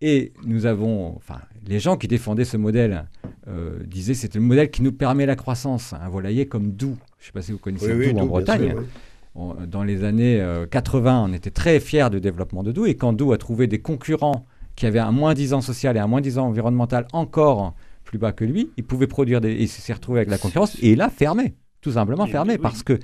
Et 0.00 0.32
nous 0.44 0.66
avons, 0.66 1.16
enfin, 1.16 1.40
les 1.66 1.78
gens 1.80 1.96
qui 1.96 2.06
défendaient 2.08 2.44
ce 2.44 2.56
modèle 2.56 3.08
euh, 3.48 3.78
disaient 3.86 4.14
c'est 4.14 4.34
le 4.34 4.40
modèle 4.40 4.70
qui 4.70 4.82
nous 4.82 4.92
permet 4.92 5.26
la 5.26 5.36
croissance. 5.36 5.92
Un 5.94 6.08
volailler 6.08 6.46
comme 6.46 6.72
Doux, 6.72 6.96
je 7.18 7.24
ne 7.24 7.26
sais 7.26 7.32
pas 7.32 7.42
si 7.42 7.52
vous 7.52 7.58
connaissez 7.58 7.92
Oui, 7.92 8.06
oui, 8.08 8.12
Doux 8.12 8.20
en 8.20 8.26
Bretagne. 8.26 8.70
sûr. 8.72 8.84
On- 9.34 9.54
dans 9.66 9.82
les 9.82 10.04
années 10.04 10.40
euh, 10.40 10.66
80, 10.66 11.26
on 11.28 11.32
était 11.32 11.50
très 11.50 11.80
fiers 11.80 12.08
du 12.10 12.20
développement 12.20 12.62
de 12.62 12.70
Doux. 12.72 12.86
Et 12.86 12.94
quand 12.96 13.12
Doux 13.12 13.32
a 13.32 13.38
trouvé 13.38 13.66
des 13.66 13.80
concurrents 13.80 14.44
qui 14.76 14.86
avaient 14.86 14.98
un 14.98 15.12
moins 15.12 15.34
10 15.34 15.54
ans 15.54 15.60
social 15.62 15.96
et 15.96 16.00
un 16.00 16.06
moins 16.06 16.20
10 16.20 16.38
ans 16.38 16.46
environnemental 16.48 17.06
encore 17.12 17.74
plus 18.04 18.18
bas 18.18 18.32
que 18.32 18.44
lui, 18.44 18.70
il 18.76 18.84
pouvait 18.84 19.06
produire 19.06 19.40
des. 19.40 19.52
Il 19.54 19.68
s'est 19.68 19.92
retrouvé 19.92 20.18
avec 20.20 20.30
la 20.30 20.38
concurrence 20.38 20.76
et 20.82 20.92
il 20.92 21.00
a 21.00 21.08
fermé. 21.08 21.54
Tout 21.80 21.92
simplement 21.92 22.26
Et- 22.26 22.30
fermé 22.30 22.54
oui. 22.54 22.58
parce 22.60 22.82
que 22.82 22.98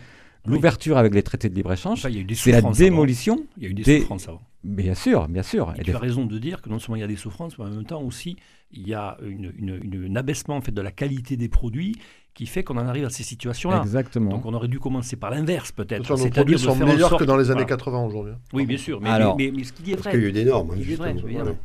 l'ouverture 0.47 0.99
avec 0.99 1.15
les 1.15 1.23
traités 1.23 1.49
de 1.49 1.55
libre-échange, 1.55 2.05
Enfin, 2.05 2.15
c'est 2.35 2.53
la 2.53 2.59
avant. 2.59 2.71
démolition. 2.73 3.45
Il 3.57 3.63
y 3.65 3.67
a 3.67 3.71
eu 3.71 3.75
des, 3.75 3.83
des- 3.83 4.01
souffrances 4.01 4.29
avant. 4.29 4.41
Bien 4.65 4.95
sûr, 4.95 5.29
bien 5.29 5.43
sûr. 5.43 5.73
Et 5.77 5.81
Et 5.81 5.85
tu 5.85 5.91
des- 5.91 5.97
as 5.97 6.01
raison 6.01 6.27
de 6.27 6.39
dire 6.39 6.61
que 6.63 6.69
non 6.69 6.79
seulement 6.79 6.97
il 6.97 7.01
y 7.01 7.05
a 7.05 7.09
des 7.09 7.17
souffrances, 7.17 7.59
mais 7.59 7.65
en 7.67 7.71
même 7.71 7.85
temps 7.85 8.03
aussi, 8.03 8.37
il 8.73 8.87
y 8.87 8.95
a 8.95 9.17
une, 9.23 9.53
une- 9.59 9.81
une- 9.83 10.13
un 10.13 10.17
abaissement 10.17 10.57
en 10.57 10.61
fait, 10.61 10.73
de 10.73 10.83
la 10.83 10.91
qualité 10.91 11.37
des 11.37 11.49
produits 11.49 11.95
qui 12.35 12.47
fait 12.47 12.63
qu'on 12.63 12.77
en 12.77 12.87
arrive 12.87 13.05
à 13.05 13.11
ces 13.11 13.25
situations-là. 13.25 13.81
Exactement. 13.83 14.31
Donc 14.31 14.47
on 14.47 14.55
aurait 14.55 14.69
dû 14.69 14.79
commencer 14.79 15.17
par 15.17 15.31
l'inverse 15.31 15.73
peut-être. 15.73 16.09
Nos 16.09 16.29
produits 16.31 16.57
sont 16.57 16.77
meilleurs 16.77 17.17
que 17.17 17.25
dans 17.25 17.37
les 17.37 17.47
années 17.51 17.63
voilà. 17.63 17.77
80 17.77 18.05
aujourd'hui. 18.05 18.33
hein. 18.35 18.39
Oui, 18.53 18.65
bien 18.65 18.77
sûr. 18.77 19.01
Mais, 19.01 19.09
Alors- 19.09 19.37
mais, 19.37 19.47
mais- 19.51 19.59
mais 19.59 19.65
ce 19.65 19.73
qui 19.73 19.83
dit 19.83 19.91
est 19.91 19.95
Parce 19.95 20.05
vrai. 20.05 20.13
qu'il 20.13 20.23
y 20.23 20.25
a 20.27 20.29
eu 20.29 20.33
des 20.33 20.45
normes. 20.45 20.71
hein, 20.71 20.95
vrai, 20.97 21.15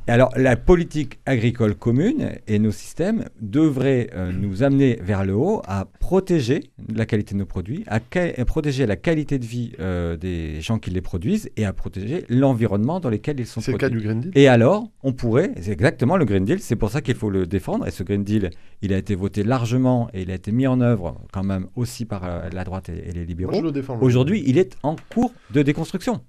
Alors, 0.08 0.32
la 0.36 0.56
politique 0.56 1.20
agricole 1.28 1.76
commune 1.76 2.32
et 2.48 2.58
nos 2.58 2.72
systèmes 2.72 3.26
devraient 3.40 4.10
euh, 4.16 4.32
nous 4.32 4.64
amener 4.64 4.98
vers 5.04 5.24
le 5.26 5.36
haut 5.36 5.62
à 5.68 5.86
protéger 6.00 6.62
la 6.92 7.06
qualité 7.06 7.36
de 7.36 7.40
nos 7.40 7.46
produits, 7.46 7.84
à 7.88 8.00
protéger 8.46 8.88
la 8.88 8.96
qualité 8.96 9.38
de 9.38 9.46
vie 9.46 9.74
euh, 9.80 10.18
des 10.18 10.60
gens 10.62 10.80
qui 10.80 10.90
les 10.90 11.02
produisent 11.02 11.52
et 11.56 11.66
à 11.66 11.74
protéger 11.74 12.26
l'environnement 12.30 12.83
dans 13.00 13.10
lequel 13.10 13.40
ils 13.40 13.46
sont 13.46 13.62
C'est 13.62 13.72
le 13.72 13.78
cas 13.78 13.90
du 13.90 14.00
Green 14.00 14.20
Deal. 14.20 14.32
Et 14.36 14.48
alors, 14.48 14.90
on 15.04 15.14
pourrait, 15.14 15.52
c'est 15.62 15.72
exactement 15.72 16.18
le 16.18 16.26
Green 16.26 16.46
Deal, 16.46 16.60
c'est 16.60 16.76
pour 16.76 16.90
ça 16.90 17.02
qu'il 17.02 17.16
faut 17.16 17.30
le 17.30 17.46
défendre. 17.46 17.88
Et 17.88 17.92
ce 17.92 18.04
Green 18.04 18.24
Deal, 18.24 18.50
il 18.82 18.94
a 18.94 18.98
été 18.98 19.16
voté 19.16 19.44
largement 19.44 20.10
et 20.14 20.22
il 20.24 20.32
a 20.32 20.36
été 20.36 20.52
mis 20.52 20.68
en 20.68 20.82
œuvre 20.82 21.16
quand 21.32 21.44
même 21.44 21.68
aussi 21.76 22.06
par 22.06 22.24
euh, 22.24 22.50
la 22.52 22.64
droite 22.64 22.90
et, 22.90 23.10
et 23.10 23.12
les 23.12 23.26
libéraux. 23.26 23.52
Moi, 23.52 23.62
je 23.62 23.66
le 23.66 23.72
défends. 23.72 23.98
Aujourd'hui, 24.02 24.44
il 24.46 24.58
est 24.58 24.76
en 24.84 24.96
cours 25.10 25.34
de 25.52 25.62
déconstruction. 25.62 26.22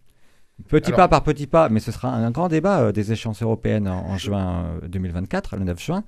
Petit 0.69 0.89
Alors- 0.93 0.97
pas 0.99 1.09
par 1.09 1.23
petit 1.25 1.47
pas, 1.49 1.69
mais 1.69 1.81
ce 1.81 1.91
sera 1.91 2.15
un 2.15 2.31
grand 2.31 2.49
débat 2.49 2.81
euh, 2.81 2.93
des 2.93 3.11
échéances 3.13 3.43
européennes 3.43 3.89
en, 3.89 4.07
en 4.11 4.17
juin 4.17 4.67
euh, 4.83 4.89
2024, 4.89 5.57
le 5.57 5.65
9 5.65 5.83
juin. 5.85 6.05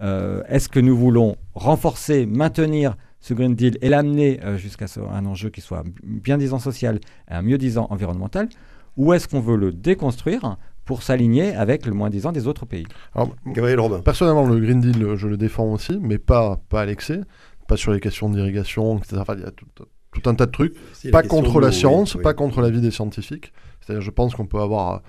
Euh, 0.00 0.42
Est-ce 0.48 0.68
que 0.68 0.80
nous 0.80 0.96
voulons 0.96 1.36
renforcer, 1.54 2.26
maintenir 2.26 2.96
ce 3.20 3.34
Green 3.34 3.54
Deal 3.54 3.78
et 3.82 3.88
l'amener 3.88 4.40
euh, 4.42 4.56
jusqu'à 4.56 4.86
un 5.12 5.26
enjeu 5.26 5.50
qui 5.50 5.60
soit 5.60 5.84
bien 6.02 6.38
disant 6.38 6.58
social 6.58 6.98
et 7.30 7.34
un 7.34 7.42
mieux 7.42 7.58
disant 7.58 7.86
environnemental? 7.90 8.48
Ou 8.96 9.12
est-ce 9.12 9.28
qu'on 9.28 9.40
veut 9.40 9.56
le 9.56 9.72
déconstruire 9.72 10.56
pour 10.84 11.02
s'aligner 11.02 11.54
avec 11.54 11.86
le 11.86 11.92
moins 11.92 12.10
disant 12.10 12.32
des 12.32 12.46
autres 12.46 12.66
pays? 12.66 12.84
Deal. 12.84 12.92
Alors, 13.14 13.34
Gabriel 13.46 13.80
Robin. 13.80 14.00
Personnellement, 14.00 14.46
le 14.46 14.58
Green 14.60 14.80
Deal, 14.80 15.14
je 15.16 15.28
le 15.28 15.36
défends 15.36 15.72
aussi, 15.72 15.98
mais 16.00 16.18
pas, 16.18 16.60
pas 16.68 16.82
à 16.82 16.84
l'excès, 16.86 17.20
pas 17.68 17.76
sur 17.76 17.92
les 17.92 18.00
questions 18.00 18.28
d'irrigation, 18.28 18.98
etc. 18.98 19.16
Enfin, 19.20 19.34
il 19.36 19.42
y 19.42 19.46
a 19.46 19.50
tout, 19.50 19.66
tout 20.12 20.28
un 20.28 20.34
tas 20.34 20.46
de 20.46 20.50
trucs. 20.50 20.74
Pas 21.10 21.22
contre 21.22 21.60
la 21.60 21.72
science, 21.72 22.14
oui, 22.16 22.22
pas 22.22 22.34
contre 22.34 22.60
l'avis 22.60 22.80
des 22.80 22.90
scientifiques. 22.90 23.52
C'est-à-dire, 23.80 24.02
je 24.02 24.10
pense 24.10 24.34
qu'on 24.34 24.46
peut 24.46 24.60
avoir. 24.60 25.02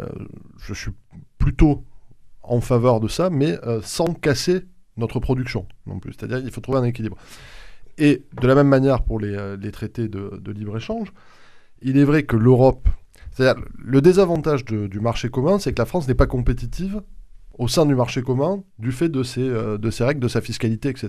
euh, 0.00 0.06
je 0.58 0.74
suis 0.74 0.92
plutôt 1.38 1.84
en 2.42 2.60
faveur 2.60 3.00
de 3.00 3.08
ça, 3.08 3.28
mais 3.28 3.58
euh, 3.66 3.80
sans 3.82 4.06
casser 4.14 4.62
notre 4.96 5.20
production 5.20 5.66
non 5.86 5.98
plus. 5.98 6.12
C'est-à-dire, 6.14 6.38
il 6.38 6.50
faut 6.50 6.60
trouver 6.60 6.78
un 6.78 6.84
équilibre. 6.84 7.16
Et 7.98 8.24
de 8.40 8.46
la 8.46 8.54
même 8.54 8.68
manière 8.68 9.02
pour 9.02 9.18
les, 9.20 9.34
euh, 9.34 9.56
les 9.60 9.72
traités 9.72 10.08
de, 10.08 10.38
de 10.40 10.52
libre-échange, 10.52 11.12
il 11.82 11.98
est 11.98 12.04
vrai 12.04 12.22
que 12.22 12.36
l'Europe. 12.36 12.88
C'est-à-dire, 13.36 13.62
le 13.76 14.00
désavantage 14.00 14.64
du 14.64 14.98
marché 14.98 15.28
commun, 15.28 15.58
c'est 15.58 15.74
que 15.74 15.78
la 15.78 15.84
France 15.84 16.08
n'est 16.08 16.14
pas 16.14 16.26
compétitive 16.26 17.02
au 17.58 17.68
sein 17.68 17.84
du 17.84 17.94
marché 17.94 18.22
commun 18.22 18.62
du 18.78 18.92
fait 18.92 19.10
de 19.10 19.22
ses, 19.22 19.46
euh, 19.46 19.78
règles, 20.00 20.20
de 20.20 20.28
sa 20.28 20.40
fiscalité, 20.40 20.88
etc. 20.88 21.08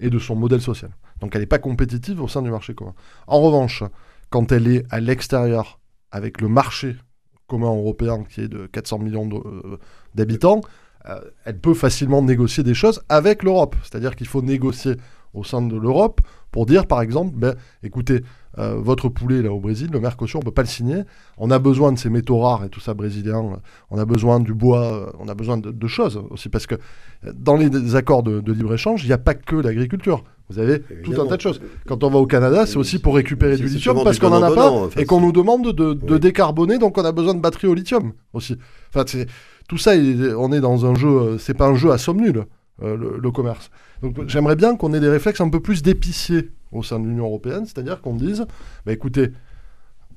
Et 0.00 0.10
de 0.10 0.18
son 0.18 0.34
modèle 0.34 0.60
social. 0.60 0.90
Donc 1.20 1.36
elle 1.36 1.42
n'est 1.42 1.46
pas 1.46 1.60
compétitive 1.60 2.20
au 2.20 2.26
sein 2.26 2.42
du 2.42 2.50
marché 2.50 2.74
commun. 2.74 2.94
En 3.28 3.40
revanche, 3.40 3.84
quand 4.28 4.50
elle 4.50 4.66
est 4.66 4.84
à 4.90 4.98
l'extérieur, 4.98 5.78
avec 6.10 6.40
le 6.40 6.48
marché 6.48 6.96
commun 7.46 7.68
européen 7.68 8.24
qui 8.24 8.40
est 8.40 8.48
de 8.48 8.66
400 8.66 8.98
millions 8.98 9.28
euh, 9.32 9.78
d'habitants, 10.16 10.62
euh, 11.08 11.20
elle 11.44 11.60
peut 11.60 11.74
facilement 11.74 12.22
négocier 12.22 12.64
des 12.64 12.74
choses 12.74 13.02
avec 13.08 13.44
l'Europe. 13.44 13.76
C'est-à-dire 13.84 14.16
qu'il 14.16 14.26
faut 14.26 14.42
négocier 14.42 14.96
au 15.32 15.44
sein 15.44 15.62
de 15.62 15.76
l'Europe 15.76 16.20
pour 16.50 16.66
dire, 16.66 16.86
par 16.86 17.02
exemple, 17.02 17.36
ben, 17.36 17.54
écoutez, 17.82 18.22
euh, 18.58 18.76
votre 18.78 19.08
poulet 19.08 19.42
là 19.42 19.52
au 19.52 19.60
Brésil, 19.60 19.90
le 19.92 20.00
Mercosur, 20.00 20.38
on 20.38 20.40
ne 20.40 20.44
peut 20.46 20.50
pas 20.50 20.62
le 20.62 20.68
signer. 20.68 21.02
On 21.36 21.50
a 21.50 21.58
besoin 21.58 21.92
de 21.92 21.98
ces 21.98 22.08
métaux 22.10 22.38
rares 22.38 22.64
et 22.64 22.68
tout 22.70 22.80
ça 22.80 22.94
brésilien. 22.94 23.42
On 23.90 23.98
a 23.98 24.04
besoin 24.04 24.40
du 24.40 24.54
bois, 24.54 24.84
euh, 24.84 25.06
on 25.18 25.28
a 25.28 25.34
besoin 25.34 25.58
de, 25.58 25.70
de 25.70 25.86
choses 25.86 26.22
aussi. 26.30 26.48
Parce 26.48 26.66
que 26.66 26.74
euh, 26.74 27.32
dans 27.34 27.56
les 27.56 27.96
accords 27.96 28.22
de, 28.22 28.40
de 28.40 28.52
libre-échange, 28.52 29.04
il 29.04 29.08
n'y 29.08 29.12
a 29.12 29.18
pas 29.18 29.34
que 29.34 29.56
l'agriculture. 29.56 30.24
Vous 30.48 30.58
avez 30.60 30.80
tout 31.02 31.12
un 31.20 31.26
tas 31.26 31.36
de 31.36 31.40
choses. 31.40 31.60
Quand 31.86 32.04
on 32.04 32.08
va 32.10 32.18
au 32.18 32.26
Canada, 32.26 32.66
c'est 32.66 32.76
aussi 32.76 32.98
pour 33.00 33.16
récupérer 33.16 33.56
du 33.56 33.66
lithium 33.66 34.02
parce 34.04 34.18
qu'on 34.18 34.30
n'en 34.30 34.42
a 34.42 34.50
pas 34.54 34.88
et 34.96 35.04
qu'on 35.04 35.20
nous 35.20 35.32
demande 35.32 35.72
de, 35.72 35.92
de 35.94 36.14
Oui. 36.14 36.20
décarboner, 36.20 36.78
donc 36.78 36.96
on 36.98 37.04
a 37.04 37.10
besoin 37.12 37.34
de 37.34 37.40
batteries 37.40 37.66
au 37.66 37.74
lithium 37.74 38.12
aussi. 38.32 38.56
Enfin, 38.94 39.04
tout 39.68 39.76
ça, 39.78 39.92
on 40.38 40.52
est 40.52 40.60
dans 40.60 40.86
un 40.86 40.94
jeu, 40.94 41.36
c'est 41.38 41.54
pas 41.54 41.66
un 41.66 41.74
jeu 41.74 41.90
à 41.90 41.98
somme 41.98 42.20
nulle, 42.20 42.44
le, 42.80 43.18
le 43.20 43.30
commerce. 43.32 43.70
Donc 44.02 44.28
j'aimerais 44.28 44.54
bien 44.54 44.76
qu'on 44.76 44.94
ait 44.94 45.00
des 45.00 45.08
réflexes 45.08 45.40
un 45.40 45.48
peu 45.48 45.58
plus 45.58 45.82
d'épicier 45.82 46.50
au 46.72 46.82
sein 46.82 46.98
de 46.98 47.06
l'Union 47.06 47.26
européenne, 47.26 47.64
c'est-à-dire 47.64 48.00
qu'on 48.00 48.14
dise, 48.14 48.46
bah, 48.84 48.92
écoutez, 48.92 49.30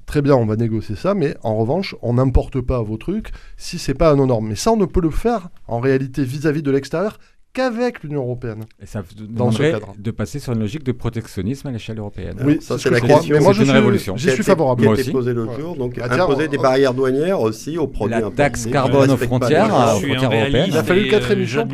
très 0.05 0.21
bien, 0.21 0.35
on 0.35 0.45
va 0.45 0.55
négocier 0.55 0.95
ça, 0.95 1.13
mais 1.13 1.37
en 1.43 1.55
revanche, 1.55 1.95
on 2.01 2.13
n'importe 2.13 2.61
pas 2.61 2.81
vos 2.81 2.97
trucs 2.97 3.31
si 3.57 3.77
c'est 3.77 3.93
pas 3.93 4.09
à 4.09 4.15
nos 4.15 4.25
normes. 4.25 4.47
Mais 4.47 4.55
ça, 4.55 4.71
on 4.71 4.77
ne 4.77 4.85
peut 4.85 5.01
le 5.01 5.11
faire 5.11 5.49
en 5.67 5.79
réalité 5.79 6.23
vis-à-vis 6.23 6.63
de 6.63 6.71
l'extérieur 6.71 7.19
qu'avec 7.53 8.03
l'Union 8.03 8.21
européenne. 8.21 8.65
Et 8.81 8.85
ça 8.85 9.03
Dans 9.29 9.51
ce 9.51 9.57
cadre. 9.71 9.93
de 9.97 10.11
passer 10.11 10.39
sur 10.39 10.53
une 10.53 10.59
logique 10.59 10.83
de 10.83 10.91
protectionnisme 10.91 11.67
à 11.67 11.71
l'échelle 11.71 11.97
européenne. 11.99 12.35
Alors, 12.37 12.47
oui, 12.47 12.57
ça, 12.61 12.77
ce 12.77 12.83
c'est 12.83 12.89
la 12.91 13.01
question. 13.01 13.33
Mais 13.35 13.39
moi, 13.39 13.53
je 13.53 13.59
une 13.61 13.65
suis, 13.67 13.73
révolution. 13.73 14.17
j'y 14.17 14.29
suis 14.31 14.43
favorable. 14.43 14.81
Qui 14.83 14.87
a 14.87 14.91
été 14.93 15.01
aussi. 15.01 15.11
posé 15.11 15.33
l'autre 15.33 15.53
Ouais. 15.55 15.61
jour, 15.61 15.75
donc 15.75 15.97
Bah, 15.97 16.05
tiens, 16.09 16.23
imposer 16.23 16.47
des 16.47 16.57
barrières 16.57 16.93
douanières 16.93 17.41
aussi 17.41 17.77
aux 17.77 17.87
produits 17.87 18.19
La 18.21 18.29
taxe 18.29 18.65
carbone 18.67 19.11
aux 19.11 19.17
frontières, 19.17 19.65
suis 19.97 20.11
un 20.13 20.17
frontières 20.19 20.31
européennes. 20.31 20.65
Il 20.67 20.77
a 20.77 20.83
fallu 20.83 21.07
quatre 21.07 21.31
euh, 21.31 21.33
émissions 21.33 21.67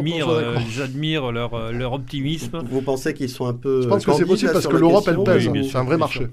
J'admire, 0.69 1.25
euh, 1.25 1.31
leur, 1.31 1.53
euh, 1.53 1.71
leur 1.71 1.93
optimisme. 1.93 2.61
Vous 2.69 2.81
pensez 2.81 3.13
qu'ils 3.13 3.29
sont 3.29 3.45
un 3.45 3.53
peu. 3.53 3.81
Je 3.83 3.87
pense 3.87 4.05
que 4.05 4.13
c'est 4.13 4.25
possible 4.25 4.51
parce 4.53 4.67
que 4.67 4.77
l'Europe, 4.77 5.07
elle 5.07 5.23
pèse. 5.23 5.49
c'est 5.71 5.77
un 5.77 5.83
vrai 5.83 5.97
marché. 5.97 6.27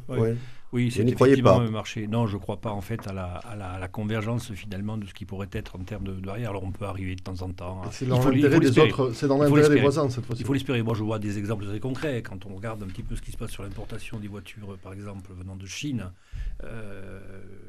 Oui, 0.72 0.90
c'est 0.90 1.04
n'y 1.04 1.12
effectivement 1.12 1.58
pas. 1.58 1.70
marché. 1.70 2.06
Non, 2.06 2.26
je 2.26 2.36
ne 2.36 2.40
crois 2.40 2.60
pas 2.60 2.70
en 2.70 2.80
fait 2.80 3.06
à 3.06 3.12
la, 3.12 3.24
à, 3.34 3.56
la, 3.56 3.70
à 3.72 3.78
la 3.78 3.88
convergence 3.88 4.52
finalement 4.52 4.96
de 4.96 5.04
ce 5.06 5.12
qui 5.12 5.26
pourrait 5.26 5.48
être 5.52 5.76
en 5.76 5.84
termes 5.84 6.04
de, 6.04 6.12
de. 6.14 6.28
Alors 6.30 6.64
on 6.64 6.70
peut 6.72 6.86
arriver 6.86 7.14
de 7.14 7.22
temps 7.22 7.42
en 7.42 7.50
temps. 7.52 7.82
à- 7.82 7.90
C'est 7.92 8.06
dans 8.06 8.18
l'intérêt 8.30 8.58
des 8.60 8.78
autres, 8.78 9.12
c'est 9.12 9.26
dans 9.28 9.36
l'intérêt 9.38 9.68
des 9.74 9.80
voisins 9.82 10.08
cette 10.08 10.24
fois-ci. 10.24 10.42
Il 10.42 10.46
faut 10.46 10.54
l'espérer. 10.54 10.82
Moi, 10.82 10.94
je 10.94 11.02
vois 11.04 11.18
des 11.18 11.38
exemples 11.38 11.66
très 11.66 11.78
concrets. 11.80 12.22
Quand 12.22 12.46
on 12.46 12.54
regarde 12.54 12.82
un 12.82 12.86
petit 12.86 13.02
peu 13.02 13.16
ce 13.16 13.20
qui 13.22 13.32
se 13.32 13.36
passe 13.36 13.50
sur 13.50 13.62
l'importation 13.62 14.18
des 14.18 14.28
voitures, 14.28 14.78
par 14.82 14.92
exemple, 14.94 15.30
venant 15.38 15.56
de 15.56 15.66
Chine, 15.66 16.10
euh, 16.64 17.20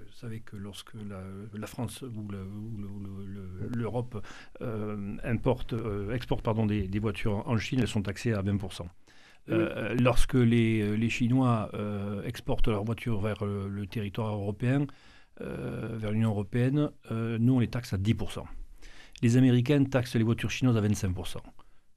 vous 0.08 0.18
savez 0.18 0.40
que 0.40 0.56
lorsque 0.56 0.94
la, 0.94 1.20
la 1.60 1.68
France 1.68 2.02
ou 2.04 2.32
le- 2.32 2.38
ou 2.44 2.78
le- 2.82 2.88
ou 2.88 3.26
le- 3.26 3.78
l'Europe 3.78 4.24
euh, 4.62 5.16
importe, 5.24 5.74
euh, 5.74 6.14
exporte 6.14 6.44
pardon, 6.44 6.66
des, 6.66 6.88
des 6.88 7.00
voitures 7.00 7.44
en 7.48 7.58
Chine, 7.58 7.80
elles 7.82 7.88
sont 7.88 8.02
taxées 8.02 8.34
à 8.34 8.42
20%. 8.42 8.86
Euh, 9.50 9.94
lorsque 10.00 10.36
les, 10.36 10.96
les 10.96 11.10
Chinois 11.10 11.70
euh, 11.74 12.24
exportent 12.24 12.68
leurs 12.70 12.84
voitures 12.86 13.20
vers 13.20 13.44
le, 13.44 13.68
le 13.68 13.86
territoire 13.88 14.34
européen, 14.34 14.86
euh, 15.42 15.90
vers 15.98 16.12
l'Union 16.12 16.30
européenne, 16.30 16.90
euh, 17.12 17.38
nous 17.40 17.56
on 17.56 17.60
les 17.60 17.68
taxe 17.68 17.92
à 17.94 17.98
10%. 17.98 18.44
Les 19.22 19.36
Américains 19.38 19.84
taxent 19.84 20.16
les 20.16 20.24
voitures 20.24 20.50
chinoises 20.52 20.78
à 20.78 20.82
25%. 20.82 21.38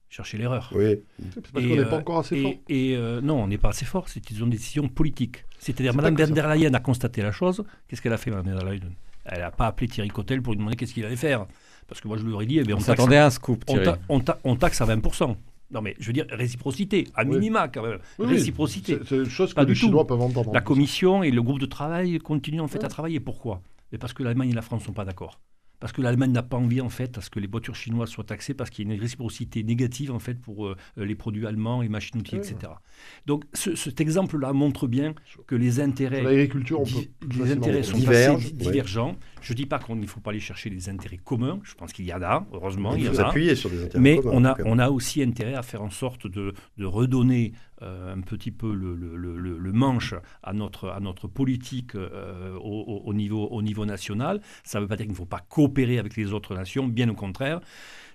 chercher 0.08 0.38
l'erreur. 0.38 0.72
Oui. 0.74 1.00
C'est 1.34 1.40
parce 1.52 1.64
qu'on 1.64 1.76
n'est 1.76 1.84
pas 1.84 1.98
encore 1.98 2.18
assez 2.20 2.40
fort. 2.42 2.52
Et, 2.68 2.90
et 2.92 2.96
euh, 2.96 3.20
non, 3.20 3.42
on 3.42 3.46
n'est 3.48 3.58
pas 3.58 3.68
assez 3.70 3.84
fort, 3.84 4.08
c'est 4.08 4.28
une 4.30 4.50
décision 4.50 4.88
politique. 4.88 5.44
C'est-à-dire, 5.58 5.94
Mme 5.94 6.16
van 6.16 6.28
der 6.34 6.48
Leyen 6.54 6.74
a 6.74 6.80
constaté 6.80 7.22
la 7.22 7.32
chose. 7.32 7.64
Qu'est-ce 7.88 8.00
qu'elle 8.02 8.12
a 8.12 8.16
fait, 8.16 8.30
Mme 8.30 8.44
van 8.54 8.56
der 8.58 8.64
Leyen? 8.70 8.90
Elle 9.24 9.40
n'a 9.40 9.50
pas 9.50 9.66
appelé 9.66 9.88
Thierry 9.88 10.08
Cotel 10.08 10.40
pour 10.42 10.52
lui 10.52 10.58
demander 10.58 10.76
qu'est-ce 10.76 10.94
qu'il 10.94 11.04
allait 11.04 11.16
faire. 11.16 11.46
Parce 11.88 12.00
que 12.00 12.08
moi, 12.08 12.16
je 12.16 12.24
lui 12.24 12.32
aurais 12.32 12.46
dit, 12.46 12.58
eh 12.58 12.62
bien, 12.64 12.76
On 12.76 12.80
s'attendait 12.80 13.16
à 13.16 13.26
un 13.26 13.30
scoop, 13.30 13.64
on, 13.68 13.72
Thierry. 13.72 13.84
ta- 13.86 13.98
on 14.08 14.20
ta- 14.20 14.38
on 14.44 14.56
taxe 14.56 14.80
à 14.80 14.86
20%. 14.86 15.36
Non, 15.70 15.82
mais 15.82 15.96
je 15.98 16.06
veux 16.06 16.12
dire, 16.12 16.26
réciprocité, 16.30 17.08
à 17.14 17.24
Oui. 17.24 17.30
minima 17.36 17.68
quand 17.68 17.82
même. 17.82 17.98
Oui, 18.18 18.26
réciprocité. 18.26 18.98
C'est 19.06 19.16
une 19.16 19.24
chose 19.28 19.52
que 19.52 19.60
les 19.60 19.66
tout. 19.66 19.74
Chinois 19.74 20.06
peuvent 20.06 20.20
entendre. 20.20 20.52
La 20.52 20.60
commission 20.60 21.22
et 21.22 21.30
le 21.30 21.42
groupe 21.42 21.58
de 21.58 21.66
travail 21.66 22.18
continuent 22.18 22.60
en 22.60 22.68
fait 22.68 22.84
à 22.84 22.88
travailler. 22.88 23.20
Pourquoi? 23.20 23.62
Mais 23.92 23.98
Parce 23.98 24.12
que 24.12 24.22
l'Allemagne 24.22 24.50
et 24.50 24.54
la 24.54 24.62
France 24.62 24.82
ne 24.82 24.86
sont 24.86 24.92
pas 24.92 25.04
d'accord. 25.04 25.40
Parce 25.78 25.92
que 25.92 26.00
l'Allemagne 26.00 26.32
n'a 26.32 26.42
pas 26.42 26.56
envie 26.56 26.80
en 26.80 26.88
fait 26.88 27.18
à 27.18 27.20
ce 27.20 27.28
que 27.28 27.38
les 27.38 27.46
voitures 27.46 27.76
chinoises 27.76 28.08
soient 28.08 28.24
taxées 28.24 28.54
parce 28.54 28.70
qu'il 28.70 28.88
y 28.88 28.90
a 28.90 28.94
une 28.94 29.00
réciprocité 29.00 29.62
négative 29.62 30.10
en 30.10 30.18
fait 30.18 30.40
pour 30.40 30.66
euh, 30.68 30.76
les 30.96 31.14
produits 31.14 31.46
allemands, 31.46 31.82
les 31.82 31.90
machines-outils, 31.90 32.36
Ouais. 32.36 32.40
etc. 32.48 32.72
Donc 33.26 33.44
ce- 33.52 33.74
cet 33.74 34.00
exemple-là 34.00 34.54
montre 34.54 34.86
bien 34.86 35.14
que 35.46 35.54
les 35.54 35.78
intérêts, 35.80 36.22
L'agriculture, 36.22 36.80
les 37.38 37.52
intérêts 37.52 37.82
sont 37.82 37.98
Divergent, 37.98 38.36
assez 38.38 38.52
di- 38.52 38.66
ouais. 38.68 39.12
Je 39.46 39.52
ne 39.52 39.56
dis 39.58 39.66
pas 39.66 39.78
qu'il 39.78 39.94
ne 40.00 40.06
faut 40.08 40.18
pas 40.18 40.30
aller 40.30 40.40
chercher 40.40 40.70
les 40.70 40.88
intérêts 40.88 41.18
communs. 41.18 41.60
Je 41.62 41.74
pense 41.76 41.92
qu'il 41.92 42.04
y 42.04 42.12
en 42.12 42.20
a, 42.20 42.44
heureusement, 42.52 42.96
il 42.96 43.04
y 43.04 43.14
s'appuyer 43.14 43.54
sur 43.54 43.70
des 43.70 43.84
intérêts 43.84 44.02
Mais 44.02 44.16
communs, 44.16 44.32
on 44.32 44.38
en 44.38 44.44
a, 44.46 44.56
on 44.64 44.78
a 44.80 44.90
aussi 44.90 45.22
intérêt 45.22 45.54
à 45.54 45.62
faire 45.62 45.82
en 45.82 45.90
sorte 45.90 46.26
de, 46.26 46.52
de 46.78 46.84
redonner 46.84 47.52
euh, 47.82 48.12
un 48.12 48.22
petit 48.22 48.50
peu 48.50 48.74
le, 48.74 48.96
le- 48.96 49.16
le- 49.16 49.36
le- 49.38 49.58
le 49.58 49.72
manche 49.72 50.14
à 50.42 50.52
notre, 50.52 50.88
à 50.88 50.98
notre 50.98 51.28
politique 51.28 51.94
euh, 51.94 52.56
au 52.58 53.14
niveau, 53.14 53.46
au 53.46 53.62
niveau 53.62 53.84
national. 53.86 54.40
Ça 54.64 54.78
ne 54.78 54.82
veut 54.84 54.88
pas 54.88 54.96
dire 54.96 55.04
qu'il 55.06 55.12
ne 55.12 55.16
faut 55.16 55.26
pas 55.26 55.44
coopérer 55.48 55.98
avec 56.00 56.16
les 56.16 56.32
autres 56.32 56.54
nations, 56.56 56.88
bien 56.88 57.08
au 57.08 57.14
contraire. 57.14 57.60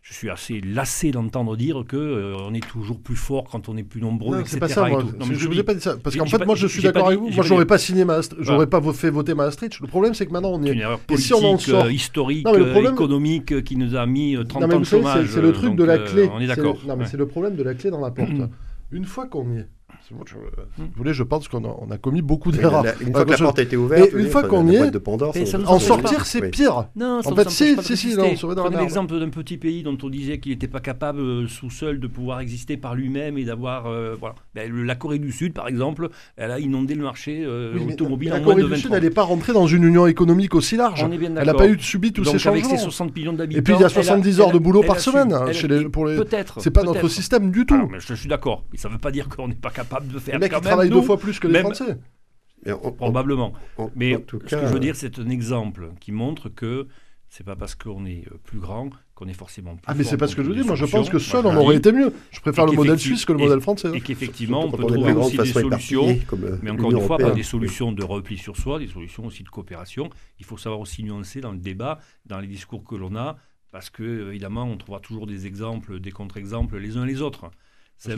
Je 0.04 0.14
suis 0.16 0.30
assez 0.32 0.62
lassé 0.62 1.12
d'entendre 1.12 1.56
dire 1.56 1.84
qu'on 1.90 2.54
est 2.56 2.68
toujours 2.68 3.00
plus 3.00 3.16
fort 3.16 3.44
quand 3.44 3.70
on 3.70 3.78
est 3.78 3.84
plus 3.84 4.02
nombreux, 4.02 4.38
Non, 4.38 4.42
etc. 4.42 4.54
c'est 4.56 4.60
pas 4.60 4.68
ça, 4.68 4.88
et 4.88 4.92
moi. 4.92 5.02
tout. 5.02 5.08
Non, 5.10 5.14
C'est- 5.22 5.30
mais 5.30 5.36
je 5.36 5.40
je 5.42 5.48
vous 5.48 5.60
ai 5.60 5.64
pas 5.64 5.76
dit 5.76 5.80
ça. 5.82 5.96
Parce 6.04 6.16
qu'en 6.16 6.26
fait, 6.26 6.40
pas 6.40 6.46
moi, 6.46 6.56
je 6.56 6.66
suis 6.66 6.82
d'accord 6.82 7.08
avec 7.08 7.20
vous. 7.20 7.30
Moi, 7.30 7.44
j'aurais 7.46 7.68
pas 7.68 7.78
signé 7.78 8.04
Maastricht. 8.04 8.44
J'aurais 8.44 8.66
pas 8.68 8.82
fait 8.94 9.12
voter 9.12 9.36
Maastricht. 9.36 9.80
Le 9.80 9.86
problème, 9.88 10.16
c'est 10.16 10.26
que 10.26 10.32
maintenant, 10.32 10.54
on 10.54 10.64
est. 10.64 10.72
une 10.72 10.80
erreur 10.80 11.00
Et 11.08 11.18
si 11.18 11.34
on 11.36 11.38
en 11.38 11.42
politique, 11.52 11.70
sort- 11.70 11.86
euh, 11.86 11.92
historique, 11.92 12.46
Non, 12.46 12.56
euh, 12.56 12.72
problème- 12.72 12.94
économique 12.94 13.52
euh, 13.52 13.62
qui 13.62 13.76
nous 13.76 13.96
a 13.96 14.06
mis 14.08 14.36
euh, 14.36 14.44
30 14.44 14.64
Non, 14.64 14.68
mais 14.70 14.74
ans 14.76 14.80
de 14.80 14.86
chômage. 14.86 15.28
c'est- 15.30 15.40
le 15.42 15.50
euh, 15.50 15.52
truc 15.52 15.76
de 15.76 15.84
la 15.84 15.94
euh, 15.94 16.06
clé. 16.08 16.30
on 16.34 16.40
est 16.40 16.48
d'accord. 16.48 16.78
Non, 16.88 16.96
mais 16.98 17.06
c'est 17.06 17.18
le 17.18 17.28
problème 17.28 17.56
de 17.56 17.62
la 17.64 17.76
clé 17.76 17.92
dans 17.92 18.02
la 18.02 18.10
porte. 18.12 18.30
Une 18.92 19.06
fois 19.06 19.28
qu'on 19.28 19.54
y 19.54 19.60
est. 19.60 19.68
c'est 20.12 20.16
moi, 20.16 20.26
je- 20.28 20.36
Mm. 20.82 20.86
Vous 20.86 20.98
voulez, 20.98 21.14
je 21.14 21.24
pense 21.24 21.48
qu'on 21.48 21.64
a, 21.66 21.76
on 21.82 21.90
a 21.92 21.98
commis 21.98 22.22
beaucoup 22.22 22.52
d'erreurs. 22.52 22.84
Une 23.02 23.12
fois 23.14 23.26
que 23.26 23.32
la 23.32 23.38
je- 23.38 23.44
porte 23.44 23.60
a 23.60 23.62
été 23.62 23.78
ouverte, 23.78 24.10
une 24.14 24.28
fois 24.28 24.44
qu'on 24.44 24.68
y 24.68 24.76
est, 24.76 24.92
de 24.92 25.02
En 25.68 25.80
sortir, 25.80 26.26
c'est 26.26 26.42
Oui. 26.42 26.50
pire. 26.50 26.86
Non, 26.96 27.22
ça 27.22 27.32
En 27.32 27.36
fait, 27.36 27.50
si, 27.50 27.76
de 27.76 27.82
si, 27.82 27.98
si, 27.98 28.16
non, 28.16 28.24
on 28.44 28.70
l'exemple 28.80 29.20
d'un 29.20 29.30
petit 29.30 29.58
pays 29.58 29.84
dont 29.84 29.98
on 30.04 30.10
disait 30.10 30.40
qu'il 30.40 30.52
n'était 30.52 30.68
pas 30.68 30.80
capable 30.80 31.20
euh, 31.20 31.48
sous 31.48 31.70
seul 31.70 32.00
de 32.00 32.08
pouvoir 32.08 32.40
exister 32.40 32.78
par 32.78 32.96
lui-même 32.96 33.38
et 33.38 33.44
d'avoir. 33.44 33.86
euh, 33.88 34.16
voilà. 34.20 34.36
Ben, 34.56 34.72
la 34.86 34.96
Corée 34.96 35.20
du 35.20 35.32
Sud, 35.32 35.54
par 35.54 35.68
exemple, 35.68 36.10
elle 36.38 36.52
a 36.52 36.60
inondé 36.60 36.96
le 36.96 37.04
marché 37.04 37.44
euh, 37.46 37.74
automobile 37.90 38.30
mais 38.30 38.36
en 38.36 38.40
la 38.40 38.44
Corée 38.44 38.56
de 38.62 38.68
du 38.68 38.72
20 38.72 38.78
Sud, 38.78 38.92
elle 38.94 39.04
n'est 39.04 39.10
pas 39.10 39.24
rentrée 39.24 39.54
dans 39.54 39.68
une 39.68 39.84
union 39.84 40.08
économique 40.08 40.56
aussi 40.56 40.76
large. 40.76 41.04
On 41.04 41.12
est 41.12 41.18
bien 41.18 41.34
Elle 41.36 41.46
n'a 41.46 41.54
pas 41.54 41.68
eu 41.68 41.80
subi 41.80 42.12
tous 42.14 42.24
ces 42.24 42.48
avec 42.48 42.64
ses 42.66 42.72
changements. 42.72 42.78
60 42.84 43.16
millions 43.16 43.34
d'habitants. 43.34 43.60
Et 43.60 43.62
puis 43.62 43.74
il 43.74 43.80
y 43.80 43.84
a 43.84 43.88
elle 43.88 43.92
70 43.92 44.40
heures 44.40 44.52
de 44.52 44.60
boulot 44.60 44.84
par 44.84 45.00
semaine 45.00 45.34
hein, 45.34 45.46
elle- 45.48 45.54
chez 45.54 45.68
les, 45.68 45.86
pour 45.90 46.06
les. 46.06 46.16
Peut-être. 46.16 46.56
C'est 46.60 46.72
pas 46.72 46.84
notre 46.84 47.08
système 47.08 47.52
du 47.52 47.62
Ah 47.62 47.66
tout. 47.68 47.88
mais 47.92 48.00
je, 48.00 48.08
je 48.08 48.14
suis 48.16 48.30
d'accord. 48.30 48.64
Mais 48.72 48.78
ça 48.78 48.88
ne 48.90 48.94
veut 48.94 49.00
pas 49.00 49.12
dire 49.12 49.30
qu'on 49.30 49.48
n'est 49.48 49.56
pas 49.56 49.70
capable 49.70 50.01
de 50.08 50.20
faire 50.20 50.36
Les 50.36 50.40
mecs 50.40 50.52
quand 50.52 50.58
qui 50.60 50.64
même, 50.64 50.70
travaillent 50.72 50.90
nous, 50.90 51.00
deux 51.02 51.06
fois 51.06 51.18
plus 51.18 51.40
que 51.40 51.48
les 51.48 51.54
même- 51.54 51.64
Français. 51.64 51.98
Mais 52.66 52.74
Probablement. 52.98 53.54
en- 53.78 53.90
Mais 53.96 54.20
tout 54.20 54.40
ce 54.46 54.46
cas, 54.50 54.62
que 54.62 54.68
je 54.68 54.74
veux 54.74 54.80
dire, 54.80 54.96
c'est 54.96 55.18
un 55.20 55.30
exemple 55.30 55.90
qui 56.00 56.12
montre 56.12 56.50
que 56.50 56.88
c'est 57.28 57.44
pas 57.46 57.56
parce 57.56 57.76
qu'on 57.76 58.06
est 58.06 58.26
euh, 58.32 58.38
plus 58.44 58.60
grand 58.60 58.90
qu'on 59.16 59.28
est 59.28 59.34
forcément 59.34 59.76
plus 59.76 59.84
Ah, 59.88 59.94
mais 59.96 60.04
c'est 60.04 60.18
pas 60.18 60.28
ce 60.28 60.36
que 60.36 60.42
je 60.44 60.48
trouver 60.48 60.62
dis. 60.62 60.68
Moi, 60.68 60.76
je 60.76 60.86
pense 60.86 61.10
que 61.10 61.18
seul, 61.18 61.46
on 61.46 61.56
aurait 61.56 61.78
été 61.78 61.92
mieux. 61.92 62.14
Je 62.32 62.40
préfère 62.42 62.66
le 62.66 62.74
modèle 62.74 63.00
suisse 63.00 63.24
que 63.26 63.32
le 63.34 63.40
modèle 63.40 63.62
français. 63.62 63.88
hein. 63.88 63.94
Et 63.94 64.02
qu'effectivement, 64.02 64.66
on 64.66 64.72
peut 64.72 64.86
trouver 64.86 65.14
aussi 65.14 65.38
des 65.38 65.46
solutions. 65.46 66.08
euh, 66.10 66.58
Mais 66.62 66.70
encore 66.72 66.92
une 66.92 67.02
fois, 67.02 67.18
pas 67.18 67.32
des 67.32 67.44
solutions 67.44 67.92
de 67.92 68.04
repli 68.04 68.38
sur 68.38 68.58
soi, 68.58 68.80
des 68.80 68.88
solutions 68.88 69.26
aussi 69.26 69.44
de 69.44 69.50
coopération. 69.50 70.10
Il 70.40 70.46
faut 70.46 70.58
savoir 70.58 70.82
aussi 70.82 71.04
nuancer 71.04 71.40
dans 71.42 71.52
le 71.52 71.58
débat, 71.60 72.00
dans 72.26 72.40
les 72.40 72.48
discours 72.48 72.84
que 72.84 72.96
l'on 72.96 73.16
a, 73.16 73.38
parce 73.72 73.90
que 73.90 74.30
évidemment, 74.30 74.66
on 74.66 74.76
trouvera 74.78 75.00
toujours 75.00 75.26
des 75.26 75.48
exemples, 75.48 76.00
des 76.00 76.12
contre-exemples 76.12 76.78
les 76.78 76.98
uns 76.98 77.06
les 77.06 77.22
autres. 77.22 77.50
C'est 78.04 78.14
il 78.14 78.16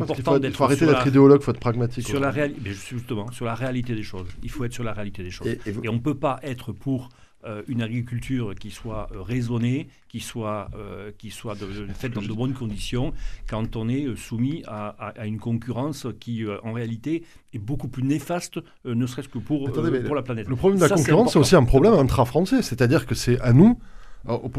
faut 0.54 0.64
arrêter 0.64 0.86
d'être 0.86 1.08
idéologue, 1.08 1.42
il 1.42 1.44
faut 1.44 1.52
être 1.52 1.60
pragmatique. 1.60 2.08
sur 2.08 2.22
la 2.22 2.32
réalité, 2.32 2.72
justement, 2.72 3.30
sur 3.32 3.44
la 3.46 3.54
réalité 3.54 3.94
des 3.96 4.02
choses. 4.04 4.28
Il 4.42 4.50
faut 4.50 4.64
être 4.64 4.72
sur 4.72 4.86
la 4.86 4.94
réalité 4.94 5.24
des 5.24 5.30
choses. 5.30 5.46
Et- 5.48 5.60
et 5.66 5.72
vous- 5.74 5.82
Et 5.84 5.90
on 5.90 5.94
ne 5.96 6.00
peut 6.00 6.16
pas 6.16 6.40
être 6.42 6.72
pour 6.72 7.10
euh, 7.46 7.62
une 7.68 7.82
agriculture 7.82 8.56
qui 8.56 8.72
soit 8.72 9.10
euh, 9.14 9.22
raisonnée, 9.22 9.90
qui 10.08 10.22
soit, 10.22 10.70
euh, 10.78 11.12
qui 11.18 11.30
soit 11.30 11.56
de- 11.56 11.66
de- 11.66 11.92
faite 11.92 12.14
dans 12.14 12.22
de 12.22 12.32
bonnes 12.32 12.54
conditions, 12.54 13.12
quand 13.50 13.76
on 13.76 13.90
est 13.90 14.16
soumis 14.16 14.64
à, 14.66 14.96
à- 14.98 15.10
à 15.20 15.26
une 15.26 15.40
concurrence 15.40 16.08
qui, 16.22 16.46
en 16.64 16.72
réalité, 16.72 17.24
est 17.54 17.60
beaucoup 17.60 17.90
plus 17.90 18.04
néfaste, 18.04 18.60
ne 18.86 19.06
serait-ce 19.06 19.28
que 19.28 19.40
pour, 19.40 19.68
Attendez, 19.68 19.92
mais 19.92 20.04
pour 20.06 20.16
la 20.16 20.22
planète. 20.22 20.48
Le 20.48 20.56
problème 20.56 20.78
de 20.80 20.84
la 20.84 20.88
Ça, 20.88 20.96
concurrence, 20.96 21.34
c'est 21.34 21.40
aussi 21.40 21.58
un 21.58 21.66
problème 21.66 21.92
intra-français. 21.96 22.62
C'est-à-dire 22.62 23.06
que 23.06 23.14
c'est 23.14 23.38
à 23.42 23.52
nous. 23.52 23.78
alors, 24.26 24.50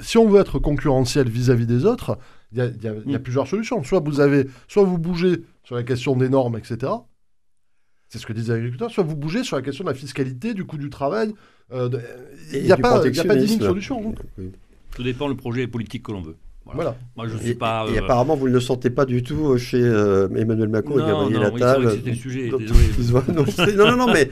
Si 0.00 0.18
on 0.18 0.28
veut 0.28 0.40
être 0.40 0.58
concurrentiel 0.58 1.28
vis-à-vis 1.28 1.66
des 1.68 1.84
autres, 1.84 2.18
il 2.52 2.58
y 2.58 2.60
a, 2.60 2.66
il 2.66 2.82
y 2.82 2.88
a- 2.88 2.94
il 3.06 3.12
y 3.12 3.14
a 3.14 3.18
Mm. 3.18 3.22
plusieurs 3.22 3.46
solutions. 3.48 3.82
Soit 3.82 4.00
vous 4.00 4.20
avez, 4.20 4.46
soit 4.68 4.84
vous 4.84 4.98
bougez 4.98 5.42
sur 5.64 5.74
la 5.74 5.82
question 5.82 6.16
des 6.16 6.28
normes, 6.28 6.56
etc. 6.56 6.92
C'est 8.08 8.18
ce 8.18 8.26
que 8.26 8.32
disent 8.32 8.48
les 8.48 8.54
agriculteurs. 8.54 8.90
Soit 8.90 9.04
vous 9.04 9.16
bougez 9.16 9.42
sur 9.42 9.56
la 9.56 9.62
question 9.62 9.84
de 9.84 9.88
la 9.90 9.94
fiscalité, 9.94 10.54
du 10.54 10.64
coût 10.64 10.78
du 10.78 10.90
travail. 10.90 11.34
euh, 11.72 11.88
Il 12.52 12.62
n'y 12.62 12.70
a, 12.70 12.76
pas- 12.76 13.02
il 13.04 13.14
y 13.16 13.18
a 13.20 13.24
pas 13.24 13.34
dix 13.34 13.50
mille 13.50 13.58
protectionnisme. 13.58 13.64
solutions. 13.66 14.14
Oui. 14.38 14.52
Tout 14.94 15.02
dépend 15.02 15.26
le 15.26 15.34
projet 15.34 15.66
politique 15.66 16.04
que 16.04 16.12
l'on 16.12 16.22
veut. 16.22 16.36
Voilà. 16.64 16.76
Voilà. 16.82 16.96
Moi, 17.16 17.26
je 17.28 17.34
ne 17.34 17.38
Et, 17.40 17.44
suis 17.44 17.54
pas... 17.54 17.86
et 17.88 17.98
euh, 17.98 18.02
apparemment, 18.04 18.36
vous 18.36 18.46
ne 18.48 18.52
le 18.52 18.60
sentez 18.60 18.90
pas 18.90 19.04
du 19.06 19.22
tout 19.24 19.48
euh, 19.52 19.56
chez 19.58 19.80
euh, 19.82 20.28
Emmanuel 20.36 20.68
Macron 20.68 20.94
et 20.94 21.06
Gabriel 21.06 21.40
non, 21.42 21.50
oui, 21.52 21.58
c'est 21.60 21.64
Attal. 21.64 21.90
c'était 21.92 22.10
le 22.10 22.16
sujet, 22.16 22.48
Donc, 22.48 22.60
désolé. 22.60 23.76
non, 23.76 23.86
non, 23.90 23.96
non, 24.06 24.12
mais 24.12 24.30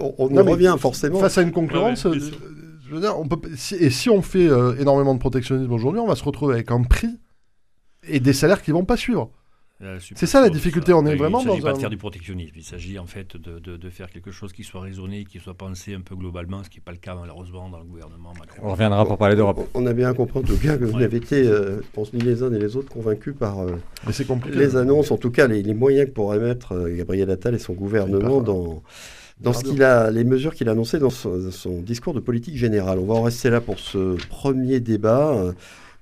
on, 0.00 0.14
on 0.18 0.28
y 0.30 0.32
Non, 0.34 0.44
mais 0.44 0.50
revient 0.52 0.76
forcément. 0.78 1.20
Face 1.20 1.38
à 1.38 1.42
une 1.42 1.52
concurrence, 1.52 2.04
Ouais, 2.04 2.10
ouais, 2.12 2.16
euh, 2.18 2.78
je 2.88 2.94
veux 2.94 3.00
dire, 3.00 3.18
on 3.18 3.26
peut, 3.28 3.48
si- 3.56 3.74
et 3.76 3.90
si 3.90 4.10
on 4.10 4.22
fait 4.22 4.48
euh, 4.48 4.74
énormément 4.78 5.14
de 5.14 5.20
protectionnisme 5.20 5.72
aujourd'hui, 5.72 6.00
on 6.00 6.06
va 6.08 6.16
se 6.16 6.24
retrouver 6.24 6.54
avec 6.54 6.70
un 6.72 6.82
prix 6.82 7.16
et 8.08 8.20
des 8.20 8.32
salaires 8.32 8.62
qui 8.62 8.70
vont 8.70 8.84
pas 8.84 8.96
suivre. 8.96 9.30
Euh, 9.82 9.98
C'est 10.14 10.26
ça, 10.26 10.40
la 10.40 10.50
difficulté, 10.50 10.92
on 10.92 11.04
est 11.04 11.12
Il 11.12 11.18
vraiment 11.18 11.42
ne 11.42 11.48
s'agit 11.50 11.60
pas 11.60 11.70
un- 11.70 11.72
de 11.74 11.78
faire 11.78 11.90
du 11.90 11.96
protectionnisme. 11.96 12.52
Il 12.56 12.62
s'agit 12.62 12.96
en 12.98 13.06
fait 13.06 13.36
de, 13.36 13.58
de- 13.58 13.76
de 13.76 13.90
faire 13.90 14.08
quelque 14.08 14.30
chose 14.30 14.52
qui 14.52 14.62
soit 14.62 14.80
raisonné, 14.80 15.24
qui 15.24 15.40
soit 15.40 15.54
pensé 15.54 15.94
un 15.94 16.00
peu 16.00 16.14
globalement, 16.14 16.62
ce 16.62 16.70
qui 16.70 16.78
n'est 16.78 16.84
pas 16.84 16.92
le 16.92 16.98
cas 16.98 17.16
malheureusement 17.16 17.68
dans 17.68 17.78
le 17.80 17.84
gouvernement 17.84 18.32
Macron. 18.38 18.62
On 18.62 18.70
reviendra 18.70 19.04
pour 19.04 19.18
parler 19.18 19.34
d'Europe. 19.34 19.68
On 19.74 19.82
on 19.82 19.86
a 19.86 19.92
bien 19.92 20.14
compris 20.14 20.38
en 20.38 20.42
tout 20.42 20.56
cas 20.56 20.78
que 20.78 20.84
vous 20.84 20.94
Ouais. 20.94 21.00
n'avez 21.00 21.16
été, 21.16 21.42
euh, 21.48 21.78
je 21.82 21.86
pense, 21.92 22.12
ni 22.12 22.20
les 22.20 22.44
uns 22.44 22.50
ni 22.50 22.58
les 22.60 22.76
autres 22.76 22.88
convaincus 22.88 23.34
par 23.36 23.58
euh, 23.60 23.72
Mais 24.06 24.12
c'est 24.12 24.24
compliqué. 24.26 24.56
les 24.56 24.76
annonces, 24.76 25.10
en 25.10 25.16
tout 25.18 25.32
cas 25.32 25.48
les, 25.48 25.62
les 25.64 25.74
moyens 25.74 26.06
que 26.08 26.12
pourrait 26.14 26.38
mettre 26.38 26.72
euh, 26.72 26.96
Gabriel 26.96 27.28
Attal 27.30 27.54
et 27.56 27.58
son 27.58 27.72
gouvernement 27.74 28.40
dans, 28.40 28.82
dans 29.40 29.52
ce 29.52 29.64
qu'il 29.64 29.82
a, 29.82 30.12
les 30.12 30.22
mesures 30.24 30.54
qu'il 30.54 30.68
a 30.68 30.72
annoncées 30.72 31.00
dans 31.00 31.10
son, 31.10 31.50
son 31.50 31.80
discours 31.82 32.14
de 32.14 32.20
politique 32.20 32.56
générale. 32.56 33.00
On 33.00 33.06
va 33.06 33.14
en 33.14 33.22
rester 33.22 33.50
là 33.50 33.60
pour 33.60 33.80
ce 33.80 34.16
premier 34.28 34.78
débat. 34.78 35.52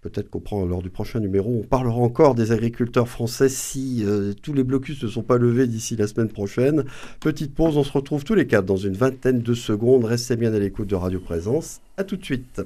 Peut-être 0.03 0.31
qu'au 0.31 0.41
pro- 0.41 0.67
lors 0.67 0.83
du 0.83 0.91
prochain 0.91 1.21
numéro, 1.21 1.61
on 1.63 1.65
parlera 1.65 1.95
encore 1.99 2.35
des 2.35 2.51
agriculteurs 2.51 3.09
français 3.09 3.49
si 3.49 4.03
euh, 4.05 4.33
tous 4.43 4.53
les 4.53 4.65
blocus 4.65 5.01
ne 5.05 5.09
sont 5.09 5.23
pas 5.23 5.39
levés 5.39 5.69
d'ici 5.69 5.95
la 5.95 6.09
semaine 6.09 6.27
prochaine. 6.29 6.83
Petite 7.21 7.55
pause, 7.55 7.77
on 7.77 7.85
se 7.85 7.93
retrouve 7.93 8.25
tous 8.25 8.35
les 8.35 8.49
quatre 8.49 8.67
dans 8.67 8.77
une 8.77 8.95
vingtaine 8.95 9.43
de 9.43 9.55
secondes. 9.55 10.05
Restez 10.05 10.35
bien 10.35 10.53
à 10.53 10.59
l'écoute 10.59 10.89
de 10.89 10.97
Radio 10.97 11.21
Présence. 11.21 11.81
À 11.97 12.03
tout 12.03 12.17
de 12.17 12.25
suite. 12.25 12.63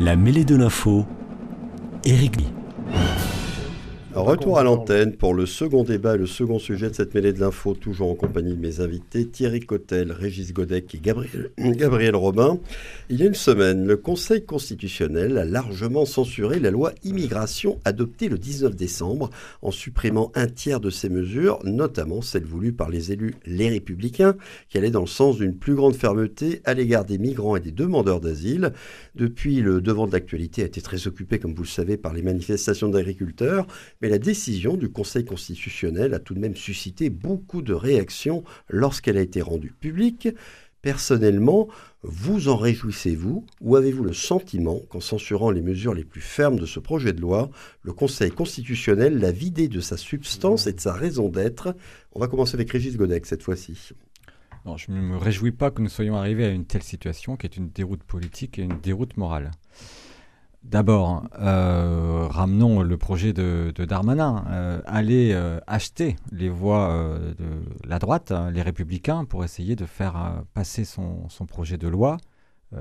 La 0.00 0.16
mêlée 0.16 0.44
de 0.44 0.56
l'info, 0.56 1.06
Éric 2.04 2.36
Lee. 2.36 2.61
Retour 4.22 4.56
à 4.56 4.62
l'antenne 4.62 5.16
pour 5.16 5.34
le 5.34 5.46
second 5.46 5.82
débat, 5.82 6.16
le 6.16 6.26
second 6.26 6.60
sujet 6.60 6.88
de 6.88 6.94
cette 6.94 7.12
mêlée 7.12 7.32
de 7.32 7.40
l'info, 7.40 7.74
toujours 7.74 8.08
en 8.08 8.14
compagnie 8.14 8.54
de 8.54 8.60
mes 8.60 8.78
invités 8.78 9.26
Thierry 9.26 9.58
Cotel, 9.58 10.12
Régis 10.12 10.52
Godec 10.52 10.94
et 10.94 10.98
Gabriel, 10.98 11.50
Gabriel 11.58 12.14
Robin. 12.14 12.60
Il 13.10 13.18
y 13.18 13.24
a 13.24 13.26
une 13.26 13.34
semaine, 13.34 13.84
le 13.84 13.96
Conseil 13.96 14.44
constitutionnel 14.44 15.38
a 15.38 15.44
largement 15.44 16.04
censuré 16.04 16.60
la 16.60 16.70
loi 16.70 16.92
immigration 17.02 17.80
adoptée 17.84 18.28
le 18.28 18.38
19 18.38 18.76
décembre 18.76 19.28
en 19.60 19.72
supprimant 19.72 20.30
un 20.36 20.46
tiers 20.46 20.78
de 20.78 20.90
ses 20.90 21.08
mesures, 21.08 21.58
notamment 21.64 22.22
celles 22.22 22.44
voulues 22.44 22.72
par 22.72 22.90
les 22.90 23.10
élus 23.10 23.34
Les 23.44 23.70
Républicains, 23.70 24.36
qui 24.68 24.78
allaient 24.78 24.92
dans 24.92 25.00
le 25.00 25.06
sens 25.08 25.38
d'une 25.38 25.56
plus 25.56 25.74
grande 25.74 25.96
fermeté 25.96 26.62
à 26.64 26.74
l'égard 26.74 27.04
des 27.04 27.18
migrants 27.18 27.56
et 27.56 27.60
des 27.60 27.72
demandeurs 27.72 28.20
d'asile. 28.20 28.72
Depuis, 29.16 29.62
le 29.62 29.80
devant 29.80 30.06
de 30.06 30.12
l'actualité 30.12 30.62
a 30.62 30.66
été 30.66 30.80
très 30.80 31.08
occupé, 31.08 31.40
comme 31.40 31.54
vous 31.54 31.64
le 31.64 31.68
savez, 31.68 31.96
par 31.96 32.12
les 32.12 32.22
manifestations 32.22 32.88
d'agriculteurs, 32.88 33.66
mais 34.00 34.11
la 34.12 34.18
décision 34.18 34.76
du 34.76 34.90
Conseil 34.90 35.24
constitutionnel 35.24 36.12
a 36.12 36.18
tout 36.18 36.34
de 36.34 36.38
même 36.38 36.54
suscité 36.54 37.08
beaucoup 37.08 37.62
de 37.62 37.72
réactions 37.72 38.44
lorsqu'elle 38.68 39.16
a 39.16 39.22
été 39.22 39.40
rendue 39.40 39.72
publique. 39.72 40.28
Personnellement, 40.82 41.68
vous 42.02 42.48
en 42.48 42.58
réjouissez-vous 42.58 43.46
ou 43.62 43.76
avez-vous 43.76 44.04
le 44.04 44.12
sentiment 44.12 44.80
qu'en 44.90 45.00
censurant 45.00 45.50
les 45.50 45.62
mesures 45.62 45.94
les 45.94 46.04
plus 46.04 46.20
fermes 46.20 46.58
de 46.58 46.66
ce 46.66 46.78
projet 46.78 47.14
de 47.14 47.22
loi, 47.22 47.48
le 47.80 47.94
Conseil 47.94 48.30
constitutionnel 48.30 49.18
l'a 49.18 49.32
vidé 49.32 49.66
de 49.68 49.80
sa 49.80 49.96
substance 49.96 50.66
et 50.66 50.74
de 50.74 50.80
sa 50.80 50.92
raison 50.92 51.30
d'être? 51.30 51.74
On 52.12 52.20
va 52.20 52.28
commencer 52.28 52.54
avec 52.54 52.70
Régis 52.70 52.98
Godec 52.98 53.24
cette 53.24 53.42
fois-ci. 53.42 53.94
Je 54.76 54.92
ne 54.92 55.00
me 55.00 55.16
réjouis 55.16 55.52
pas 55.52 55.70
que 55.70 55.80
nous 55.80 55.88
soyons 55.88 56.16
arrivés 56.16 56.44
à 56.44 56.50
une 56.50 56.66
telle 56.66 56.82
situation 56.82 57.38
qui 57.38 57.46
est 57.46 57.56
une 57.56 57.70
déroute 57.70 58.02
politique 58.02 58.58
et 58.58 58.62
une 58.62 58.78
déroute 58.78 59.16
morale. 59.16 59.52
D'abord, 60.64 61.24
euh, 61.40 62.26
ramenons 62.30 62.82
le 62.82 62.96
projet 62.96 63.32
de, 63.32 63.72
Darmanin. 63.76 64.44
Euh, 64.48 64.80
aller 64.86 65.32
euh, 65.32 65.58
acheter 65.66 66.16
les 66.30 66.48
voix 66.48 67.18
de 67.38 67.62
la 67.84 67.98
droite, 67.98 68.30
hein, 68.30 68.50
les 68.50 68.62
républicains, 68.62 69.24
pour 69.24 69.44
essayer 69.44 69.74
de 69.74 69.86
faire 69.86 70.44
passer 70.54 70.84
son, 70.84 71.28
son, 71.28 71.46
projet 71.46 71.78
de 71.78 71.88
loi, 71.88 72.16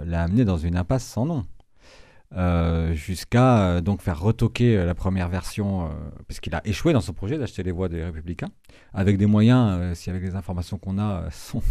l'a 0.05 0.23
amené 0.23 0.45
dans 0.45 0.57
une 0.57 0.77
impasse 0.77 1.05
sans 1.05 1.25
nom. 1.25 1.43
Euh, 2.37 2.93
jusqu'à 2.93 3.59
euh, 3.59 3.81
donc 3.81 4.01
faire 4.01 4.17
retoquer 4.17 4.77
euh, 4.77 4.85
la 4.85 4.95
première 4.95 5.27
version, 5.27 5.89
puisqu'il 6.27 6.55
a 6.55 6.65
échoué 6.65 6.93
dans 6.93 7.01
son 7.01 7.11
projet 7.11 7.37
d'acheter 7.37 7.61
les 7.61 7.71
voix 7.71 7.89
des 7.89 8.05
Républicains, 8.05 8.49
avec 8.93 9.17
des 9.17 9.25
moyens, 9.25 9.97
si 9.97 10.09
avec 10.09 10.23
les 10.23 10.35
informations 10.35 10.77
qu'on 10.77 10.97
a 10.97 11.29
sont, 11.31 11.61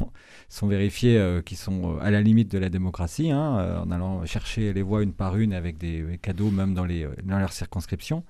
sont 0.49 0.67
vérifiés, 0.67 1.41
qui 1.47 1.57
sont 1.57 1.99
à 1.99 2.11
la 2.11 2.21
limite 2.21 2.51
de 2.51 2.59
la 2.59 2.69
démocratie, 2.69 3.31
hein, 3.31 3.83
en 3.83 3.91
allant 3.91 4.25
chercher 4.27 4.73
les 4.73 4.83
voix 4.83 5.03
une 5.03 5.13
par 5.13 5.37
une 5.39 5.55
avec 5.55 5.79
des 5.79 6.19
cadeaux 6.21 6.51
même 6.51 6.75
dans, 6.75 6.85
les, 6.85 7.09
dans 7.25 7.39
leurs 7.39 7.53
circonscriptions. 7.53 8.25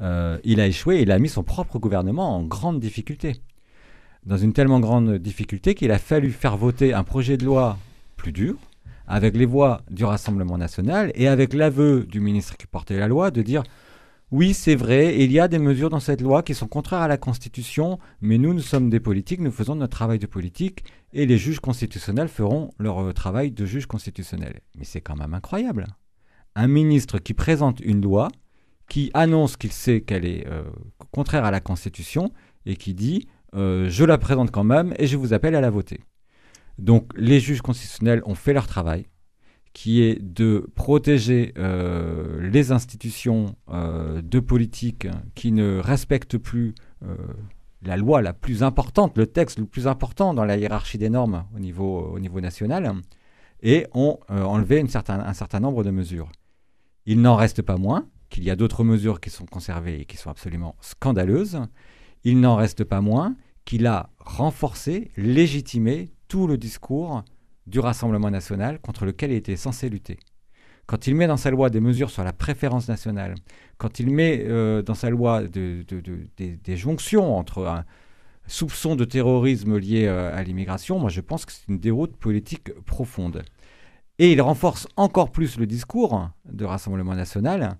il 0.00 0.60
a 0.60 0.66
échoué 0.66 1.02
il 1.02 1.10
a 1.10 1.18
mis 1.18 1.28
son 1.28 1.42
propre 1.42 1.78
gouvernement 1.78 2.36
en 2.36 2.44
grande 2.44 2.80
difficulté. 2.80 3.40
Dans 4.24 4.36
une 4.36 4.52
tellement 4.52 4.80
grande 4.80 5.18
difficulté 5.18 5.74
qu'il 5.74 5.92
a 5.92 5.98
fallu 5.98 6.30
faire 6.30 6.56
voter 6.56 6.92
un 6.92 7.04
projet 7.04 7.36
de 7.36 7.44
loi 7.44 7.78
plus 8.16 8.32
dur, 8.32 8.56
avec 9.06 9.36
les 9.36 9.46
voix 9.46 9.82
du 9.90 10.04
Rassemblement 10.04 10.58
national 10.58 11.12
et 11.14 11.28
avec 11.28 11.54
l'aveu 11.54 12.04
du 12.04 12.20
ministre 12.20 12.56
qui 12.56 12.66
portait 12.66 12.98
la 12.98 13.08
loi 13.08 13.30
de 13.30 13.42
dire 13.42 13.62
oui, 14.32 14.54
c'est 14.54 14.74
vrai, 14.74 15.22
il 15.22 15.30
y 15.30 15.38
a 15.38 15.46
des 15.46 15.60
mesures 15.60 15.88
dans 15.88 16.00
cette 16.00 16.20
loi 16.20 16.42
qui 16.42 16.52
sont 16.52 16.66
contraires 16.66 17.02
à 17.02 17.06
la 17.06 17.16
Constitution, 17.16 18.00
mais 18.20 18.38
nous, 18.38 18.54
nous 18.54 18.60
sommes 18.60 18.90
des 18.90 18.98
politiques, 18.98 19.40
nous 19.40 19.52
faisons 19.52 19.76
notre 19.76 19.96
travail 19.96 20.18
de 20.18 20.26
politique, 20.26 20.82
et 21.12 21.26
les 21.26 21.38
juges 21.38 21.60
constitutionnels 21.60 22.26
feront 22.26 22.72
leur 22.80 22.98
euh, 22.98 23.12
travail 23.12 23.52
de 23.52 23.64
juges 23.64 23.86
constitutionnels. 23.86 24.62
Mais 24.76 24.84
c'est 24.84 25.00
quand 25.00 25.14
même 25.14 25.32
incroyable. 25.32 25.86
Un 26.56 26.66
ministre 26.66 27.18
qui 27.18 27.34
présente 27.34 27.78
une 27.78 28.02
loi, 28.02 28.28
qui 28.88 29.12
annonce 29.14 29.56
qu'il 29.56 29.70
sait 29.70 30.00
qu'elle 30.00 30.26
est 30.26 30.44
euh, 30.48 30.64
contraire 31.12 31.44
à 31.44 31.52
la 31.52 31.60
Constitution, 31.60 32.32
et 32.66 32.74
qui 32.74 32.94
dit 32.94 33.28
euh, 33.54 33.88
je 33.88 34.04
la 34.04 34.18
présente 34.18 34.50
quand 34.50 34.64
même, 34.64 34.92
et 34.98 35.06
je 35.06 35.16
vous 35.16 35.34
appelle 35.34 35.54
à 35.54 35.60
la 35.60 35.70
voter. 35.70 36.00
Donc 36.78 37.12
les 37.16 37.40
juges 37.40 37.62
constitutionnels 37.62 38.22
ont 38.26 38.34
fait 38.34 38.52
leur 38.52 38.66
travail, 38.66 39.06
qui 39.72 40.02
est 40.02 40.22
de 40.22 40.70
protéger 40.74 41.52
euh, 41.58 42.40
les 42.48 42.72
institutions 42.72 43.56
euh, 43.68 44.22
de 44.22 44.40
politique 44.40 45.06
qui 45.34 45.52
ne 45.52 45.78
respectent 45.78 46.38
plus 46.38 46.74
euh, 47.04 47.14
la 47.82 47.96
loi 47.96 48.22
la 48.22 48.32
plus 48.32 48.62
importante, 48.62 49.18
le 49.18 49.26
texte 49.26 49.58
le 49.58 49.66
plus 49.66 49.86
important 49.86 50.34
dans 50.34 50.44
la 50.44 50.56
hiérarchie 50.56 50.98
des 50.98 51.10
normes 51.10 51.44
au 51.54 51.58
niveau, 51.58 52.10
au 52.10 52.18
niveau 52.18 52.40
national, 52.40 52.94
et 53.62 53.86
ont 53.92 54.18
enlevé 54.28 54.80
un 54.82 55.34
certain 55.34 55.60
nombre 55.60 55.84
de 55.84 55.90
mesures. 55.90 56.30
Il 57.04 57.20
n'en 57.20 57.36
reste 57.36 57.62
pas 57.62 57.76
moins 57.76 58.08
qu'il 58.30 58.44
y 58.44 58.50
a 58.50 58.56
d'autres 58.56 58.82
mesures 58.82 59.20
qui 59.20 59.30
sont 59.30 59.46
conservées 59.46 60.00
et 60.00 60.04
qui 60.04 60.16
sont 60.16 60.30
absolument 60.30 60.76
scandaleuses. 60.80 61.60
Il 62.24 62.40
n'en 62.40 62.56
reste 62.56 62.84
pas 62.84 63.00
moins 63.00 63.36
qu'il 63.64 63.86
a 63.86 64.10
renforcé, 64.18 65.10
légitimé 65.16 66.15
tout 66.28 66.46
le 66.46 66.56
discours 66.56 67.24
du 67.66 67.80
Rassemblement 67.80 68.30
national 68.30 68.80
contre 68.80 69.04
lequel 69.06 69.32
il 69.32 69.36
était 69.36 69.56
censé 69.56 69.88
lutter. 69.88 70.18
Quand 70.86 71.08
il 71.08 71.16
met 71.16 71.26
dans 71.26 71.36
sa 71.36 71.50
loi 71.50 71.68
des 71.68 71.80
mesures 71.80 72.10
sur 72.10 72.22
la 72.22 72.32
préférence 72.32 72.88
nationale, 72.88 73.34
quand 73.76 73.98
il 73.98 74.10
met 74.10 74.44
euh, 74.46 74.82
dans 74.82 74.94
sa 74.94 75.10
loi 75.10 75.42
des, 75.42 75.84
jonctions 76.76 77.36
entre 77.36 77.66
un 77.66 77.84
soupçon 78.46 78.94
de 78.94 79.04
terrorisme 79.04 79.78
lié 79.78 80.06
euh, 80.06 80.34
à 80.34 80.44
l'immigration, 80.44 81.00
moi 81.00 81.10
je 81.10 81.20
pense 81.20 81.44
que 81.44 81.52
c'est 81.52 81.66
une 81.68 81.80
déroute 81.80 82.16
politique 82.16 82.72
profonde. 82.84 83.42
Et 84.18 84.32
il 84.32 84.40
renforce 84.40 84.86
encore 84.96 85.32
plus 85.32 85.58
le 85.58 85.66
discours 85.66 86.30
de 86.50 86.64
Rassemblement 86.64 87.14
national 87.14 87.76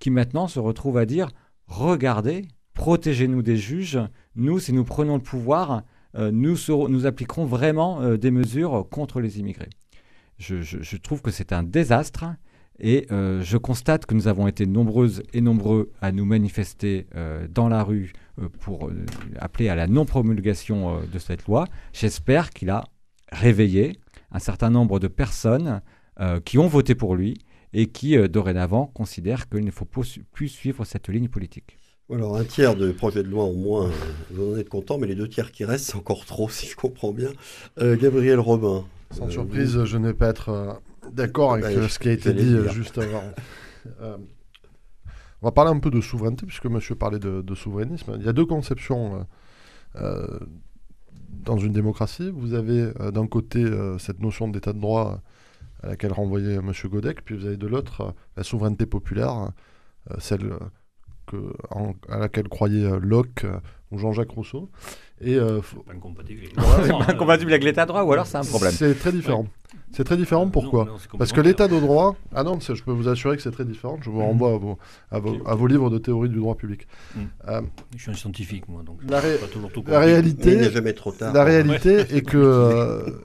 qui 0.00 0.10
maintenant 0.10 0.48
se 0.48 0.58
retrouve 0.58 0.98
à 0.98 1.06
dire 1.06 1.30
regardez, 1.66 2.46
protégez-nous 2.74 3.42
des 3.42 3.56
juges, 3.56 4.00
nous, 4.34 4.58
si 4.58 4.72
nous 4.72 4.84
prenons 4.84 5.14
le 5.14 5.22
pouvoir, 5.22 5.82
euh, 6.16 6.30
nous, 6.32 6.56
nous, 6.88 7.06
appliquerons 7.06 7.44
vraiment 7.44 8.00
euh, 8.00 8.16
des 8.16 8.30
mesures 8.30 8.86
contre 8.90 9.20
les 9.20 9.38
immigrés. 9.38 9.70
Je, 10.38 10.96
trouve 10.96 11.20
que 11.20 11.30
c'est 11.30 11.52
un 11.52 11.64
désastre 11.64 12.24
et 12.78 13.06
euh, 13.10 13.42
je 13.42 13.56
constate 13.56 14.06
que 14.06 14.14
nous 14.14 14.28
avons 14.28 14.46
été 14.46 14.66
nombreuses 14.66 15.22
et 15.32 15.40
nombreux 15.40 15.90
à 16.00 16.12
nous 16.12 16.24
manifester 16.24 17.06
dans 17.50 17.68
la 17.68 17.82
rue 17.82 18.12
pour 18.60 18.90
appeler 19.40 19.68
à 19.68 19.74
la 19.74 19.88
non-promulgation 19.88 21.00
de 21.12 21.18
cette 21.18 21.46
loi. 21.46 21.64
J'espère 21.92 22.50
qu'il 22.50 22.70
a 22.70 22.84
réveillé 23.32 23.98
un 24.30 24.38
certain 24.38 24.70
nombre 24.70 25.00
de 25.00 25.08
personnes 25.08 25.82
qui 26.44 26.56
ont 26.58 26.68
voté 26.68 26.94
pour 26.94 27.16
lui 27.16 27.38
et 27.72 27.86
qui, 27.86 28.16
dorénavant, 28.28 28.86
considèrent 28.86 29.48
qu'il 29.48 29.64
ne 29.64 29.72
faut 29.72 29.86
plus 29.86 30.48
suivre 30.48 30.84
cette 30.84 31.08
ligne 31.08 31.28
politique. 31.28 31.78
Alors 32.10 32.38
un 32.38 32.44
tiers 32.44 32.74
de 32.74 32.90
projet 32.90 33.22
de 33.22 33.28
loi 33.28 33.44
au 33.44 33.52
moins, 33.52 33.90
vous 34.30 34.54
en 34.54 34.56
êtes 34.56 34.70
content, 34.70 34.96
mais 34.96 35.06
les 35.06 35.14
deux 35.14 35.28
tiers 35.28 35.52
qui 35.52 35.66
restent, 35.66 35.90
c'est 35.90 35.96
encore 35.96 36.24
trop, 36.24 36.48
si 36.48 36.66
je 36.66 36.74
comprends 36.74 37.12
bien. 37.12 37.30
Euh, 37.80 37.98
Gabriel 37.98 38.40
Robin. 38.40 38.84
Sans 39.10 39.26
euh, 39.26 39.30
surprise, 39.30 39.84
je 39.84 39.96
ne 39.98 40.08
vais 40.08 40.14
pas 40.14 40.28
être 40.28 40.48
euh, 40.48 40.72
d'accord 41.12 41.52
avec 41.52 41.66
ce 41.90 41.98
qui 41.98 42.08
a 42.08 42.12
été 42.12 42.32
dit 42.32 42.56
juste 42.72 42.96
avant. 42.96 43.22
on 44.00 45.46
va 45.46 45.52
parler 45.52 45.70
un 45.70 45.78
peu 45.80 45.90
de 45.90 46.00
souveraineté, 46.00 46.46
puisque 46.46 46.64
monsieur 46.64 46.94
parlait 46.94 47.18
de, 47.18 47.54
souverainisme. 47.54 48.14
Il 48.18 48.24
y 48.24 48.28
a 48.28 48.32
deux 48.32 48.46
conceptions 48.46 49.26
dans 49.94 51.58
une 51.58 51.72
démocratie. 51.74 52.30
Vous 52.30 52.54
avez 52.54 52.90
d'un 53.12 53.26
côté 53.26 53.66
cette 53.98 54.20
notion 54.20 54.48
d'état 54.48 54.72
de 54.72 54.80
droit 54.80 55.20
à 55.82 55.88
laquelle 55.88 56.12
renvoyait 56.12 56.60
monsieur 56.62 56.88
Godec, 56.88 57.22
puis 57.22 57.36
vous 57.36 57.44
avez 57.44 57.58
de 57.58 57.66
l'autre 57.66 58.14
la 58.36 58.44
souveraineté 58.44 58.86
populaire, 58.86 59.52
celle 60.18 60.54
à 62.08 62.18
laquelle 62.18 62.48
croyait 62.48 62.84
euh, 62.84 62.98
Locke 63.00 63.44
euh, 63.44 63.58
ou 63.90 63.98
Jean-Jacques 63.98 64.30
Rousseau. 64.30 64.68
Et, 65.20 65.34
euh, 65.34 65.60
pas 65.86 65.92
incompatible. 65.92 66.42
incompatible 67.08 67.52
avec 67.52 67.64
l'état 67.64 67.84
de 67.84 67.88
droit, 67.88 68.02
ou 68.02 68.12
alors 68.12 68.26
c'est 68.26 68.36
un 68.36 68.44
problème. 68.44 68.72
C'est 68.72 68.98
très 68.98 69.12
différent. 69.12 69.46
C'est 69.90 70.04
très 70.04 70.16
différent, 70.16 70.48
pourquoi 70.48 70.86
Parce 71.18 71.32
que 71.32 71.40
l'état 71.40 71.66
de 71.66 71.78
droit... 71.78 72.16
Ah 72.34 72.44
non, 72.44 72.58
je 72.60 72.82
peux 72.82 72.92
vous 72.92 73.08
assurer 73.08 73.36
que 73.36 73.42
c'est 73.42 73.50
très 73.50 73.64
différent. 73.64 73.98
Je 74.00 74.10
vous 74.10 74.20
renvoie 74.20 74.52
à 74.52 74.56
vos, 74.56 74.78
à 75.10 75.54
vos, 75.54 75.66
livres 75.66 75.90
de 75.90 75.98
théorie 75.98 76.28
du 76.28 76.36
droit 76.36 76.54
public. 76.54 76.86
Mm. 77.16 77.20
je 77.96 78.02
suis 78.02 78.10
un 78.10 78.14
scientifique, 78.14 78.68
moi, 78.68 78.82
donc 78.82 79.00
la, 79.08 79.20
pas 79.20 79.46
toujours 79.50 79.72
tout 79.72 79.82
la 79.86 80.00
réalité, 80.00 80.54
il 80.54 80.70
jamais 80.70 80.92
trop 80.92 81.12
tard. 81.12 81.32
La 81.32 81.44
réalité 81.44 82.00
est 82.14 82.22
que 82.22 83.20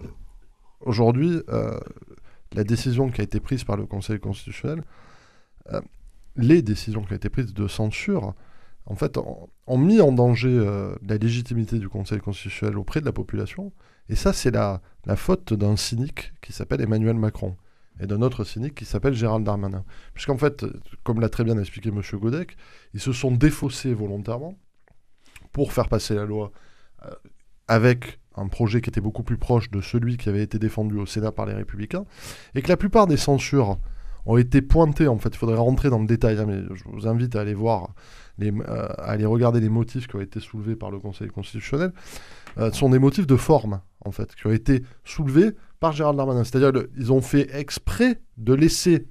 aujourd'hui, 0.81 1.41
la 2.55 2.63
décision 2.63 3.09
qui 3.09 3.21
a 3.21 3.23
été 3.23 3.39
prise 3.39 3.63
par 3.63 3.77
le 3.77 3.85
Conseil 3.85 4.19
constitutionnel 4.19 4.83
les 6.35 6.61
décisions 6.61 7.03
qui 7.03 7.13
ont 7.13 7.15
été 7.15 7.29
prises 7.29 7.53
de 7.53 7.67
censure, 7.67 8.33
en 8.85 8.95
fait, 8.95 9.17
ont, 9.17 9.77
mis 9.77 10.01
en 10.01 10.11
danger 10.11 10.49
euh, 10.49 10.95
la 11.07 11.17
légitimité 11.17 11.79
du 11.79 11.89
Conseil 11.89 12.19
constitutionnel 12.19 12.77
auprès 12.77 13.01
de 13.01 13.05
la 13.05 13.13
population. 13.13 13.71
Et 14.09 14.15
ça, 14.15 14.33
c'est 14.33 14.51
la, 14.51 14.81
faute 15.15 15.53
d'un 15.53 15.77
cynique 15.77 16.33
qui 16.41 16.51
s'appelle 16.51 16.81
Emmanuel 16.81 17.15
Macron 17.15 17.55
et 17.99 18.07
d'un 18.07 18.21
autre 18.21 18.43
cynique 18.43 18.75
qui 18.75 18.85
s'appelle 18.85 19.13
Gérald 19.13 19.45
Darmanin. 19.45 19.85
Puisqu'en 20.13 20.37
fait, 20.37 20.65
comme 21.03 21.21
l'a 21.21 21.29
très 21.29 21.43
bien 21.43 21.57
expliqué 21.59 21.89
M. 21.89 22.01
Godec, 22.13 22.57
ils 22.93 22.99
se 22.99 23.13
sont 23.13 23.31
défaussés 23.31 23.93
volontairement 23.93 24.55
pour 25.51 25.71
faire 25.71 25.87
passer 25.87 26.15
la 26.15 26.25
loi 26.25 26.51
euh, 27.05 27.11
avec 27.67 28.19
un 28.35 28.47
projet 28.47 28.81
qui 28.81 28.89
était 28.89 29.01
beaucoup 29.01 29.23
plus 29.23 29.37
proche 29.37 29.69
de 29.69 29.79
celui 29.79 30.17
qui 30.17 30.27
avait 30.27 30.41
été 30.41 30.59
défendu 30.59 30.97
au 30.97 31.05
Sénat 31.05 31.31
par 31.31 31.45
les 31.45 31.53
Républicains, 31.53 32.05
et 32.55 32.61
que 32.61 32.67
la 32.67 32.77
plupart 32.77 33.07
des 33.07 33.17
censures 33.17 33.77
ont 34.25 34.37
été 34.37 34.61
pointés. 34.61 35.07
En 35.07 35.17
fait, 35.17 35.29
il 35.29 35.37
faudrait 35.37 35.57
rentrer 35.57 35.89
dans 35.89 35.99
le 35.99 36.07
détail, 36.07 36.37
hein, 36.39 36.45
mais 36.47 36.61
je 36.73 36.83
vous 36.85 37.07
invite 37.07 37.35
à 37.35 37.41
aller 37.41 37.53
voir, 37.53 37.93
euh, 38.41 38.61
à 38.63 39.11
aller 39.11 39.25
regarder 39.25 39.59
les 39.59 39.69
motifs 39.69 40.07
qui 40.07 40.15
ont 40.15 40.21
été 40.21 40.39
soulevés 40.39 40.75
par 40.75 40.91
le 40.91 40.99
Conseil 40.99 41.27
constitutionnel. 41.27 41.91
Euh, 42.57 42.71
ce 42.71 42.79
sont 42.79 42.89
des 42.89 42.99
motifs 42.99 43.27
de 43.27 43.35
forme, 43.35 43.81
en 44.05 44.11
fait, 44.11 44.35
qui 44.35 44.47
ont 44.47 44.51
été 44.51 44.83
soulevés 45.03 45.51
par 45.79 45.91
Gérald 45.91 46.17
Darmanin. 46.17 46.43
C'est-à-dire 46.43 46.71
qu'ils 46.71 47.11
ont 47.11 47.21
fait 47.21 47.49
exprès 47.53 48.21
de 48.37 48.53
laisser 48.53 49.07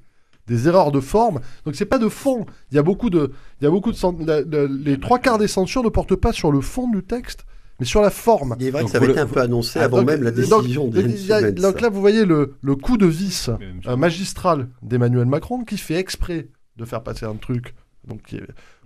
des 0.47 0.69
erreurs 0.69 0.93
de 0.93 1.01
forme. 1.01 1.41
Donc 1.65 1.77
c'est 1.77 1.87
pas 1.87 1.99
de 1.99 2.09
fond. 2.09 2.47
Il 2.71 2.77
y 2.77 2.79
a 2.79 2.83
beaucoup 2.83 3.11
de, 3.11 3.33
il 3.61 3.65
y 3.65 3.67
a 3.67 3.71
beaucoup 3.71 3.93
de, 3.93 4.67
les 4.67 4.99
trois 4.99 5.19
quarts 5.19 5.39
des 5.39 5.49
censures 5.49 5.83
ne 5.83 5.89
portent 5.89 6.17
pas 6.17 6.33
sur 6.33 6.51
le 6.51 6.61
fond 6.61 6.89
du 6.89 7.03
texte, 7.03 7.45
mais 7.83 7.87
sur 7.87 8.01
la 8.01 8.11
forme. 8.11 8.55
Il 8.61 8.69
est 8.69 8.71
vrai 8.71 8.85
que 8.85 8.91
ça 8.91 8.99
avait 8.99 9.11
été 9.11 9.19
un 9.19 9.27
peu 9.27 9.41
annoncé 9.41 9.81
ah, 9.81 9.87
avant 9.87 10.05
même 10.05 10.23
la 10.23 10.31
décision 10.31 10.87
donc, 10.87 10.95
de 10.95 11.51
Donc 11.51 11.81
là, 11.81 11.89
vous 11.89 12.01
voyez 12.01 12.25
le, 12.25 12.55
le 12.63 12.77
coup 12.77 12.97
de 12.97 13.07
vis 13.07 13.51
euh, 13.89 13.97
magistral 13.97 14.69
d'Emmanuel 14.83 15.27
Macron 15.27 15.65
qui 15.65 15.77
fait 15.77 15.97
exprès 15.97 16.47
de 16.77 16.85
faire 16.85 17.03
passer 17.03 17.27
un 17.27 17.35
truc 17.35 17.75
donc, 18.07 18.37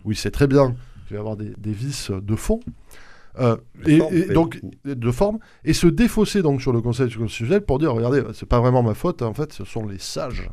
où 0.07 0.13
il 0.13 0.17
sait 0.17 0.31
très 0.31 0.47
bien 0.47 0.75
qu'il 1.07 1.11
va 1.11 1.17
y 1.17 1.19
avoir 1.19 1.37
des, 1.37 1.53
des 1.59 1.73
vices 1.73 2.11
de 2.11 2.37
fond. 2.37 2.61
Euh, 3.39 3.57
De 3.85 3.91
et, 3.91 3.99
forme, 3.99 4.15
et 4.15 4.25
mais- 4.29 4.33
donc 4.35 4.61
de 4.87 5.11
forme 5.11 5.39
et 5.63 5.75
se 5.75 5.87
défausser 5.87 6.41
donc 6.41 6.63
sur 6.63 6.73
le 6.73 6.81
Conseil 6.81 7.13
constitutionnel 7.13 7.61
pour 7.61 7.79
dire 7.79 7.93
regardez 7.93 8.23
c'est 8.33 8.49
pas 8.49 8.61
vraiment 8.61 8.83
ma 8.83 8.95
faute 8.95 9.21
en 9.21 9.35
fait 9.35 9.53
ce 9.53 9.67
sont 9.67 9.87
les 9.87 9.99
sages 9.99 10.49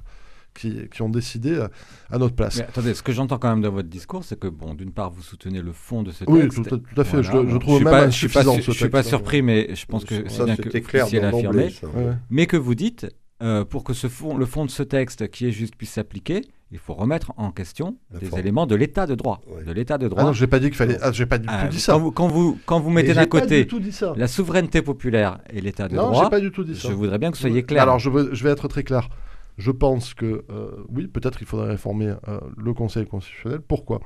qui, 0.54 0.88
qui 0.90 1.02
ont 1.02 1.10
décidé 1.10 1.52
euh, 1.56 1.68
à 2.12 2.18
notre 2.18 2.36
place. 2.36 2.58
Mais 2.58 2.64
attendez, 2.64 2.94
ce 2.94 3.02
que 3.04 3.12
j'entends 3.12 3.38
quand 3.38 3.50
même 3.50 3.62
dans 3.62 3.72
votre 3.72 3.90
discours, 3.90 4.24
c'est 4.24 4.40
que, 4.40 4.48
bon, 4.48 4.74
d'une 4.74 4.92
part, 4.92 5.12
vous 5.12 5.22
soutenez 5.22 5.62
le 5.62 5.72
fond 5.72 6.04
de 6.04 6.12
ce 6.12 6.24
Oui, 6.28 6.42
texte. 6.42 6.68
tout, 6.70 6.76
à- 6.76 6.78
tout 6.94 7.02
à 7.02 7.04
fait. 7.04 7.22
Voilà, 7.22 7.32
je, 7.42 7.46
le- 7.46 7.50
je 7.50 7.58
trouve 7.58 7.76
suis 7.78 7.86
même 7.86 7.94
pas, 7.94 8.10
je 8.10 8.18
suis 8.18 8.28
pas, 8.30 8.44
je 8.44 8.72
suis 8.72 8.90
pas 8.90 9.00
hein. 9.00 9.04
surpris, 9.04 9.42
mais 9.42 9.74
je 9.76 9.86
pense 9.86 10.06
que 10.06 10.30
c'est 10.30 10.46
bien 10.46 10.56
que 10.56 10.70
clair 10.80 11.08
l'emblée. 11.32 11.64
l'affirmer. 11.66 11.96
Ouais. 12.06 12.14
Mais 12.30 12.46
que 12.46 12.58
vous 12.58 12.76
dites, 12.76 13.08
euh, 13.42 13.66
pour 13.66 13.84
que 13.84 13.94
ce 13.94 14.08
fond, 14.08 14.38
le 14.38 14.46
fond 14.46 14.66
de 14.66 14.72
ce 14.72 14.84
texte 14.84 15.30
qui 15.30 15.48
est 15.48 15.52
juste 15.52 15.76
puisse 15.76 15.92
s'appliquer, 15.92 16.42
il 16.72 16.80
faut 16.80 16.94
remettre 16.96 17.34
en 17.38 17.52
question 17.52 17.98
La 18.12 18.20
des 18.20 18.26
forme. 18.28 18.40
éléments 18.42 18.66
de 18.66 18.74
l'état 18.76 19.06
de 19.06 19.14
droit. 19.16 19.42
Ouais. 19.48 19.64
De 19.64 19.72
l'état 19.72 19.98
de 20.00 20.06
Ah 20.08 20.10
droit. 20.10 20.24
non, 20.24 20.34
j'ai 20.34 20.48
pas 20.48 20.60
dit 20.60 20.68
qu'il 20.68 20.76
fallait. 20.76 20.98
Ah, 21.02 21.12
j'ai 21.12 21.26
pas 21.28 21.38
du 21.38 21.46
Ah, 21.48 21.66
tout 21.66 21.70
dit 21.70 21.80
ça. 21.80 21.94
quand, 21.94 22.00
vous, 22.00 22.12
quand, 22.12 22.28
vous, 22.28 22.58
quand 22.66 22.80
vous 22.80 22.90
mettez 22.90 23.12
Et 23.12 23.14
d'un 23.14 23.26
côté 23.28 23.62
du 23.64 23.68
tout 23.68 23.80
dit 23.80 23.92
ça. 23.92 24.14
la 24.18 24.28
souveraineté 24.28 24.82
populaire 24.82 25.40
et 25.52 25.62
l'état 25.62 25.88
de 25.88 25.96
non, 25.96 26.10
droit, 26.10 26.30
pas 26.32 26.40
du 26.40 26.52
tout 26.52 26.64
dit 26.64 26.76
ça. 26.76 26.88
je 26.88 26.94
voudrais 26.94 27.20
bien 27.20 27.30
que 27.32 27.36
vous 27.36 27.42
soyez 27.42 27.58
Oui. 27.58 27.66
clair. 27.66 27.84
Alors, 27.84 28.00
je, 28.00 28.10
veux- 28.10 28.30
je 28.34 28.44
vais 28.44 28.50
être 28.50 28.68
très 28.68 28.84
clair. 28.84 29.10
Je 29.58 29.72
pense 29.72 30.14
que, 30.14 30.46
euh, 30.50 30.84
oui, 30.90 31.08
peut-être 31.08 31.38
qu'il 31.38 31.48
faudrait 31.48 31.70
réformer 31.70 32.16
euh, 32.28 32.40
le 32.58 32.74
Conseil 32.74 33.06
constitutionnel. 33.06 33.62
Pourquoi? 33.62 34.00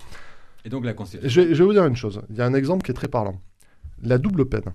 Et 0.66 0.70
donc 0.70 0.84
la 0.84 0.92
je 0.92 0.96
Constitution. 0.98 1.42
vais, 1.42 1.56
je 1.56 1.60
vais 1.60 1.66
vous 1.66 1.74
dire 1.74 1.86
une 1.86 1.96
chose. 1.96 2.22
Il 2.30 2.36
y 2.36 2.42
a 2.42 2.46
un 2.46 2.54
exemple 2.54 2.84
qui 2.84 2.92
est 2.92 2.96
très 2.96 3.08
parlant. 3.08 3.40
La 4.02 4.18
double 4.18 4.46
peine. 4.48 4.74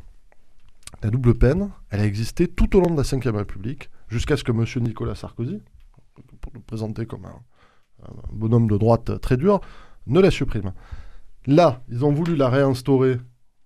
La 1.02 1.10
double 1.10 1.34
peine, 1.34 1.70
elle 1.90 2.00
a 2.00 2.06
existé 2.06 2.48
tout 2.48 2.76
au 2.76 2.80
long 2.80 2.94
de 2.94 2.96
la 2.96 3.02
Ve 3.02 3.36
République, 3.36 3.90
jusqu'à 4.08 4.36
ce 4.36 4.44
que 4.44 4.52
M. 4.52 4.64
Nicolas 4.82 5.14
Sarkozy, 5.14 5.60
pour 6.40 6.52
le 6.54 6.60
présenter 6.60 7.06
comme 7.06 7.24
un, 7.24 7.40
un 8.04 8.12
bonhomme 8.32 8.68
de 8.68 8.76
droite 8.76 9.20
très 9.20 9.36
dur, 9.36 9.60
ne 10.06 10.20
la 10.20 10.30
supprime. 10.30 10.72
Là, 11.46 11.82
ils 11.88 12.04
ont 12.04 12.12
voulu 12.12 12.36
la 12.36 12.48
réinstaurer 12.48 13.18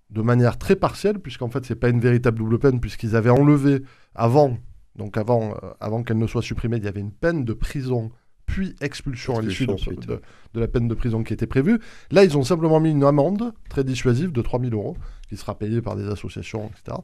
de 0.09 0.21
manière 0.21 0.57
très 0.57 0.75
partielle, 0.75 1.19
puisqu'en 1.19 1.49
fait, 1.49 1.65
c'est 1.65 1.75
pas 1.75 1.89
une 1.89 1.99
véritable 1.99 2.39
double 2.39 2.59
peine, 2.59 2.79
puisqu'ils 2.79 3.15
avaient 3.15 3.29
enlevé 3.29 3.83
avant, 4.15 4.57
donc 4.97 5.17
avant, 5.17 5.51
euh, 5.51 5.69
avant 5.79 6.03
qu'elle 6.03 6.17
ne 6.17 6.27
soit 6.27 6.41
supprimée, 6.41 6.77
il 6.77 6.83
y 6.83 6.87
avait 6.87 6.99
une 6.99 7.11
peine 7.11 7.45
de 7.45 7.53
prison, 7.53 8.11
puis 8.45 8.75
expulsion, 8.81 9.37
à 9.37 9.41
l'issue 9.41 9.67
de, 9.67 10.21
la 10.53 10.67
peine 10.67 10.87
de 10.87 10.93
prison 10.95 11.23
qui 11.23 11.33
était 11.33 11.47
prévue. 11.47 11.79
Là, 12.11 12.23
ils 12.23 12.37
ont 12.37 12.43
simplement 12.43 12.79
mis 12.79 12.91
une 12.91 13.03
amende 13.03 13.53
très 13.69 13.83
dissuasive 13.83 14.31
de 14.31 14.41
3000 14.41 14.73
euros, 14.73 14.97
qui 15.29 15.37
sera 15.37 15.57
payée 15.57 15.81
par 15.81 15.95
des 15.95 16.07
associations, 16.07 16.69
etc. 16.69 16.97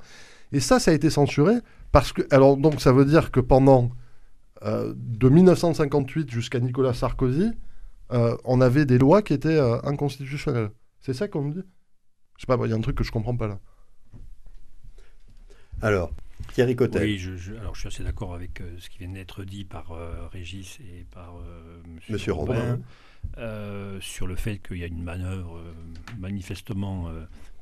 Et 0.51 0.59
ça, 0.59 0.79
ça 0.79 0.91
a 0.91 0.93
été 0.93 1.09
censuré 1.09 1.55
parce 1.91 2.13
que, 2.13 2.21
alors 2.31 2.57
donc, 2.57 2.81
ça 2.81 2.91
veut 2.91 3.05
dire 3.05 3.31
que 3.31 3.39
pendant 3.39 3.91
euh, 4.63 4.93
de 4.95 5.29
1958 5.29 6.31
jusqu'à 6.31 6.59
Nicolas 6.59 6.93
Sarkozy, 6.93 7.51
euh, 8.11 8.37
on 8.45 8.61
avait 8.61 8.85
des 8.85 8.97
lois 8.97 9.21
qui 9.21 9.33
étaient 9.33 9.49
euh, 9.49 9.79
inconstitutionnelles. 9.83 10.71
C'est 11.01 11.13
ça 11.13 11.27
qu'on 11.27 11.41
me 11.41 11.53
dit? 11.53 11.63
Je 12.37 12.41
sais 12.41 12.47
pas, 12.47 12.57
il 12.65 12.69
y 12.69 12.73
a 12.73 12.75
un 12.75 12.81
truc 12.81 12.95
que 12.95 13.03
je 13.03 13.11
comprends 13.11 13.35
pas 13.35 13.47
là. 13.47 13.59
Alors, 15.81 16.11
Thierry 16.53 16.75
Cotel. 16.75 17.03
Oui, 17.03 17.17
je, 17.17 17.36
je- 17.36 17.53
alors 17.55 17.73
je 17.75 17.79
suis 17.81 17.88
assez 17.88 18.03
d'accord 18.03 18.34
avec 18.34 18.61
euh, 18.61 18.75
ce 18.79 18.89
qui 18.89 18.99
vient 18.99 19.09
d'être 19.09 19.43
dit 19.43 19.65
par 19.65 19.91
euh, 19.91 20.27
Régis 20.31 20.79
et 20.81 21.05
par 21.11 21.36
euh, 21.38 21.81
Monsieur, 22.09 22.34
Robin, 22.34 22.79
euh, 23.38 23.99
sur 24.01 24.27
le 24.27 24.36
fait 24.36 24.57
qu'il 24.59 24.77
y 24.77 24.84
a 24.84 24.88
une 24.88 25.01
manœuvre 25.03 25.61
manifestement 26.19 27.09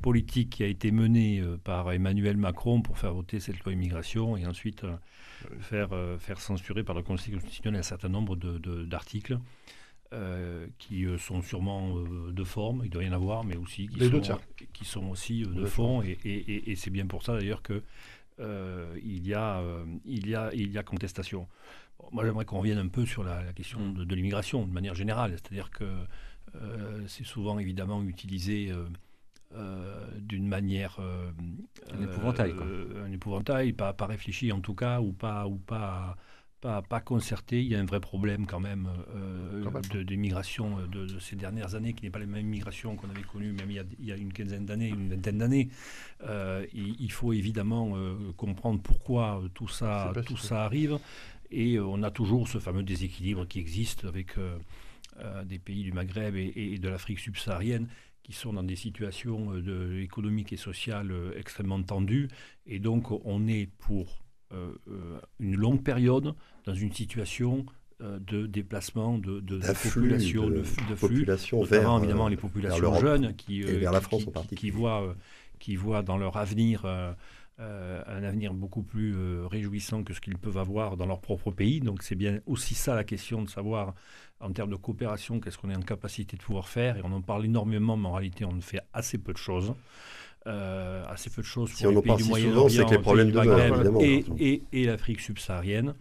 politique 0.01 0.49
qui 0.49 0.63
a 0.63 0.67
été 0.67 0.91
menée 0.91 1.43
par 1.63 1.91
Emmanuel 1.91 2.37
Macron 2.37 2.81
pour 2.81 2.97
faire 2.97 3.13
voter 3.13 3.39
cette 3.39 3.59
loi 3.63 3.71
immigration 3.73 4.35
et 4.37 4.45
ensuite 4.47 4.83
faire, 5.59 5.89
faire 6.19 6.39
censurer 6.41 6.83
par 6.83 6.95
le 6.95 7.03
Conseil 7.03 7.33
constitutionnel 7.33 7.79
un 7.79 7.83
certain 7.83 8.09
nombre 8.09 8.35
de- 8.35 8.57
de- 8.57 8.83
d'articles. 8.85 9.37
euh, 10.13 10.67
qui 10.77 11.05
euh, 11.05 11.17
sont 11.17 11.41
sûrement 11.41 11.95
euh, 11.95 12.33
de 12.33 12.43
forme, 12.43 12.81
il 12.83 12.89
doit 12.89 13.01
y 13.01 13.07
en 13.07 13.13
avoir, 13.13 13.45
mais 13.45 13.55
aussi 13.55 13.87
qui, 13.87 13.97
Les 13.97 14.09
sont, 14.09 14.19
tiers. 14.19 14.39
qui 14.73 14.83
sont 14.83 15.05
aussi 15.05 15.43
de 15.43 15.53
De 15.53 15.65
fond, 15.65 16.01
et, 16.01 16.17
et- 16.25 16.51
et- 16.51 16.71
et 16.71 16.75
c'est 16.75 16.89
bien 16.89 17.05
pour 17.07 17.23
ça 17.23 17.37
d'ailleurs 17.37 17.61
que 17.61 17.81
euh, 18.39 18.97
il, 19.03 19.27
y 19.27 19.33
a, 19.33 19.59
euh, 19.59 19.85
il, 20.05 20.27
y 20.27 20.35
a, 20.35 20.53
il 20.53 20.71
y 20.71 20.77
a 20.77 20.83
contestation. 20.83 21.47
Bon, 21.99 22.07
moi, 22.11 22.25
j'aimerais 22.25 22.45
qu'on 22.45 22.59
revienne 22.59 22.77
un 22.77 22.87
peu 22.87 23.05
sur 23.05 23.23
la, 23.23 23.43
la 23.43 23.53
question 23.53 23.91
de, 23.91 24.03
de 24.03 24.15
l'immigration 24.15 24.65
de 24.65 24.71
manière 24.71 24.95
générale. 24.95 25.31
C'est-à-dire 25.31 25.69
que 25.71 25.85
euh, 26.55 27.03
c'est 27.07 27.25
souvent 27.25 27.59
évidemment 27.59 28.03
utilisé 28.03 28.71
d'une 30.17 30.47
manière. 30.47 30.99
Un 31.91 32.01
épouvantail, 32.01 32.55
quoi. 32.55 32.65
un 33.05 33.11
épouvantail, 33.11 33.73
pas, 33.73 33.93
pas 33.93 34.05
réfléchi 34.05 34.51
en 34.51 34.61
tout 34.61 34.75
cas, 34.75 35.01
ou 35.01 35.11
pas. 35.11 35.47
Ou 35.47 35.57
pas 35.57 36.15
pas, 36.61 36.81
pas 36.83 37.01
concerté, 37.01 37.61
il 37.61 37.67
y 37.67 37.75
a 37.75 37.79
un 37.79 37.85
vrai 37.85 37.99
problème 37.99 38.45
quand 38.45 38.59
même, 38.59 38.87
euh, 39.15 39.63
Quand 39.63 39.71
même. 39.71 39.81
de, 39.91 40.03
de 40.03 40.15
migration 40.15 40.77
euh, 40.79 40.87
de, 40.87 41.05
de 41.07 41.19
ces 41.19 41.35
dernières 41.35 41.75
années, 41.75 41.93
qui 41.93 42.05
n'est 42.05 42.11
pas 42.11 42.19
la 42.19 42.27
même 42.27 42.45
migration 42.45 42.95
qu'on 42.95 43.09
avait 43.09 43.23
connue 43.23 43.51
même 43.51 43.69
il 43.69 43.75
y 43.75 43.79
a, 43.79 43.83
il 43.99 44.05
y 44.05 44.11
a 44.11 44.15
une 44.15 44.31
quinzaine 44.31 44.65
d'années, 44.65 44.89
une 44.89 45.09
vingtaine 45.09 45.39
d'années. 45.39 45.69
Euh, 46.23 46.65
il, 46.73 46.95
il 46.99 47.11
faut 47.11 47.33
évidemment 47.33 47.93
euh, 47.95 48.31
comprendre 48.37 48.79
pourquoi 48.81 49.43
tout 49.55 49.67
ça, 49.67 50.13
tout 50.25 50.37
ça 50.37 50.63
arrive. 50.63 50.99
Et 51.49 51.79
on 51.79 52.01
a 52.03 52.11
toujours 52.11 52.47
ce 52.47 52.59
fameux 52.59 52.83
déséquilibre 52.83 53.45
qui 53.45 53.59
existe 53.59 54.05
avec 54.05 54.35
des 55.43 55.59
pays 55.59 55.83
du 55.83 55.91
Maghreb 55.91 56.37
et, 56.37 56.53
et 56.55 56.77
de 56.77 56.87
l'Afrique 56.87 57.19
subsaharienne 57.19 57.89
qui 58.23 58.31
sont 58.31 58.53
dans 58.53 58.63
des 58.63 58.77
situations 58.77 59.51
de, 59.55 59.99
économiques 59.99 60.53
et 60.53 60.57
sociales 60.57 61.13
extrêmement 61.35 61.83
tendues. 61.83 62.29
Et 62.67 62.79
donc, 62.79 63.11
on 63.25 63.47
est 63.49 63.67
pour 63.79 64.23
une 65.39 65.55
longue 65.55 65.83
période 65.83 66.33
dans 66.65 66.73
une 66.73 66.91
situation 66.93 67.65
euh, 68.01 68.19
de 68.19 68.45
déplacement 68.47 69.17
de, 69.17 69.35
de, 69.35 69.39
de 69.41 69.57
D'afflux 69.59 70.01
population, 70.01 70.47
de, 70.49 70.55
de, 70.57 70.63
flux, 70.63 70.95
population 70.95 71.63
vers, 71.63 71.97
évidemment 71.97 72.27
euh, 72.27 72.29
les 72.29 72.37
populations 72.37 72.95
jeunes 72.99 73.35
qui, 73.35 73.61
et 73.61 73.65
euh, 73.69 73.77
vers 73.79 73.91
la 73.91 73.99
qui- 73.99 74.05
France 74.05 74.23
qui- 74.23 74.29
en 74.29 74.31
particulier. 74.31 74.59
qui 74.59 74.69
voient, 74.71 75.03
euh, 75.03 75.13
qui 75.59 75.75
voient 75.75 76.01
dans 76.01 76.17
leur 76.17 76.37
avenir 76.37 76.83
euh, 76.85 77.13
euh, 77.59 78.01
un 78.07 78.23
avenir 78.23 78.53
beaucoup 78.55 78.81
plus 78.81 79.13
euh, 79.15 79.45
réjouissant 79.45 80.03
que 80.03 80.13
ce 80.15 80.21
qu'ils 80.21 80.37
peuvent 80.37 80.57
avoir 80.57 80.97
dans 80.97 81.05
leur 81.05 81.21
propre 81.21 81.51
pays. 81.51 81.79
Donc 81.79 82.01
c'est 82.01 82.15
bien 82.15 82.39
aussi 82.47 82.73
ça 82.73 82.95
la 82.95 83.03
question 83.03 83.43
de 83.43 83.49
savoir 83.49 83.93
en 84.39 84.51
termes 84.51 84.71
de 84.71 84.75
coopération 84.77 85.39
qu'est-ce 85.39 85.59
qu'on 85.59 85.69
est 85.69 85.75
en 85.75 85.81
capacité 85.81 86.37
de 86.37 86.41
pouvoir 86.41 86.67
faire. 86.69 86.97
Et 86.97 87.01
on 87.03 87.11
en 87.11 87.21
parle 87.21 87.45
énormément, 87.45 87.97
mais 87.97 88.07
en 88.07 88.13
réalité 88.13 88.45
on 88.45 88.53
ne 88.53 88.61
fait 88.61 88.81
assez 88.93 89.19
peu 89.19 89.31
de 89.33 89.37
choses. 89.37 89.75
Euh, 90.47 91.03
assez 91.07 91.29
peu 91.29 91.41
de 91.43 91.47
choses 91.47 91.69
Si 91.69 91.83
pour 91.83 91.89
on 91.89 91.91
les 91.91 91.97
en 91.97 92.01
pays 92.01 92.15
du 92.15 92.23
si 92.23 92.29
Moyen-Orient, 92.29 92.69
souvent, 92.69 92.69
c'est 92.69 92.85
que 92.85 92.95
les 92.95 93.01
problèmes 93.01 93.31
Maghreb 93.31 93.97
et, 94.01 94.25
et- 94.39 94.63
et 94.73 94.85
l'Afrique 94.85 95.19
subsaharienne. 95.19 95.93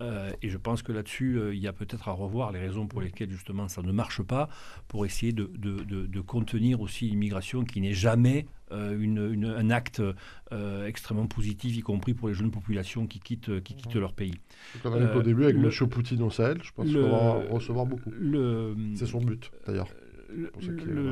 Euh, 0.00 0.30
et 0.42 0.48
je 0.48 0.56
pense 0.58 0.82
que 0.82 0.92
là-dessus, 0.92 1.38
euh, 1.38 1.52
il 1.54 1.60
y 1.60 1.66
a 1.66 1.72
peut-être 1.72 2.08
à 2.08 2.12
revoir 2.12 2.52
les 2.52 2.60
raisons 2.60 2.86
pour 2.86 3.00
lesquelles 3.00 3.30
justement 3.32 3.66
ça 3.66 3.82
ne 3.82 3.90
marche 3.90 4.22
pas, 4.22 4.48
pour 4.86 5.04
essayer 5.06 5.32
de, 5.32 5.50
de- 5.58 5.82
de- 5.82 6.06
de 6.06 6.20
contenir 6.20 6.80
aussi 6.80 7.06
l'immigration 7.08 7.64
qui 7.64 7.80
n'est 7.80 7.94
jamais 7.94 8.46
euh, 8.70 8.96
une- 9.00 9.32
une- 9.32 9.46
un 9.46 9.70
acte 9.70 10.02
euh, 10.52 10.86
extrêmement 10.86 11.26
positif, 11.26 11.74
y 11.76 11.80
compris 11.80 12.12
pour 12.14 12.28
les 12.28 12.34
jeunes 12.34 12.50
populations 12.50 13.06
qui 13.06 13.18
quittent, 13.18 13.60
qui 13.62 13.74
quittent 13.74 13.94
leur 13.96 14.12
pays. 14.12 14.34
On 14.84 14.92
a 14.92 14.98
vu 14.98 15.04
Euh, 15.04 15.12
qu'au 15.14 15.22
début, 15.22 15.44
avec 15.44 15.56
le- 15.56 15.68
M. 15.68 15.88
Poutine 15.88 16.22
au 16.22 16.30
Sahel, 16.30 16.58
je 16.62 16.70
pense 16.72 16.92
qu'on 16.92 17.08
va 17.08 17.40
recevoir 17.50 17.86
beaucoup. 17.86 18.10
C'est 18.94 19.06
son 19.06 19.20
but, 19.20 19.50
d'ailleurs. 19.66 19.88
Le- 20.28 20.50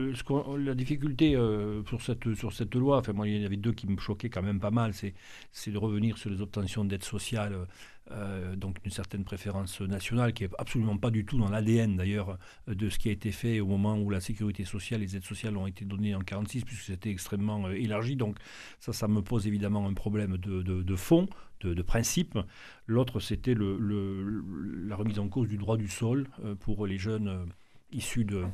le- 0.08 0.14
ce 0.14 0.56
la 0.58 0.74
difficulté 0.74 1.34
euh, 1.36 1.82
sur, 1.84 2.02
cette, 2.02 2.34
sur 2.34 2.52
cette 2.52 2.74
loi, 2.74 2.98
enfin, 2.98 3.12
moi, 3.12 3.26
il 3.28 3.36
y 3.38 3.42
en 3.42 3.46
avait 3.46 3.56
deux 3.56 3.72
qui 3.72 3.86
me 3.86 3.96
choquaient 3.98 4.28
quand 4.30 4.42
même 4.42 4.60
pas 4.60 4.70
mal, 4.70 4.92
c'est, 4.94 5.14
de 5.70 5.78
revenir 5.78 6.18
sur 6.18 6.30
les 6.30 6.40
obtentions 6.42 6.84
d'aide 6.84 7.02
sociale, 7.04 7.56
euh, 8.12 8.54
donc 8.54 8.76
une 8.84 8.90
certaine 8.90 9.24
préférence 9.24 9.80
nationale, 9.80 10.32
qui 10.32 10.44
est 10.44 10.50
absolument 10.58 10.96
pas 10.96 11.10
du 11.10 11.24
tout 11.24 11.38
dans 11.38 11.48
l'ADN 11.48 11.96
d'ailleurs 11.96 12.38
de 12.68 12.88
ce 12.88 12.98
qui 12.98 13.08
a 13.08 13.12
été 13.12 13.32
fait 13.32 13.58
au 13.58 13.66
moment 13.66 13.98
où 13.98 14.10
la 14.10 14.20
sécurité 14.20 14.64
sociale, 14.64 15.00
les 15.00 15.16
aides 15.16 15.24
sociales 15.24 15.56
ont 15.56 15.66
été 15.66 15.84
données 15.84 16.14
en 16.14 16.20
46, 16.20 16.64
puisque 16.64 16.82
c'était 16.82 17.10
extrêmement 17.10 17.66
euh, 17.66 17.72
élargi. 17.72 18.14
Donc 18.16 18.36
ça, 18.80 18.92
ça 18.92 19.08
me 19.08 19.22
pose 19.22 19.46
évidemment 19.46 19.86
un 19.88 19.94
problème 19.94 20.36
de, 20.36 20.62
de- 20.62 20.82
de 20.82 20.96
fond, 20.96 21.28
de, 21.60 21.74
de 21.74 21.82
principe. 21.82 22.38
L'autre, 22.86 23.18
c'était 23.18 23.54
le, 23.54 23.76
le- 23.78 24.44
la 24.86 24.94
remise 24.94 25.18
en 25.18 25.28
cause 25.28 25.48
du 25.48 25.56
droit 25.56 25.76
du 25.76 25.88
sol 25.88 26.28
euh, 26.44 26.54
pour 26.54 26.86
les 26.86 26.98
jeunes 26.98 27.28
euh, 27.28 27.44
issus 27.92 28.24
de... 28.24 28.44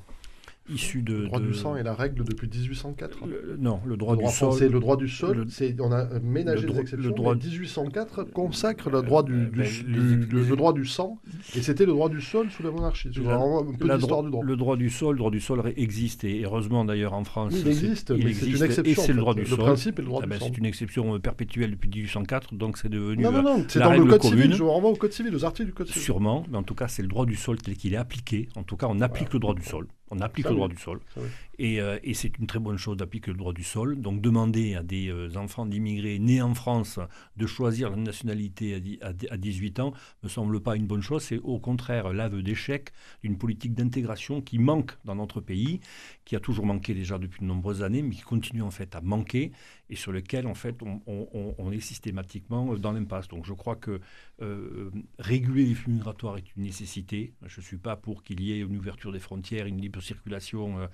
Issus 0.70 1.02
de, 1.02 1.14
Le 1.14 1.26
droit 1.26 1.40
de- 1.40 1.46
du 1.46 1.54
sang 1.54 1.74
est 1.76 1.82
la 1.82 1.92
règle 1.94 2.22
depuis 2.24 2.46
1804. 2.48 3.26
le- 3.26 3.56
non, 3.58 3.80
le 3.84 3.96
droit 3.96 4.12
le 4.12 4.18
du 4.18 4.22
droit 4.22 4.32
sol. 4.32 4.48
français, 4.50 4.68
le 4.68 4.78
droit 4.78 4.96
du 4.96 5.08
sol, 5.08 5.36
le- 5.38 5.46
c'est, 5.48 5.74
on 5.80 5.90
a 5.90 6.06
ménagé 6.20 6.60
le 6.62 6.66
des 6.66 6.66
droit- 6.68 6.82
exceptions. 6.82 7.08
le 7.08 7.14
droit- 7.14 7.34
mais 7.34 7.40
1804 7.44 8.22
consacre 8.24 8.88
le 8.88 9.02
droit 9.02 9.24
du, 9.24 9.32
Euh, 9.32 9.44
du- 9.46 9.58
ben, 9.58 9.66
du- 9.68 9.82
les- 9.88 10.16
du- 10.26 10.36
les- 10.36 10.48
le 10.48 10.56
droit 10.56 10.72
du 10.72 10.86
sang, 10.86 11.18
et 11.56 11.62
c'était 11.62 11.84
le 11.84 11.90
droit 11.92 12.08
du 12.08 12.20
sol 12.20 12.48
sous 12.50 12.62
la 12.62 12.70
monarchie. 12.70 13.10
La- 13.24 13.36
renvoie 13.36 13.62
un 13.62 13.74
peu 13.74 13.86
dro- 13.88 14.22
du 14.22 14.30
droit. 14.30 14.44
Le 14.44 14.56
droit 14.56 14.76
du 14.76 14.88
sol, 14.88 15.14
le 15.14 15.18
droit 15.18 15.30
du 15.32 15.40
sol 15.40 15.62
existe 15.76 16.22
et 16.22 16.42
heureusement 16.44 16.84
d'ailleurs 16.84 17.12
en 17.14 17.24
France. 17.24 17.52
Oui, 17.54 17.58
il 17.58 17.74
c'est- 17.74 17.84
existe, 17.84 18.12
il 18.16 18.24
mais 18.24 18.32
c'est 18.32 18.40
une 18.42 18.46
existe, 18.52 18.62
exception. 18.62 19.02
Et 19.02 19.06
c'est 19.06 19.12
le 19.12 19.18
droit 19.20 19.34
du 19.34 19.42
principe 19.42 19.98
est 19.98 20.02
le 20.02 20.06
droit 20.08 20.20
Ah 20.22 20.26
du 20.26 20.30
ben, 20.30 20.38
sang. 20.38 20.46
c'est 20.48 20.58
une 20.58 20.66
exception 20.66 21.14
euh, 21.14 21.18
perpétuelle 21.18 21.72
depuis 21.72 21.88
1804, 21.90 22.54
donc 22.54 22.78
c'est 22.78 22.88
devenu 22.88 23.24
Non, 23.24 23.32
non, 23.32 23.38
euh, 23.38 23.42
non, 23.42 23.64
c'est 23.66 23.80
dans 23.80 23.92
le 23.92 24.04
code 24.04 24.20
commune. 24.20 24.38
civil. 24.42 24.54
Je 24.54 24.62
vous 24.62 24.70
renvoie 24.70 24.90
au 24.90 24.96
code 24.96 25.12
civil, 25.12 25.34
aux 25.34 25.44
articles 25.44 25.66
du 25.70 25.74
code 25.74 25.88
civil. 25.88 26.02
sûrement, 26.02 26.44
mais 26.50 26.56
en 26.56 26.62
tout 26.62 26.76
cas 26.76 26.86
c'est 26.86 27.02
le 27.02 27.08
droit 27.08 27.26
du 27.26 27.34
sol 27.34 27.58
tel 27.58 27.74
qu'il 27.76 27.94
est 27.94 27.96
appliqué. 27.96 28.48
En 28.54 28.62
tout 28.62 28.76
cas, 28.76 28.86
on 28.88 29.00
applique 29.00 29.32
le 29.32 29.40
droit 29.40 29.54
du 29.54 29.64
sol. 29.64 29.88
On 30.14 30.20
applique 30.20 30.44
Ça, 30.44 30.50
le 30.50 30.54
oui. 30.54 30.58
droit 30.58 30.68
du 30.68 30.76
sol. 30.76 31.00
Ça, 31.14 31.20
oui. 31.22 31.28
Et, 31.64 31.80
euh, 31.80 31.96
et 32.02 32.12
c'est 32.12 32.38
une 32.38 32.48
très 32.48 32.58
bonne 32.58 32.76
chose 32.76 32.96
d'appliquer 32.96 33.30
le 33.30 33.36
droit 33.36 33.52
du 33.52 33.62
sol. 33.62 34.00
Donc 34.00 34.20
demander 34.20 34.74
à 34.74 34.82
des 34.82 35.08
euh, 35.10 35.36
enfants 35.36 35.64
d'immigrés 35.64 36.18
nés 36.18 36.42
en 36.42 36.54
France 36.54 36.98
de 37.36 37.46
choisir 37.46 37.88
la 37.90 37.96
nationalité 37.96 38.74
à, 38.74 38.80
dix- 38.80 38.98
à 39.00 39.12
dix- 39.12 39.28
à 39.30 39.36
18 39.36 39.78
ans 39.78 39.92
me 40.24 40.28
semble 40.28 40.60
pas 40.60 40.74
une 40.74 40.88
bonne 40.88 41.02
chose. 41.02 41.22
C'est 41.22 41.38
au 41.38 41.60
contraire 41.60 42.12
l'aveu 42.12 42.42
d'échec 42.42 42.90
d'une 43.22 43.38
politique 43.38 43.74
d'intégration 43.74 44.40
qui 44.40 44.58
manque 44.58 44.90
dans 45.04 45.14
notre 45.14 45.40
pays, 45.40 45.78
qui 46.24 46.34
a 46.34 46.40
toujours 46.40 46.66
manqué 46.66 46.94
déjà 46.94 47.16
depuis 47.18 47.42
de 47.42 47.46
nombreuses 47.46 47.84
années, 47.84 48.02
mais 48.02 48.16
qui 48.16 48.22
continue 48.22 48.62
en 48.62 48.72
fait 48.72 48.96
à 48.96 49.00
manquer 49.00 49.52
et 49.88 49.94
sur 49.94 50.10
lequel 50.10 50.48
en 50.48 50.54
fait 50.54 50.76
on, 50.82 51.70
est 51.70 51.80
systématiquement 51.80 52.74
dans 52.76 52.92
l'impasse. 52.92 53.28
Donc 53.28 53.44
je 53.46 53.52
crois 53.52 53.76
que 53.76 54.00
euh, 54.40 54.90
réguler 55.18 55.66
les 55.66 55.74
flux 55.74 55.92
migratoires 55.92 56.38
est 56.38 56.56
une 56.56 56.64
nécessité. 56.64 57.34
Je 57.46 57.60
ne 57.60 57.64
suis 57.64 57.76
pas 57.76 57.94
pour 57.96 58.22
qu'il 58.24 58.40
y 58.40 58.52
ait 58.52 58.60
une 58.60 58.76
ouverture 58.76 59.12
des 59.12 59.20
frontières, 59.20 59.66
une 59.66 59.80
libre 59.80 60.00
circulation 60.00 60.88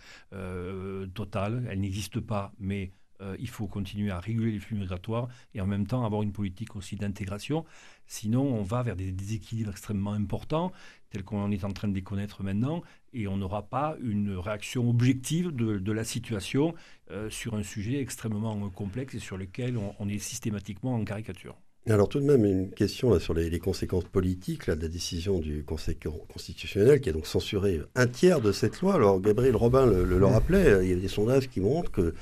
euh, 0.59 1.07
totale. 1.09 1.67
Elle 1.71 1.81
n'existe 1.81 2.21
pas, 2.21 2.53
mais 2.59 2.93
euh, 3.21 3.37
il 3.41 3.49
faut 3.49 3.67
continuer 3.67 4.11
à 4.11 4.21
réguler 4.21 4.53
les 4.53 4.61
flux 4.61 4.77
migratoires 4.77 5.29
et 5.55 5.61
en 5.61 5.67
même 5.67 5.87
temps 5.87 6.05
avoir 6.05 6.23
une 6.23 6.33
politique 6.33 6.77
aussi 6.77 6.97
d'intégration. 6.97 7.65
Sinon, 8.07 8.43
on 8.43 8.63
va 8.63 8.83
vers 8.83 8.97
des 8.97 9.13
déséquilibres 9.13 9.71
extrêmement 9.71 10.13
importants, 10.13 10.73
tels 11.11 11.25
qu'on 11.25 11.51
est 11.51 11.65
en 11.65 11.73
train 11.73 11.89
de 11.89 11.95
les 11.95 12.03
connaître 12.03 12.43
maintenant, 12.43 12.83
et 13.13 13.27
on 13.27 13.37
n'aura 13.37 13.63
pas 13.63 13.97
une 14.01 14.37
réaction 14.37 14.89
objective 14.89 15.51
de, 15.51 15.93
la 15.93 16.05
situation 16.05 16.75
euh, 17.11 17.29
sur 17.31 17.55
un 17.55 17.63
sujet 17.63 18.01
extrêmement 18.01 18.71
complexe 18.71 19.15
et 19.15 19.19
sur 19.19 19.37
lequel 19.37 19.77
on 19.77 20.09
est 20.09 20.19
systématiquement 20.19 20.95
en 20.95 21.05
caricature. 21.05 21.57
Alors 21.89 22.09
tout 22.09 22.21
de 22.21 22.25
même 22.27 22.45
une 22.45 22.71
question 22.71 23.13
là, 23.13 23.19
sur 23.19 23.33
les, 23.35 23.49
les 23.49 23.59
conséquences 23.59 24.05
politiques 24.05 24.67
là, 24.67 24.77
de 24.77 24.83
la 24.83 24.89
décision 24.89 25.39
du 25.39 25.65
Conseil 25.65 25.97
con- 25.97 26.21
constitutionnel 26.33 27.01
qui 27.01 27.09
a 27.09 27.13
donc 27.13 27.27
censuré 27.27 27.81
un 27.95 28.07
tiers 28.07 28.41
de 28.41 28.53
cette 28.53 28.81
loi. 28.83 28.95
Alors 28.95 29.21
Gabriel 29.21 29.57
Robin 29.57 29.87
le, 29.87 30.05
le- 30.05 30.19
le 30.19 30.27
rappelait, 30.27 30.85
il 30.85 30.91
y 30.91 30.93
a 30.93 30.97
des 30.97 31.09
sondages 31.09 31.49
qui 31.49 31.61
montrent 31.61 31.91
que 31.91 32.15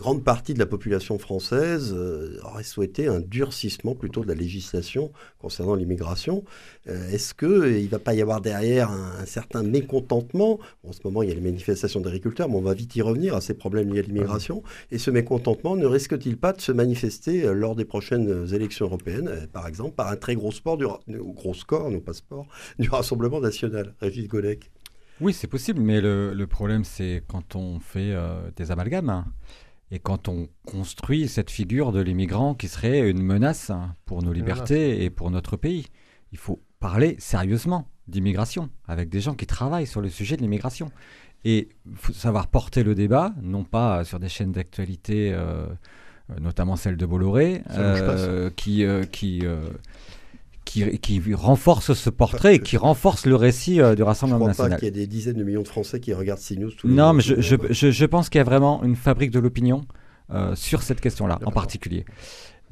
grande 0.00 0.24
partie 0.24 0.54
de 0.54 0.58
la 0.58 0.64
population 0.64 1.18
française 1.18 1.94
euh, 1.94 2.38
aurait 2.42 2.62
souhaité 2.62 3.06
un 3.06 3.20
durcissement 3.20 3.94
plutôt 3.94 4.22
de 4.22 4.28
la 4.28 4.34
législation 4.34 5.12
concernant 5.38 5.74
l'immigration. 5.74 6.42
Euh, 6.88 7.10
Est-ce 7.10 7.34
qu'il 7.34 7.84
ne 7.84 7.88
va 7.88 7.98
pas 7.98 8.14
y 8.14 8.22
avoir 8.22 8.40
derrière 8.40 8.90
un, 8.90 9.26
certain 9.26 9.62
mécontentement? 9.62 10.58
En 10.88 10.92
ce 10.92 11.00
moment, 11.04 11.22
il 11.22 11.28
y 11.28 11.32
a 11.32 11.34
les 11.34 11.42
manifestations 11.42 12.00
d'agriculteurs, 12.00 12.48
mais 12.48 12.56
on 12.56 12.62
va 12.62 12.72
vite 12.72 12.96
y 12.96 13.02
revenir 13.02 13.34
à 13.36 13.42
ces 13.42 13.52
problèmes 13.52 13.92
liés 13.92 13.98
à 13.98 14.02
l'immigration. 14.02 14.62
Et 14.90 14.96
ce 14.96 15.10
mécontentement 15.10 15.76
ne 15.76 15.84
risque-t-il 15.84 16.38
pas 16.38 16.54
de 16.54 16.62
se 16.62 16.72
manifester 16.72 17.44
euh, 17.44 17.52
lors 17.52 17.76
des 17.76 17.84
prochaines 17.84 18.30
euh, 18.30 18.46
élections 18.46 18.86
européennes, 18.86 19.28
euh, 19.28 19.46
par 19.52 19.66
exemple, 19.66 19.96
par 19.96 20.08
un 20.08 20.16
très 20.16 20.34
gros, 20.34 20.50
sport 20.50 20.78
du, 20.78 20.86
gros 21.08 21.52
score, 21.52 21.90
non 21.90 22.00
pas 22.00 22.14
sport, 22.14 22.46
du 22.78 22.88
Rassemblement 22.88 23.40
national? 23.40 23.94
Régis 24.00 24.28
Golec. 24.28 24.70
Oui, 25.20 25.34
c'est 25.34 25.48
possible, 25.48 25.80
mais 25.80 26.00
le, 26.00 26.46
problème, 26.46 26.82
c'est 26.84 27.22
quand 27.28 27.54
on 27.54 27.78
fait 27.78 28.12
euh, 28.14 28.50
des 28.56 28.70
amalgames 28.70 29.10
hein, 29.10 29.26
et 29.90 29.98
quand 29.98 30.28
on 30.28 30.48
construit 30.66 31.28
cette 31.28 31.50
figure 31.50 31.92
de 31.92 32.00
l'immigrant 32.00 32.54
qui 32.54 32.68
serait 32.68 33.10
une 33.10 33.22
menace 33.22 33.72
pour 34.04 34.22
nos 34.22 34.32
libertés 34.32 35.04
et 35.04 35.10
pour 35.10 35.30
notre 35.30 35.56
pays. 35.56 35.86
Il 36.32 36.38
faut 36.38 36.60
parler 36.78 37.16
sérieusement 37.18 37.88
d'immigration 38.06 38.70
avec 38.86 39.08
des 39.08 39.20
gens 39.20 39.34
qui 39.34 39.46
travaillent 39.46 39.86
sur 39.86 40.00
le 40.00 40.08
sujet 40.08 40.36
de 40.36 40.42
l'immigration. 40.42 40.90
Et 41.44 41.70
il 41.86 41.96
faut 41.96 42.12
savoir 42.12 42.48
porter 42.48 42.82
le 42.82 42.94
débat, 42.94 43.32
non 43.42 43.64
pas 43.64 44.04
sur 44.04 44.20
des 44.20 44.28
chaînes 44.28 44.52
d'actualité, 44.52 45.32
euh, 45.32 45.66
notamment 46.40 46.76
celle 46.76 46.96
de 46.96 47.06
Bolloré, 47.06 47.62
euh, 47.70 48.50
qui, 48.50 48.84
euh, 48.84 49.04
qui, 49.04 49.42
qui, 50.70 50.98
qui 51.00 51.34
renforce 51.34 51.94
ce 51.94 52.10
portrait 52.10 52.54
et 52.56 52.58
qui 52.60 52.76
renforce 52.76 53.26
le 53.26 53.34
récit 53.34 53.80
euh, 53.80 53.90
du 53.94 53.98
Je 53.98 54.02
ne 54.02 54.06
Rassemblement 54.06 54.38
crois 54.46 54.54
pas 54.54 54.62
national. 54.68 54.78
qu'il 54.78 54.86
y 54.86 54.88
ait 54.88 54.92
des 54.92 55.06
dizaines 55.08 55.36
de 55.36 55.42
millions 55.42 55.62
de 55.62 55.68
Français 55.68 55.98
qui 55.98 56.14
regardent 56.14 56.40
CNews 56.40 56.70
tous 56.70 56.86
les 56.86 56.94
Non, 56.94 57.12
mais 57.12 57.22
je, 57.22 57.40
je, 57.40 57.56
je, 57.70 57.90
je 57.90 58.04
pense 58.06 58.28
qu'il 58.28 58.38
y 58.38 58.42
a 58.42 58.44
vraiment 58.44 58.82
une 58.84 58.94
fabrique 58.94 59.32
de 59.32 59.40
l'opinion 59.40 59.82
euh, 60.32 60.54
sur 60.54 60.82
cette 60.82 61.00
question-là, 61.00 61.40
en 61.44 61.50
particulier. 61.50 62.04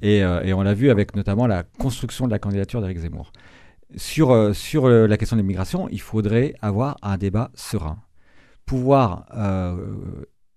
Et, 0.01 0.23
euh, 0.23 0.43
et 0.45 0.53
on 0.55 0.63
l'a 0.63 0.75
vu 0.75 0.91
avec 0.91 1.17
notamment 1.17 1.49
la 1.49 1.65
construction 1.65 2.27
de 2.27 2.31
la 2.31 2.39
candidature 2.39 2.81
d'Éric 2.81 2.99
Zemmour. 2.99 3.33
Sur, 3.97 4.55
sur 4.55 4.89
la 4.89 5.17
question 5.17 5.37
de 5.37 5.41
l'immigration, 5.41 5.89
il 5.91 6.01
faudrait 6.01 6.55
avoir 6.63 6.99
un 7.03 7.17
débat 7.17 7.51
serein. 7.55 7.99
Pouvoir 8.67 9.27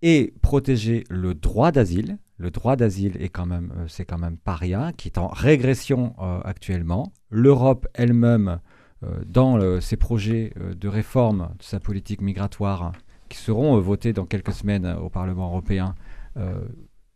et 0.02 0.34
protéger 0.42 1.06
le 1.10 1.34
droit 1.34 1.72
d'asile. 1.72 2.18
Le 2.42 2.50
droit 2.50 2.76
d'asile 2.76 3.22
est 3.22 3.30
quand 3.30 3.46
même, 3.46 3.72
euh, 3.78 3.86
c'est 3.88 4.04
quand 4.04 4.18
même 4.18 4.36
pas 4.36 4.56
rien, 4.56 4.94
qui 4.94 5.08
est 5.10 5.20
en 5.20 5.28
régression 5.28 6.16
euh, 6.20 6.40
actuellement. 6.44 7.14
L'Europe 7.30 7.88
elle-même, 7.94 8.60
euh, 9.04 9.22
dans 9.28 9.80
ses 9.80 9.96
projets 9.96 10.52
de 10.58 10.88
réforme 10.88 11.50
de 11.60 11.64
sa 11.64 11.80
politique 11.80 12.20
migratoire, 12.20 12.94
qui 13.30 13.38
seront 13.38 13.80
votés 13.80 14.12
dans 14.12 14.26
quelques 14.26 14.54
semaines 14.54 14.88
au 14.88 15.10
Parlement 15.10 15.48
européen, 15.48 15.96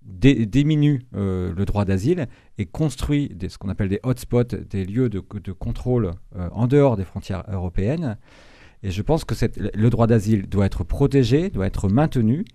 diminue 0.01 1.05
le 1.11 1.63
droit 1.65 1.83
d'asile 1.83 2.27
et 2.57 2.65
construit 2.65 3.35
ce 3.47 3.57
qu'on 3.57 3.69
appelle 3.69 3.89
des 3.89 3.99
hotspots, 4.03 4.43
des 4.69 4.85
lieux 4.85 5.09
de, 5.09 5.19
contrôle 5.19 6.11
en 6.33 6.67
dehors 6.67 6.95
des 6.95 7.03
frontières 7.03 7.43
européennes. 7.49 8.17
Et 8.81 8.91
je 8.91 9.01
pense 9.01 9.25
que 9.25 9.35
le 9.73 9.89
droit 9.89 10.07
d'asile 10.07 10.47
doit 10.47 10.65
être 10.65 10.85
protégé, 10.85 11.49
doit 11.49 11.67
être 11.67 11.89
maintenu. 11.89 12.45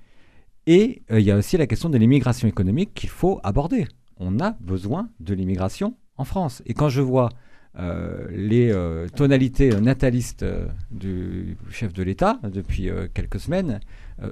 Et 0.67 1.03
euh, 1.11 1.21
il 1.21 1.27
y 1.27 1.31
a 1.31 1.37
aussi 1.37 1.57
la 1.57 1.67
question 1.67 1.89
de 1.89 1.99
l'immigration 1.99 2.49
économique 2.49 2.95
qu'il 2.95 3.09
faut 3.09 3.41
aborder. 3.43 3.87
On 4.19 4.41
a 4.41 4.53
besoin 4.61 5.09
de 5.21 5.35
l'immigration 5.35 5.97
en 6.17 6.25
France. 6.25 6.63
Et 6.67 6.75
quand 6.75 6.89
je 6.89 7.01
vois 7.01 7.31
euh, 7.79 8.27
les 8.31 8.71
euh, 8.71 9.07
tonalités 9.09 9.71
natalistes 9.81 10.45
du 10.91 11.57
chef 11.71 11.93
de 11.93 12.03
l'État 12.03 12.39
depuis 12.43 12.91
quelques 13.15 13.41
semaines, 13.41 13.81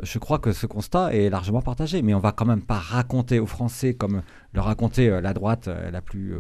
je 0.02 0.18
crois 0.18 0.38
que 0.38 0.52
ce 0.52 0.66
constat 0.66 1.14
est 1.14 1.30
largement 1.30 1.62
partagé. 1.62 2.02
Mais 2.02 2.12
on 2.12 2.18
va 2.18 2.32
quand 2.32 2.44
même 2.44 2.62
pas 2.62 2.78
raconter 2.78 3.38
aux 3.38 3.46
Français, 3.46 3.94
comme 3.94 4.22
le 4.52 4.60
racontait 4.60 5.22
la 5.22 5.32
droite 5.32 5.70
la, 5.90 6.02
plus, 6.02 6.34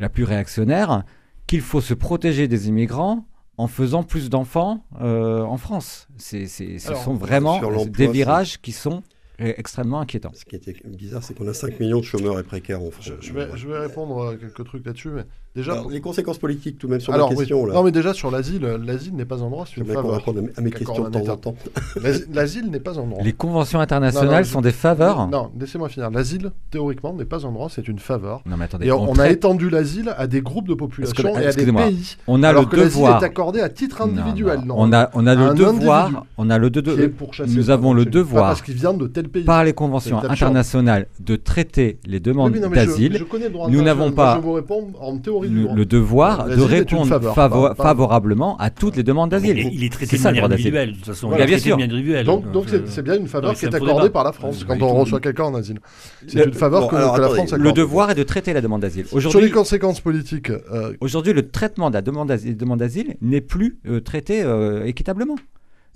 la 0.00 0.08
plus 0.08 0.24
réactionnaire, 0.24 1.04
qu'il 1.46 1.60
faut 1.60 1.80
se 1.80 1.94
protéger 1.94 2.48
des 2.48 2.68
immigrants 2.68 3.24
en 3.58 3.66
faisant 3.68 4.02
plus 4.02 4.28
d'enfants 4.30 4.84
euh, 5.00 5.40
en 5.42 5.56
France. 5.56 6.08
C'est, 6.18 6.46
c'est- 6.46 6.78
ce 6.78 6.88
Alors, 6.88 7.02
sont 7.02 7.14
vraiment 7.14 7.60
des 7.86 8.08
virages 8.08 8.60
qui 8.60 8.72
sont 8.72 9.02
euh, 9.40 9.52
extrêmement 9.56 10.00
inquiétants. 10.00 10.32
Ce 10.34 10.44
qui 10.44 10.56
était 10.56 10.74
bizarre, 10.84 11.22
c'est 11.22 11.34
qu'on 11.34 11.48
a 11.48 11.54
5 11.54 11.78
millions 11.80 12.00
de 12.00 12.04
chômeurs 12.04 12.38
et 12.38 12.42
précaires 12.42 12.82
en 12.82 12.90
France. 12.90 13.06
Je, 13.06 13.14
je 13.20 13.32
vais, 13.32 13.48
je 13.56 13.68
vais 13.68 13.78
répondre 13.78 14.28
à 14.28 14.36
quelques 14.36 14.64
trucs 14.64 14.84
là-dessus, 14.86 15.10
mais 15.10 15.24
déjà. 15.56 15.72
Alors, 15.72 15.90
les 15.90 16.00
conséquences 16.00 16.38
politiques, 16.38 16.78
tout 16.78 16.86
de 16.86 16.92
même, 16.92 17.00
sur 17.00 17.12
Alors, 17.12 17.28
ma 17.30 17.34
oui. 17.34 17.38
question. 17.40 17.66
Là. 17.66 17.74
Non, 17.74 17.82
mais 17.82 17.90
déjà 17.90 18.14
sur 18.14 18.30
l'asile, 18.30 18.64
euh, 18.64 18.78
l'asile 18.78 19.14
n'est 19.16 19.24
pas 19.24 19.36
un 19.42 19.48
droit, 19.50 19.64
c'est 19.66 19.74
Je 19.76 19.80
une 19.80 19.86
faveur. 19.92 20.22
à 20.56 20.60
mes 20.60 20.70
questions 20.70 21.02
de 21.04 21.10
temps 21.10 21.32
en 21.32 21.36
temps. 21.36 21.54
L'asi- 22.02 22.24
L'asile 22.32 22.70
n'est 22.70 22.78
pas 22.80 22.98
un 22.98 23.04
droit. 23.06 23.22
Les 23.24 23.32
conventions 23.32 23.80
internationales 23.80 24.28
Non, 24.30 24.36
non, 24.38 24.42
je- 24.44 24.50
sont 24.52 24.60
des 24.60 24.70
faveurs. 24.72 25.26
Non, 25.28 25.50
laissez-moi 25.58 25.88
finir. 25.88 26.10
L'asile, 26.10 26.52
théoriquement, 26.70 27.12
n'est 27.14 27.24
pas 27.24 27.44
un 27.46 27.50
droit, 27.50 27.68
c'est 27.70 27.88
une 27.88 27.98
faveur. 27.98 28.42
Non, 28.46 28.56
mais 28.56 28.66
attendez. 28.66 28.86
Et 28.86 28.92
on, 28.92 29.10
on 29.10 29.12
a 29.14 29.16
traite- 29.16 29.32
étendu 29.32 29.70
l'asile 29.70 30.14
à 30.16 30.26
des 30.26 30.42
groupes 30.42 30.68
de 30.68 30.74
population 30.74 31.14
que- 31.22 31.28
et 31.28 31.36
à 31.36 31.40
des 31.40 31.46
excusez-moi, 31.46 31.86
pays. 31.86 32.16
on 32.26 32.42
a 32.42 32.48
alors 32.50 32.62
le 32.62 32.68
que 32.68 32.76
l'asile 32.76 32.92
devoir. 32.92 33.22
est 33.22 33.26
accordé 33.26 33.60
à 33.60 33.68
titre 33.68 34.02
individuel. 34.02 34.60
non. 34.60 34.66
non. 34.66 34.74
On 34.78 34.92
a, 34.92 35.10
on 35.14 35.26
a 35.26 35.34
le 35.34 35.54
devoir. 35.54 36.24
On 36.38 36.50
a 36.50 36.58
le 36.58 36.70
de- 36.70 36.80
Qui 36.80 37.00
est 37.00 37.08
pour 37.08 37.32
chasser, 37.34 37.54
nous 37.56 37.70
avons 37.70 37.94
le 37.94 38.04
devoir 38.04 38.48
parce 38.50 38.62
qu'il 38.62 38.74
vient 38.74 38.92
de 38.92 39.06
tel 39.06 39.28
pays. 39.28 39.44
par 39.44 39.64
les 39.64 39.72
conventions 39.72 40.18
internationales 40.22 41.06
de 41.20 41.36
traiter 41.36 41.98
les 42.06 42.20
demandes 42.20 42.52
d'asile. 42.52 43.16
je 43.18 43.24
connais 43.24 43.46
le 43.46 43.50
droit 43.52 43.68
Nous 43.70 43.82
n'avons 43.82 44.12
pas 44.12 44.36
Je 44.36 44.42
vous 44.42 44.52
réponds 44.52 44.92
en 45.00 45.16
théorie 45.18 45.45
du 45.48 45.54
le, 45.56 45.62
droit. 45.64 45.74
le 45.76 45.84
devoir 45.86 46.44
de 46.46 46.52
est 46.52 46.64
répondre 46.66 47.06
faveur, 47.06 47.34
favo- 47.34 47.68
pas- 47.68 47.74
pas- 47.74 47.82
favorablement 47.82 48.56
à 48.58 48.70
toutes 48.70 48.96
les 48.96 49.02
demandes 49.02 49.28
Il, 49.28 49.30
d'asile. 49.32 49.58
est- 49.58 49.70
il 49.72 49.84
est 49.84 49.92
traité 49.92 50.10
C'est 50.10 50.16
de 50.16 50.22
ça, 50.22 50.30
le 50.30 50.34
manière 50.36 50.50
individuelle, 50.52 50.90
de 50.92 50.96
toute 50.96 51.06
façon. 51.06 51.28
Voilà. 51.28 51.44
il 51.44 51.44
est 51.44 51.46
Bien 51.48 51.56
traité 51.58 51.70
sûr. 51.70 51.78
individuelle. 51.84 52.26
Donc, 52.26 52.50
donc 52.52 52.68
Je- 52.68 52.76
c'est 52.86 53.02
bien 53.02 53.16
une 53.18 53.26
faveur 53.28 53.50
Non, 53.50 53.56
qui 53.56 53.64
est 53.64 53.74
accordée 53.74 54.10
par 54.10 54.24
la 54.24 54.32
France 54.32 54.64
quand 54.64 54.80
on 54.82 54.94
reçoit 54.94 55.20
quelqu'un 55.20 55.44
en 55.44 55.54
asile. 55.54 55.80
C'est 56.26 56.44
une 56.44 56.52
faveur 56.52 56.82
bon, 56.82 56.88
que, 56.88 56.96
alors, 56.96 57.14
que 57.16 57.20
la 57.20 57.28
France 57.28 57.52
accorde. 57.52 57.62
Le 57.62 57.72
devoir 57.72 58.10
est 58.10 58.14
de 58.14 58.22
traiter 58.22 58.52
la 58.52 58.60
demande 58.60 58.82
d'asile. 58.82 59.06
Sur 59.06 59.18
les 59.18 59.26
Aujourd'hui, 59.26 59.50
conséquences 59.50 60.00
politiques, 60.00 60.50
euh, 60.50 60.94
aujourd'hui, 61.00 61.32
le 61.32 61.48
traitement 61.48 61.90
de 61.90 61.94
la 61.94 62.02
demande 62.02 62.28
d'asile, 62.28 63.16
n'est 63.20 63.40
plus 63.40 63.78
euh, 63.88 64.00
traité 64.00 64.42
euh, 64.42 64.84
équitablement. 64.86 65.36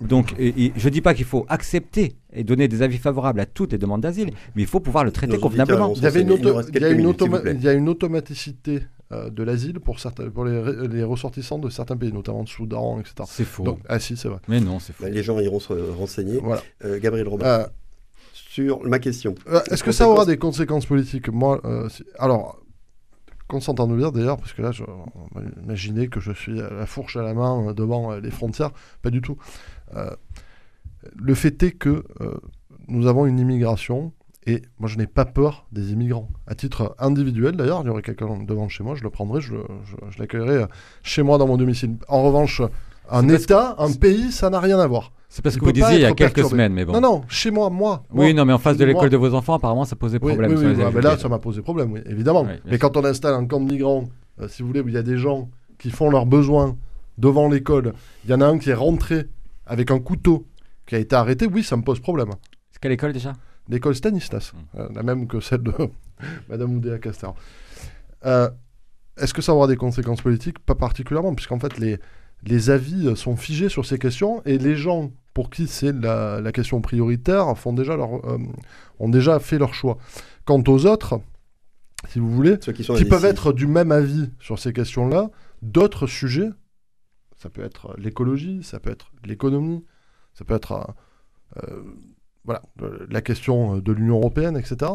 Donc, 0.01 0.33
et- 0.39 0.65
et 0.65 0.73
je 0.75 0.85
ne 0.87 0.93
dis 0.93 1.01
pas 1.01 1.13
qu'il 1.13 1.25
faut 1.25 1.45
accepter 1.47 2.15
et 2.33 2.43
donner 2.43 2.67
des 2.67 2.81
avis 2.81 2.97
favorables 2.97 3.39
à 3.39 3.45
toutes 3.45 3.71
les 3.71 3.77
demandes 3.77 4.01
d'asile, 4.01 4.31
mais 4.55 4.63
il 4.63 4.67
faut 4.67 4.79
pouvoir 4.79 5.03
le 5.03 5.11
traiter 5.11 5.37
convenablement. 5.37 5.93
il 5.95 6.81
y 6.81 7.67
a 7.67 7.73
une 7.73 7.87
automaticité 7.89 8.75
euh, 8.77 8.79
de 9.29 9.43
l'asile 9.43 9.79
pour, 9.79 9.99
certains, 9.99 10.29
pour 10.29 10.45
les, 10.45 11.03
ressortissants 11.03 11.59
de 11.59 11.69
certains 11.69 11.97
pays, 11.97 12.13
notamment 12.13 12.43
de 12.43 12.49
Soudan, 12.49 12.99
etc. 12.99 13.13
C'est 13.27 13.43
faux. 13.45 13.63
Donc, 13.63 13.79
ah 13.89 13.99
si, 13.99 14.15
c'est 14.15 14.27
vrai. 14.29 14.39
mais 14.47 14.59
non, 14.59 14.79
c'est 14.79 14.93
faux. 14.93 15.03
Bah, 15.03 15.09
les 15.09 15.23
gens 15.23 15.39
iront 15.39 15.59
se 15.59 15.73
renseigner. 15.73 16.39
Voilà. 16.41 16.61
Euh, 16.85 16.99
Gabriel 16.99 17.27
Robin, 17.27 17.45
Euh, 17.45 17.67
sur 18.33 18.81
ma 18.83 18.99
question. 18.99 19.35
euh, 19.47 19.61
Est-ce 19.69 19.83
que 19.83 19.91
ça 19.91 20.07
aura 20.09 20.25
des 20.25 20.37
conséquences 20.37 20.85
politiques? 20.85 21.29
Moi, 21.29 21.59
euh, 21.65 21.89
si- 21.89 22.03
alors, 22.19 22.57
qu'on 23.47 23.59
s'entende 23.59 23.89
nous 23.89 23.97
dire 23.97 24.11
d'ailleurs, 24.13 24.37
parce 24.37 24.53
que 24.53 24.61
là, 24.61 24.71
je, 24.71 24.83
on 24.83 25.39
va 25.39 25.41
imaginer 25.63 26.07
que 26.07 26.19
je 26.21 26.31
suis 26.31 26.61
à 26.61 26.69
la 26.69 26.85
fourche 26.85 27.17
à 27.17 27.21
la 27.21 27.33
main 27.33 27.67
euh, 27.69 27.73
devant 27.73 28.13
euh, 28.13 28.19
les 28.21 28.31
frontières, 28.31 28.71
pas 29.01 29.09
du 29.09 29.21
tout. 29.21 29.37
Euh, 29.95 30.09
le 31.15 31.33
fait 31.35 31.61
est 31.63 31.71
que 31.71 32.03
euh, 32.21 32.35
nous 32.87 33.07
avons 33.07 33.25
une 33.25 33.39
immigration 33.39 34.13
et 34.47 34.61
moi 34.79 34.89
je 34.89 34.97
n'ai 34.97 35.07
pas 35.07 35.25
peur 35.25 35.65
des 35.71 35.91
immigrants. 35.91 36.29
À 36.47 36.55
titre 36.55 36.95
individuel 36.99 37.55
d'ailleurs, 37.55 37.81
il 37.83 37.87
y 37.87 37.89
aurait 37.89 38.01
quelqu'un 38.01 38.27
devant 38.43 38.69
chez 38.69 38.83
moi, 38.83 38.95
je 38.95 39.03
le 39.03 39.09
prendrais, 39.09 39.41
je, 39.41 39.53
je- 39.85 39.95
je 40.09 40.19
l'accueillerais 40.19 40.63
euh, 40.63 40.67
chez 41.03 41.21
moi 41.23 41.37
dans 41.37 41.47
mon 41.47 41.57
domicile. 41.57 41.95
En 42.07 42.23
revanche, 42.23 42.61
un 43.09 43.27
État, 43.29 43.75
un 43.77 43.91
pays, 43.91 44.31
ça 44.31 44.49
n'a 44.49 44.59
rien 44.59 44.79
à 44.79 44.87
voir. 44.87 45.11
C'est 45.29 45.41
parce 45.41 45.55
Il 45.55 45.59
que 45.61 45.65
vous 45.65 45.71
disiez 45.71 45.95
il 45.95 46.01
y 46.01 46.05
a 46.05 46.09
quelques 46.13 46.33
perturbé. 46.35 46.49
semaines, 46.49 46.73
mais 46.73 46.83
bon. 46.85 46.93
Non, 46.93 47.01
non, 47.01 47.21
chez 47.29 47.51
moi, 47.51 47.69
moi. 47.69 48.03
moi. 48.11 48.25
Oui, 48.25 48.33
non, 48.33 48.43
mais 48.45 48.51
en 48.53 48.57
face 48.57 48.75
de 48.77 48.83
l'école 48.85 49.09
de 49.09 49.15
vos 49.17 49.33
enfants, 49.33 49.53
apparemment, 49.53 49.85
ça 49.85 49.95
posait 49.95 50.19
Oui, 50.21 50.29
problème. 50.31 50.51
oui, 50.51 50.57
sur 50.57 50.67
oui, 50.67 50.75
les 50.75 50.83
ouais, 50.83 50.91
mais 50.93 51.01
là, 51.01 51.17
ça 51.17 51.29
m'a 51.29 51.39
posé 51.39 51.61
problème, 51.61 51.91
oui, 51.93 52.01
évidemment. 52.05 52.41
Oui, 52.43 52.53
mais 52.65 52.77
quand 52.77 52.97
on 52.97 53.05
installe 53.05 53.33
un 53.35 53.45
camp 53.45 53.61
de 53.61 53.71
migrants, 53.71 54.05
euh, 54.41 54.47
si 54.49 54.61
vous 54.61 54.67
voulez, 54.67 54.81
où 54.81 54.87
il 54.89 54.93
y 54.93 54.97
a 54.97 55.03
des 55.03 55.17
gens 55.17 55.49
qui 55.77 55.89
font 55.89 56.09
leurs 56.09 56.25
besoins 56.25 56.75
devant 57.17 57.47
l'école, 57.49 57.93
il 58.25 58.31
y 58.31 58.33
en 58.33 58.41
a 58.41 58.45
un 58.45 58.57
qui 58.57 58.71
est 58.71 58.73
rentré 58.75 59.27
avec 59.65 59.89
un 59.91 59.99
couteau, 59.99 60.45
qui 60.85 60.95
a 60.95 60.99
été 60.99 61.15
arrêté, 61.15 61.47
oui, 61.47 61.63
ça 61.63 61.77
me 61.77 61.83
pose 61.83 61.99
problème. 62.01 62.29
C'est 62.71 62.79
quelle 62.81 62.91
école 62.91 63.13
déjà? 63.13 63.33
L'école 63.69 63.95
Stanislas, 63.95 64.53
Mm. 64.53 64.79
euh, 64.79 64.89
la 64.93 65.03
même 65.03 65.27
que 65.27 65.39
celle 65.39 65.63
de 65.63 65.73
Madame 66.49 66.75
Oudéa 66.75 66.99
Castor. 66.99 67.35
Euh, 68.25 68.49
Est-ce 69.17 69.33
que 69.33 69.41
ça 69.41 69.53
aura 69.53 69.67
des 69.67 69.75
conséquences 69.77 70.21
politiques? 70.21 70.59
Pas 70.59 70.75
particulièrement, 70.75 71.33
puisqu'en 71.35 71.59
fait, 71.59 71.77
les, 71.77 71.99
les 72.43 72.69
avis 72.69 73.15
sont 73.15 73.35
figés 73.35 73.69
sur 73.69 73.85
ces 73.85 73.99
questions 73.99 74.41
et 74.45 74.57
les 74.57 74.75
gens 74.75 75.11
pour 75.33 75.49
qui 75.49 75.67
c'est 75.67 75.93
la, 75.93 76.41
la 76.41 76.51
question 76.51 76.81
prioritaire 76.81 77.57
font 77.57 77.73
déjà 77.73 77.95
leur, 77.95 78.15
euh, 78.29 78.37
ont 78.99 79.09
déjà 79.09 79.39
fait 79.39 79.57
leur 79.57 79.73
choix. 79.73 79.97
Quant 80.45 80.61
aux 80.67 80.85
autres, 80.85 81.21
si 82.09 82.19
vous 82.19 82.31
voulez, 82.31 82.57
Ceux 82.61 82.73
qui 82.73 82.83
sont 82.83 82.95
qui 82.95 83.05
peuvent 83.05 83.25
être 83.25 83.53
du 83.53 83.67
même 83.67 83.91
avis 83.91 84.29
sur 84.39 84.59
ces 84.59 84.73
questions-là, 84.73 85.29
d'autres 85.61 86.07
sujets, 86.07 86.49
ça 87.37 87.49
peut 87.49 87.63
être 87.63 87.95
l'écologie, 87.97 88.61
ça 88.63 88.79
peut 88.79 88.89
être 88.91 89.11
l'économie, 89.23 89.85
ça 90.33 90.43
peut 90.45 90.55
être 90.55 90.93
euh, 91.63 91.83
voilà, 92.45 92.61
euh, 92.81 93.05
la 93.09 93.21
question 93.21 93.77
de 93.77 93.91
l'Union 93.91 94.17
européenne, 94.17 94.57
etc., 94.57 94.91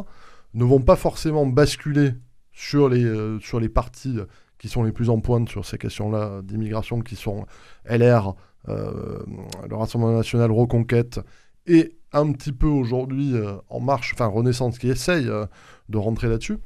ne 0.54 0.64
vont 0.64 0.80
pas 0.80 0.96
forcément 0.96 1.46
basculer 1.46 2.12
sur 2.52 2.88
les, 2.88 3.04
euh, 3.04 3.38
sur 3.40 3.60
les 3.60 3.68
partis 3.68 4.16
qui 4.58 4.68
sont 4.68 4.82
les 4.82 4.92
plus 4.92 5.10
en 5.10 5.20
pointe 5.20 5.48
sur 5.50 5.66
ces 5.66 5.76
questions-là 5.78 6.40
d'immigration, 6.42 7.00
qui 7.00 7.14
sont 7.16 7.44
LR, 7.84 8.34
euh, 8.68 9.18
le 9.68 9.76
Rassemblement 9.76 10.16
national, 10.16 10.50
Reconquête, 10.50 11.20
et 11.66 11.92
un 12.12 12.32
petit 12.32 12.52
peu 12.52 12.66
aujourd'hui 12.66 13.34
euh, 13.34 13.56
En 13.68 13.80
Marche, 13.80 14.12
enfin 14.14 14.26
Renaissance 14.26 14.78
qui 14.78 14.88
essaye 14.88 15.28
euh, 15.28 15.44
de 15.90 15.98
rentrer 15.98 16.28
là-dessus. 16.28 16.58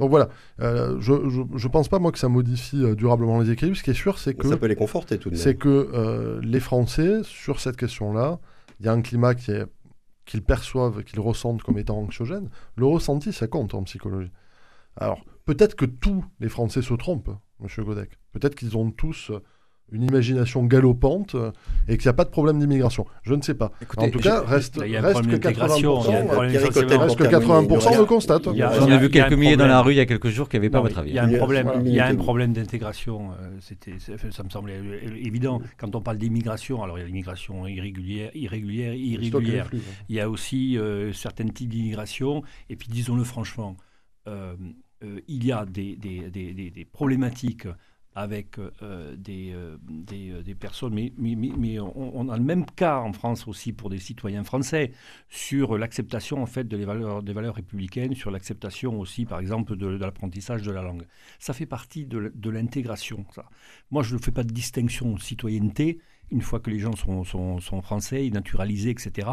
Donc 0.00 0.10
voilà, 0.10 0.28
Euh, 0.60 0.96
je, 1.00 1.12
je, 1.28 1.40
je 1.56 1.68
pense 1.68 1.88
pas 1.88 1.98
moi 1.98 2.12
que 2.12 2.18
ça 2.18 2.28
modifie 2.28 2.82
euh, 2.82 2.94
durablement 2.94 3.40
les 3.40 3.50
équilibres. 3.50 3.76
Ce 3.76 3.82
qui 3.82 3.90
est 3.90 3.94
sûr, 3.94 4.18
c'est 4.18 4.34
que 4.34 4.46
Ça 4.48 4.56
peut 4.56 4.66
les 4.66 4.74
conforter 4.76 5.18
tout 5.18 5.30
de 5.30 5.34
même. 5.34 5.42
c'est 5.42 5.54
que 5.56 5.68
euh, 5.68 6.40
les 6.42 6.60
Français, 6.60 7.20
sur 7.22 7.60
cette 7.60 7.76
question-là, 7.76 8.38
il 8.80 8.86
y 8.86 8.88
a 8.88 8.92
un 8.92 9.02
climat 9.02 9.34
qui 9.34 9.52
qu'ils 10.24 10.42
perçoivent, 10.42 11.04
qu'ils 11.04 11.20
ressentent 11.20 11.62
comme 11.62 11.78
étant 11.78 11.98
anxiogène. 11.98 12.50
Le 12.74 12.84
ressenti, 12.84 13.32
ça 13.32 13.46
compte 13.46 13.74
en 13.74 13.84
psychologie. 13.84 14.32
Alors, 14.96 15.24
peut-être 15.44 15.76
que 15.76 15.84
tous 15.84 16.24
les 16.40 16.48
Français 16.48 16.82
se 16.82 16.94
trompent, 16.94 17.30
Monsieur 17.60 17.84
Godec. 17.84 18.18
Peut-être 18.32 18.56
qu'ils 18.56 18.76
ont 18.76 18.90
tous 18.90 19.30
une 19.92 20.02
imagination 20.02 20.64
galopante 20.64 21.34
euh, 21.36 21.52
et 21.88 21.96
qu'il 21.96 22.06
n'y 22.06 22.10
a 22.10 22.14
pas 22.14 22.24
de 22.24 22.30
problème 22.30 22.58
d'immigration. 22.58 23.06
Je 23.22 23.34
ne 23.34 23.42
sais 23.42 23.54
pas. 23.54 23.70
Écoutez, 23.80 24.06
en 24.06 24.10
tout 24.10 24.18
je- 24.18 24.24
cas, 24.24 24.42
reste, 24.42 24.76
Là, 24.78 24.86
il 24.86 24.92
y 24.92 24.96
a 24.96 24.98
un 24.98 25.02
reste 25.02 25.12
problème 25.14 25.38
que 25.38 25.42
d'intégration, 25.44 26.00
il 26.04 26.10
y 26.10 26.14
a 26.14 26.18
un 26.18 26.22
80%, 26.22 26.26
problème 26.26 26.50
Pierre 26.50 26.60
essentiellement- 26.62 26.88
Cotel, 26.88 26.98
reste 27.00 27.16
que 27.16 27.22
pour 27.22 27.30
terminer, 27.30 27.50
80% 27.68 27.90
il 28.52 28.56
y 28.56 28.58
le 28.58 28.64
a- 28.66 28.78
J'en 28.80 28.88
ai 28.88 28.98
vu 28.98 29.10
quelques 29.10 29.32
milliers 29.34 29.56
dans 29.56 29.66
la 29.68 29.80
rue 29.82 29.92
il 29.92 29.96
y 29.96 30.00
a 30.00 30.06
quelques 30.06 30.28
jours 30.28 30.48
qui 30.48 30.56
n'avaient 30.56 30.70
pas 30.70 30.80
votre 30.80 30.98
avis. 30.98 31.10
Il 31.10 31.14
y 31.14 31.18
a 31.18 31.24
un 31.24 31.36
problème, 31.36 31.70
il 31.84 31.92
y 31.94 32.00
a 32.00 32.06
un 32.06 32.16
problème 32.16 32.52
d'intégration. 32.52 33.30
euh, 33.40 33.56
c'était, 33.60 33.94
c'est- 33.98 34.32
ça 34.32 34.42
me 34.42 34.50
semblait 34.50 34.76
euh, 34.78 35.14
évident. 35.24 35.60
Quand 35.78 35.94
on 35.94 36.00
parle 36.00 36.18
d'immigration, 36.18 36.82
alors 36.82 36.98
il 36.98 37.02
y 37.02 37.04
a 37.04 37.06
l'immigration 37.06 37.66
irrégulière, 37.66 38.30
irrégulière, 38.34 38.94
irrégulière. 38.94 39.70
Il 40.08 40.16
y 40.16 40.20
a 40.20 40.28
aussi 40.28 40.76
euh, 40.78 41.12
certains 41.12 41.46
types 41.48 41.68
d'immigration. 41.70 42.42
Et 42.70 42.76
puis, 42.76 42.88
disons-le 42.90 43.24
franchement, 43.24 43.76
euh, 44.28 44.54
euh, 45.04 45.20
il 45.28 45.44
y 45.46 45.52
a 45.52 45.64
des, 45.64 45.96
des- 45.96 46.30
des- 46.30 46.52
des- 46.52 46.70
des 46.70 46.84
problématiques 46.84 47.68
avec 48.16 48.58
euh, 48.58 49.14
des, 49.14 49.52
euh, 49.54 49.76
euh, 50.10 50.42
des 50.42 50.54
personnes, 50.54 50.94
mais, 50.94 51.78
on, 51.78 52.28
a 52.30 52.36
le 52.38 52.42
même 52.42 52.64
cas 52.64 52.98
en 52.98 53.12
France 53.12 53.46
aussi 53.46 53.74
pour 53.74 53.90
des 53.90 53.98
citoyens 53.98 54.42
français 54.42 54.92
sur 55.28 55.76
l'acceptation 55.76 56.42
en 56.42 56.46
fait 56.46 56.64
de 56.64 56.78
les 56.78 56.86
valeurs, 56.86 57.22
des 57.22 57.34
valeurs 57.34 57.56
républicaines, 57.56 58.14
sur 58.14 58.30
l'acceptation 58.30 58.98
aussi, 58.98 59.26
par 59.26 59.38
exemple, 59.38 59.76
de, 59.76 59.86
l'apprentissage 59.86 60.62
de 60.62 60.72
la 60.72 60.80
langue. 60.80 61.06
Ça 61.38 61.52
fait 61.52 61.66
partie 61.66 62.06
de, 62.06 62.32
de 62.34 62.50
l'intégration. 62.50 63.26
Moi, 63.90 64.02
je 64.02 64.14
ne 64.14 64.20
fais 64.20 64.32
pas 64.32 64.44
de 64.44 64.52
distinction 64.52 65.18
citoyenneté. 65.18 65.98
Une 66.30 66.40
fois 66.40 66.58
que 66.58 66.70
les 66.70 66.78
gens 66.78 66.96
sont, 66.96 67.22
sont, 67.22 67.60
sont 67.60 67.82
français, 67.82 68.28
naturalisés, 68.30 68.90
etc. 68.90 69.28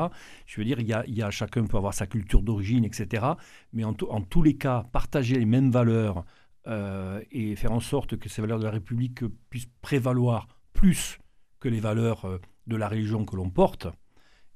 Je 0.45 0.59
veux 0.59 0.65
dire, 0.65 0.79
y 0.81 0.93
a, 0.93 1.03
y 1.07 1.23
a- 1.23 1.31
chacun 1.31 1.65
peut 1.65 1.77
avoir 1.77 1.93
sa 1.93 2.05
culture 2.05 2.43
d'origine, 2.43 2.83
etc. 2.83 3.25
Mais 3.71 3.85
en 3.85 3.93
tous 3.93 4.43
les 4.43 4.57
cas, 4.57 4.85
partager 4.91 5.39
les 5.39 5.45
mêmes 5.45 5.71
valeurs 5.71 6.25
euh, 6.67 7.21
et 7.31 7.55
faire 7.55 7.71
en 7.71 7.79
sorte 7.79 8.17
que 8.17 8.29
ces 8.29 8.41
valeurs 8.41 8.59
de 8.59 8.65
la 8.65 8.71
République 8.71 9.23
puissent 9.49 9.69
prévaloir 9.81 10.47
plus 10.73 11.19
que 11.59 11.69
les 11.69 11.79
valeurs 11.79 12.25
euh, 12.25 12.39
de 12.67 12.75
la 12.75 12.87
religion 12.87 13.25
que 13.25 13.35
l'on 13.35 13.49
porte. 13.49 13.87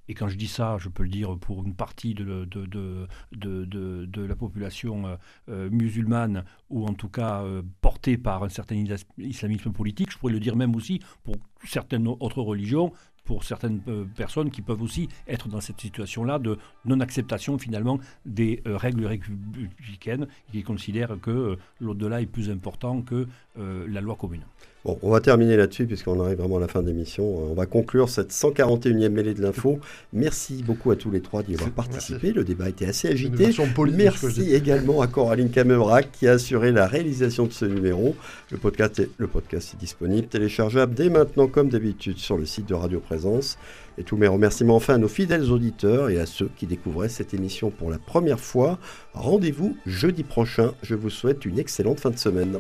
Et 0.10 0.14
quand 0.14 0.30
je 0.30 0.38
dis 0.38 0.48
ça, 0.48 0.78
je 0.80 0.88
peux 0.88 1.04
le 1.04 1.10
dire 1.10 1.38
pour 1.38 1.66
une 1.66 1.76
partie 1.76 2.14
de, 2.14 2.46
de, 2.46 2.66
de, 2.66 3.08
de, 3.34 4.06
de- 4.06 4.22
la 4.22 4.36
population 4.38 5.18
euh, 5.50 5.70
musulmane, 5.70 6.46
ou 6.70 6.86
en 6.86 6.94
tout 6.94 7.10
cas 7.10 7.44
portée 7.82 8.18
par 8.18 8.44
un 8.44 8.50
certain 8.50 8.76
isla- 8.76 9.04
islamisme 9.18 9.74
politique. 9.74 10.10
Je 10.10 10.18
pourrais 10.18 10.32
le 10.32 10.40
dire 10.40 10.56
même 10.56 10.78
aussi 10.78 11.02
pour 11.24 11.36
certaines 11.66 12.08
autres 12.08 12.42
religions, 12.42 12.94
pour 13.28 13.44
certaines 13.44 13.82
euh, 13.90 14.06
personnes 14.16 14.50
qui 14.50 14.64
peuvent 14.64 14.82
aussi 14.82 15.10
être 15.28 15.50
dans 15.50 15.62
cette 15.62 15.80
situation-là 15.82 16.40
de 16.40 16.58
non-acceptation 16.86 17.60
finalement 17.60 18.00
des 18.26 18.64
euh, 18.66 18.78
règles 18.78 19.06
républicaines, 19.06 20.28
qui 20.52 20.64
considèrent 20.64 21.20
que 21.22 21.30
euh, 21.30 21.56
l'au-delà 21.80 22.22
est 22.22 22.26
plus 22.26 22.50
important 22.50 23.02
que 23.02 23.28
la 23.58 24.02
loi 24.02 24.16
commune. 24.16 24.44
Bon, 24.88 24.98
on 25.02 25.12
va 25.12 25.20
terminer 25.20 25.58
là-dessus 25.58 25.86
puisqu'on 25.86 26.18
arrive 26.24 26.38
vraiment 26.38 26.56
à 26.56 26.60
la 26.62 26.70
fin 26.70 26.82
de 26.82 26.88
l'émission. 26.88 27.26
Euh, 27.26 27.52
On 27.52 27.54
va 27.56 27.66
conclure 27.66 28.08
cette 28.08 28.32
141e 28.32 29.10
mêlée 29.10 29.34
de 29.34 29.42
l'info. 29.42 29.82
Merci 30.14 30.64
beaucoup 30.64 30.92
à 30.92 30.96
tous 30.96 31.12
les 31.12 31.20
trois 31.20 31.44
d'y 31.44 31.56
avoir 31.56 31.72
participé. 31.72 32.32
Le 32.32 32.46
débat 32.46 32.70
était 32.70 32.86
assez 32.86 33.10
agité. 33.10 33.50
Merci 33.98 34.54
également 34.56 35.02
à 35.02 35.08
Coraline 35.08 35.50
Camebrac 35.50 36.10
qui 36.14 36.26
a 36.26 36.32
assuré 36.32 36.72
la 36.72 36.88
réalisation 36.88 37.48
de 37.48 37.52
ce 37.52 37.66
numéro. 37.66 38.16
Le 38.50 38.58
podcast 38.58 39.00
est, 39.00 39.10
le 39.18 39.28
podcast 39.28 39.74
est 39.74 39.78
disponible, 39.78 40.28
téléchargeable 40.28 40.94
dès 40.94 41.10
maintenant 41.10 41.48
comme 41.48 41.68
d'habitude 41.68 42.18
sur 42.18 42.38
le 42.38 42.46
site 42.46 42.70
de 42.70 42.74
Radio 42.74 43.02
Présence. 43.02 43.58
Et 43.98 44.04
tous 44.04 44.16
mes 44.16 44.28
remerciements 44.28 44.78
enfin 44.78 44.94
à 44.94 44.98
nos 45.00 45.10
fidèles 45.10 45.52
auditeurs 45.52 46.10
et 46.10 46.18
à 46.18 46.26
ceux 46.26 46.50
qui 46.56 46.66
découvraient 46.66 47.10
cette 47.10 47.34
émission 47.34 47.72
pour 47.72 47.92
la 47.92 47.98
première 47.98 48.40
fois. 48.40 48.80
Rendez-vous 49.14 49.76
jeudi 49.86 50.24
prochain. 50.24 50.72
Je 50.82 50.96
vous 50.96 51.10
souhaite 51.10 51.44
une 51.44 51.60
excellente 51.60 52.00
fin 52.00 52.12
de 52.12 52.18
semaine. 52.18 52.60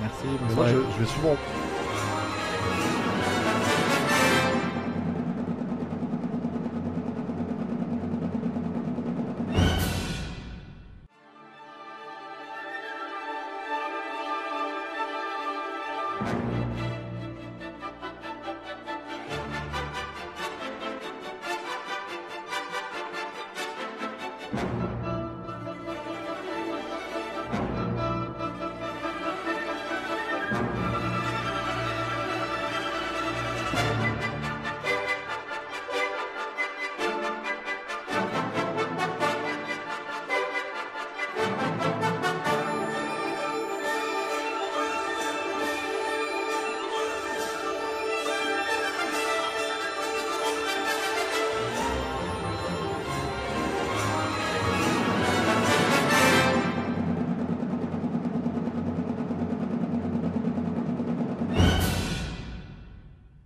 Merci. 0.00 0.54
Moi, 0.54 0.66
je, 0.68 0.76
je 0.94 1.00
vais 1.00 1.06
souvent. 1.10 1.36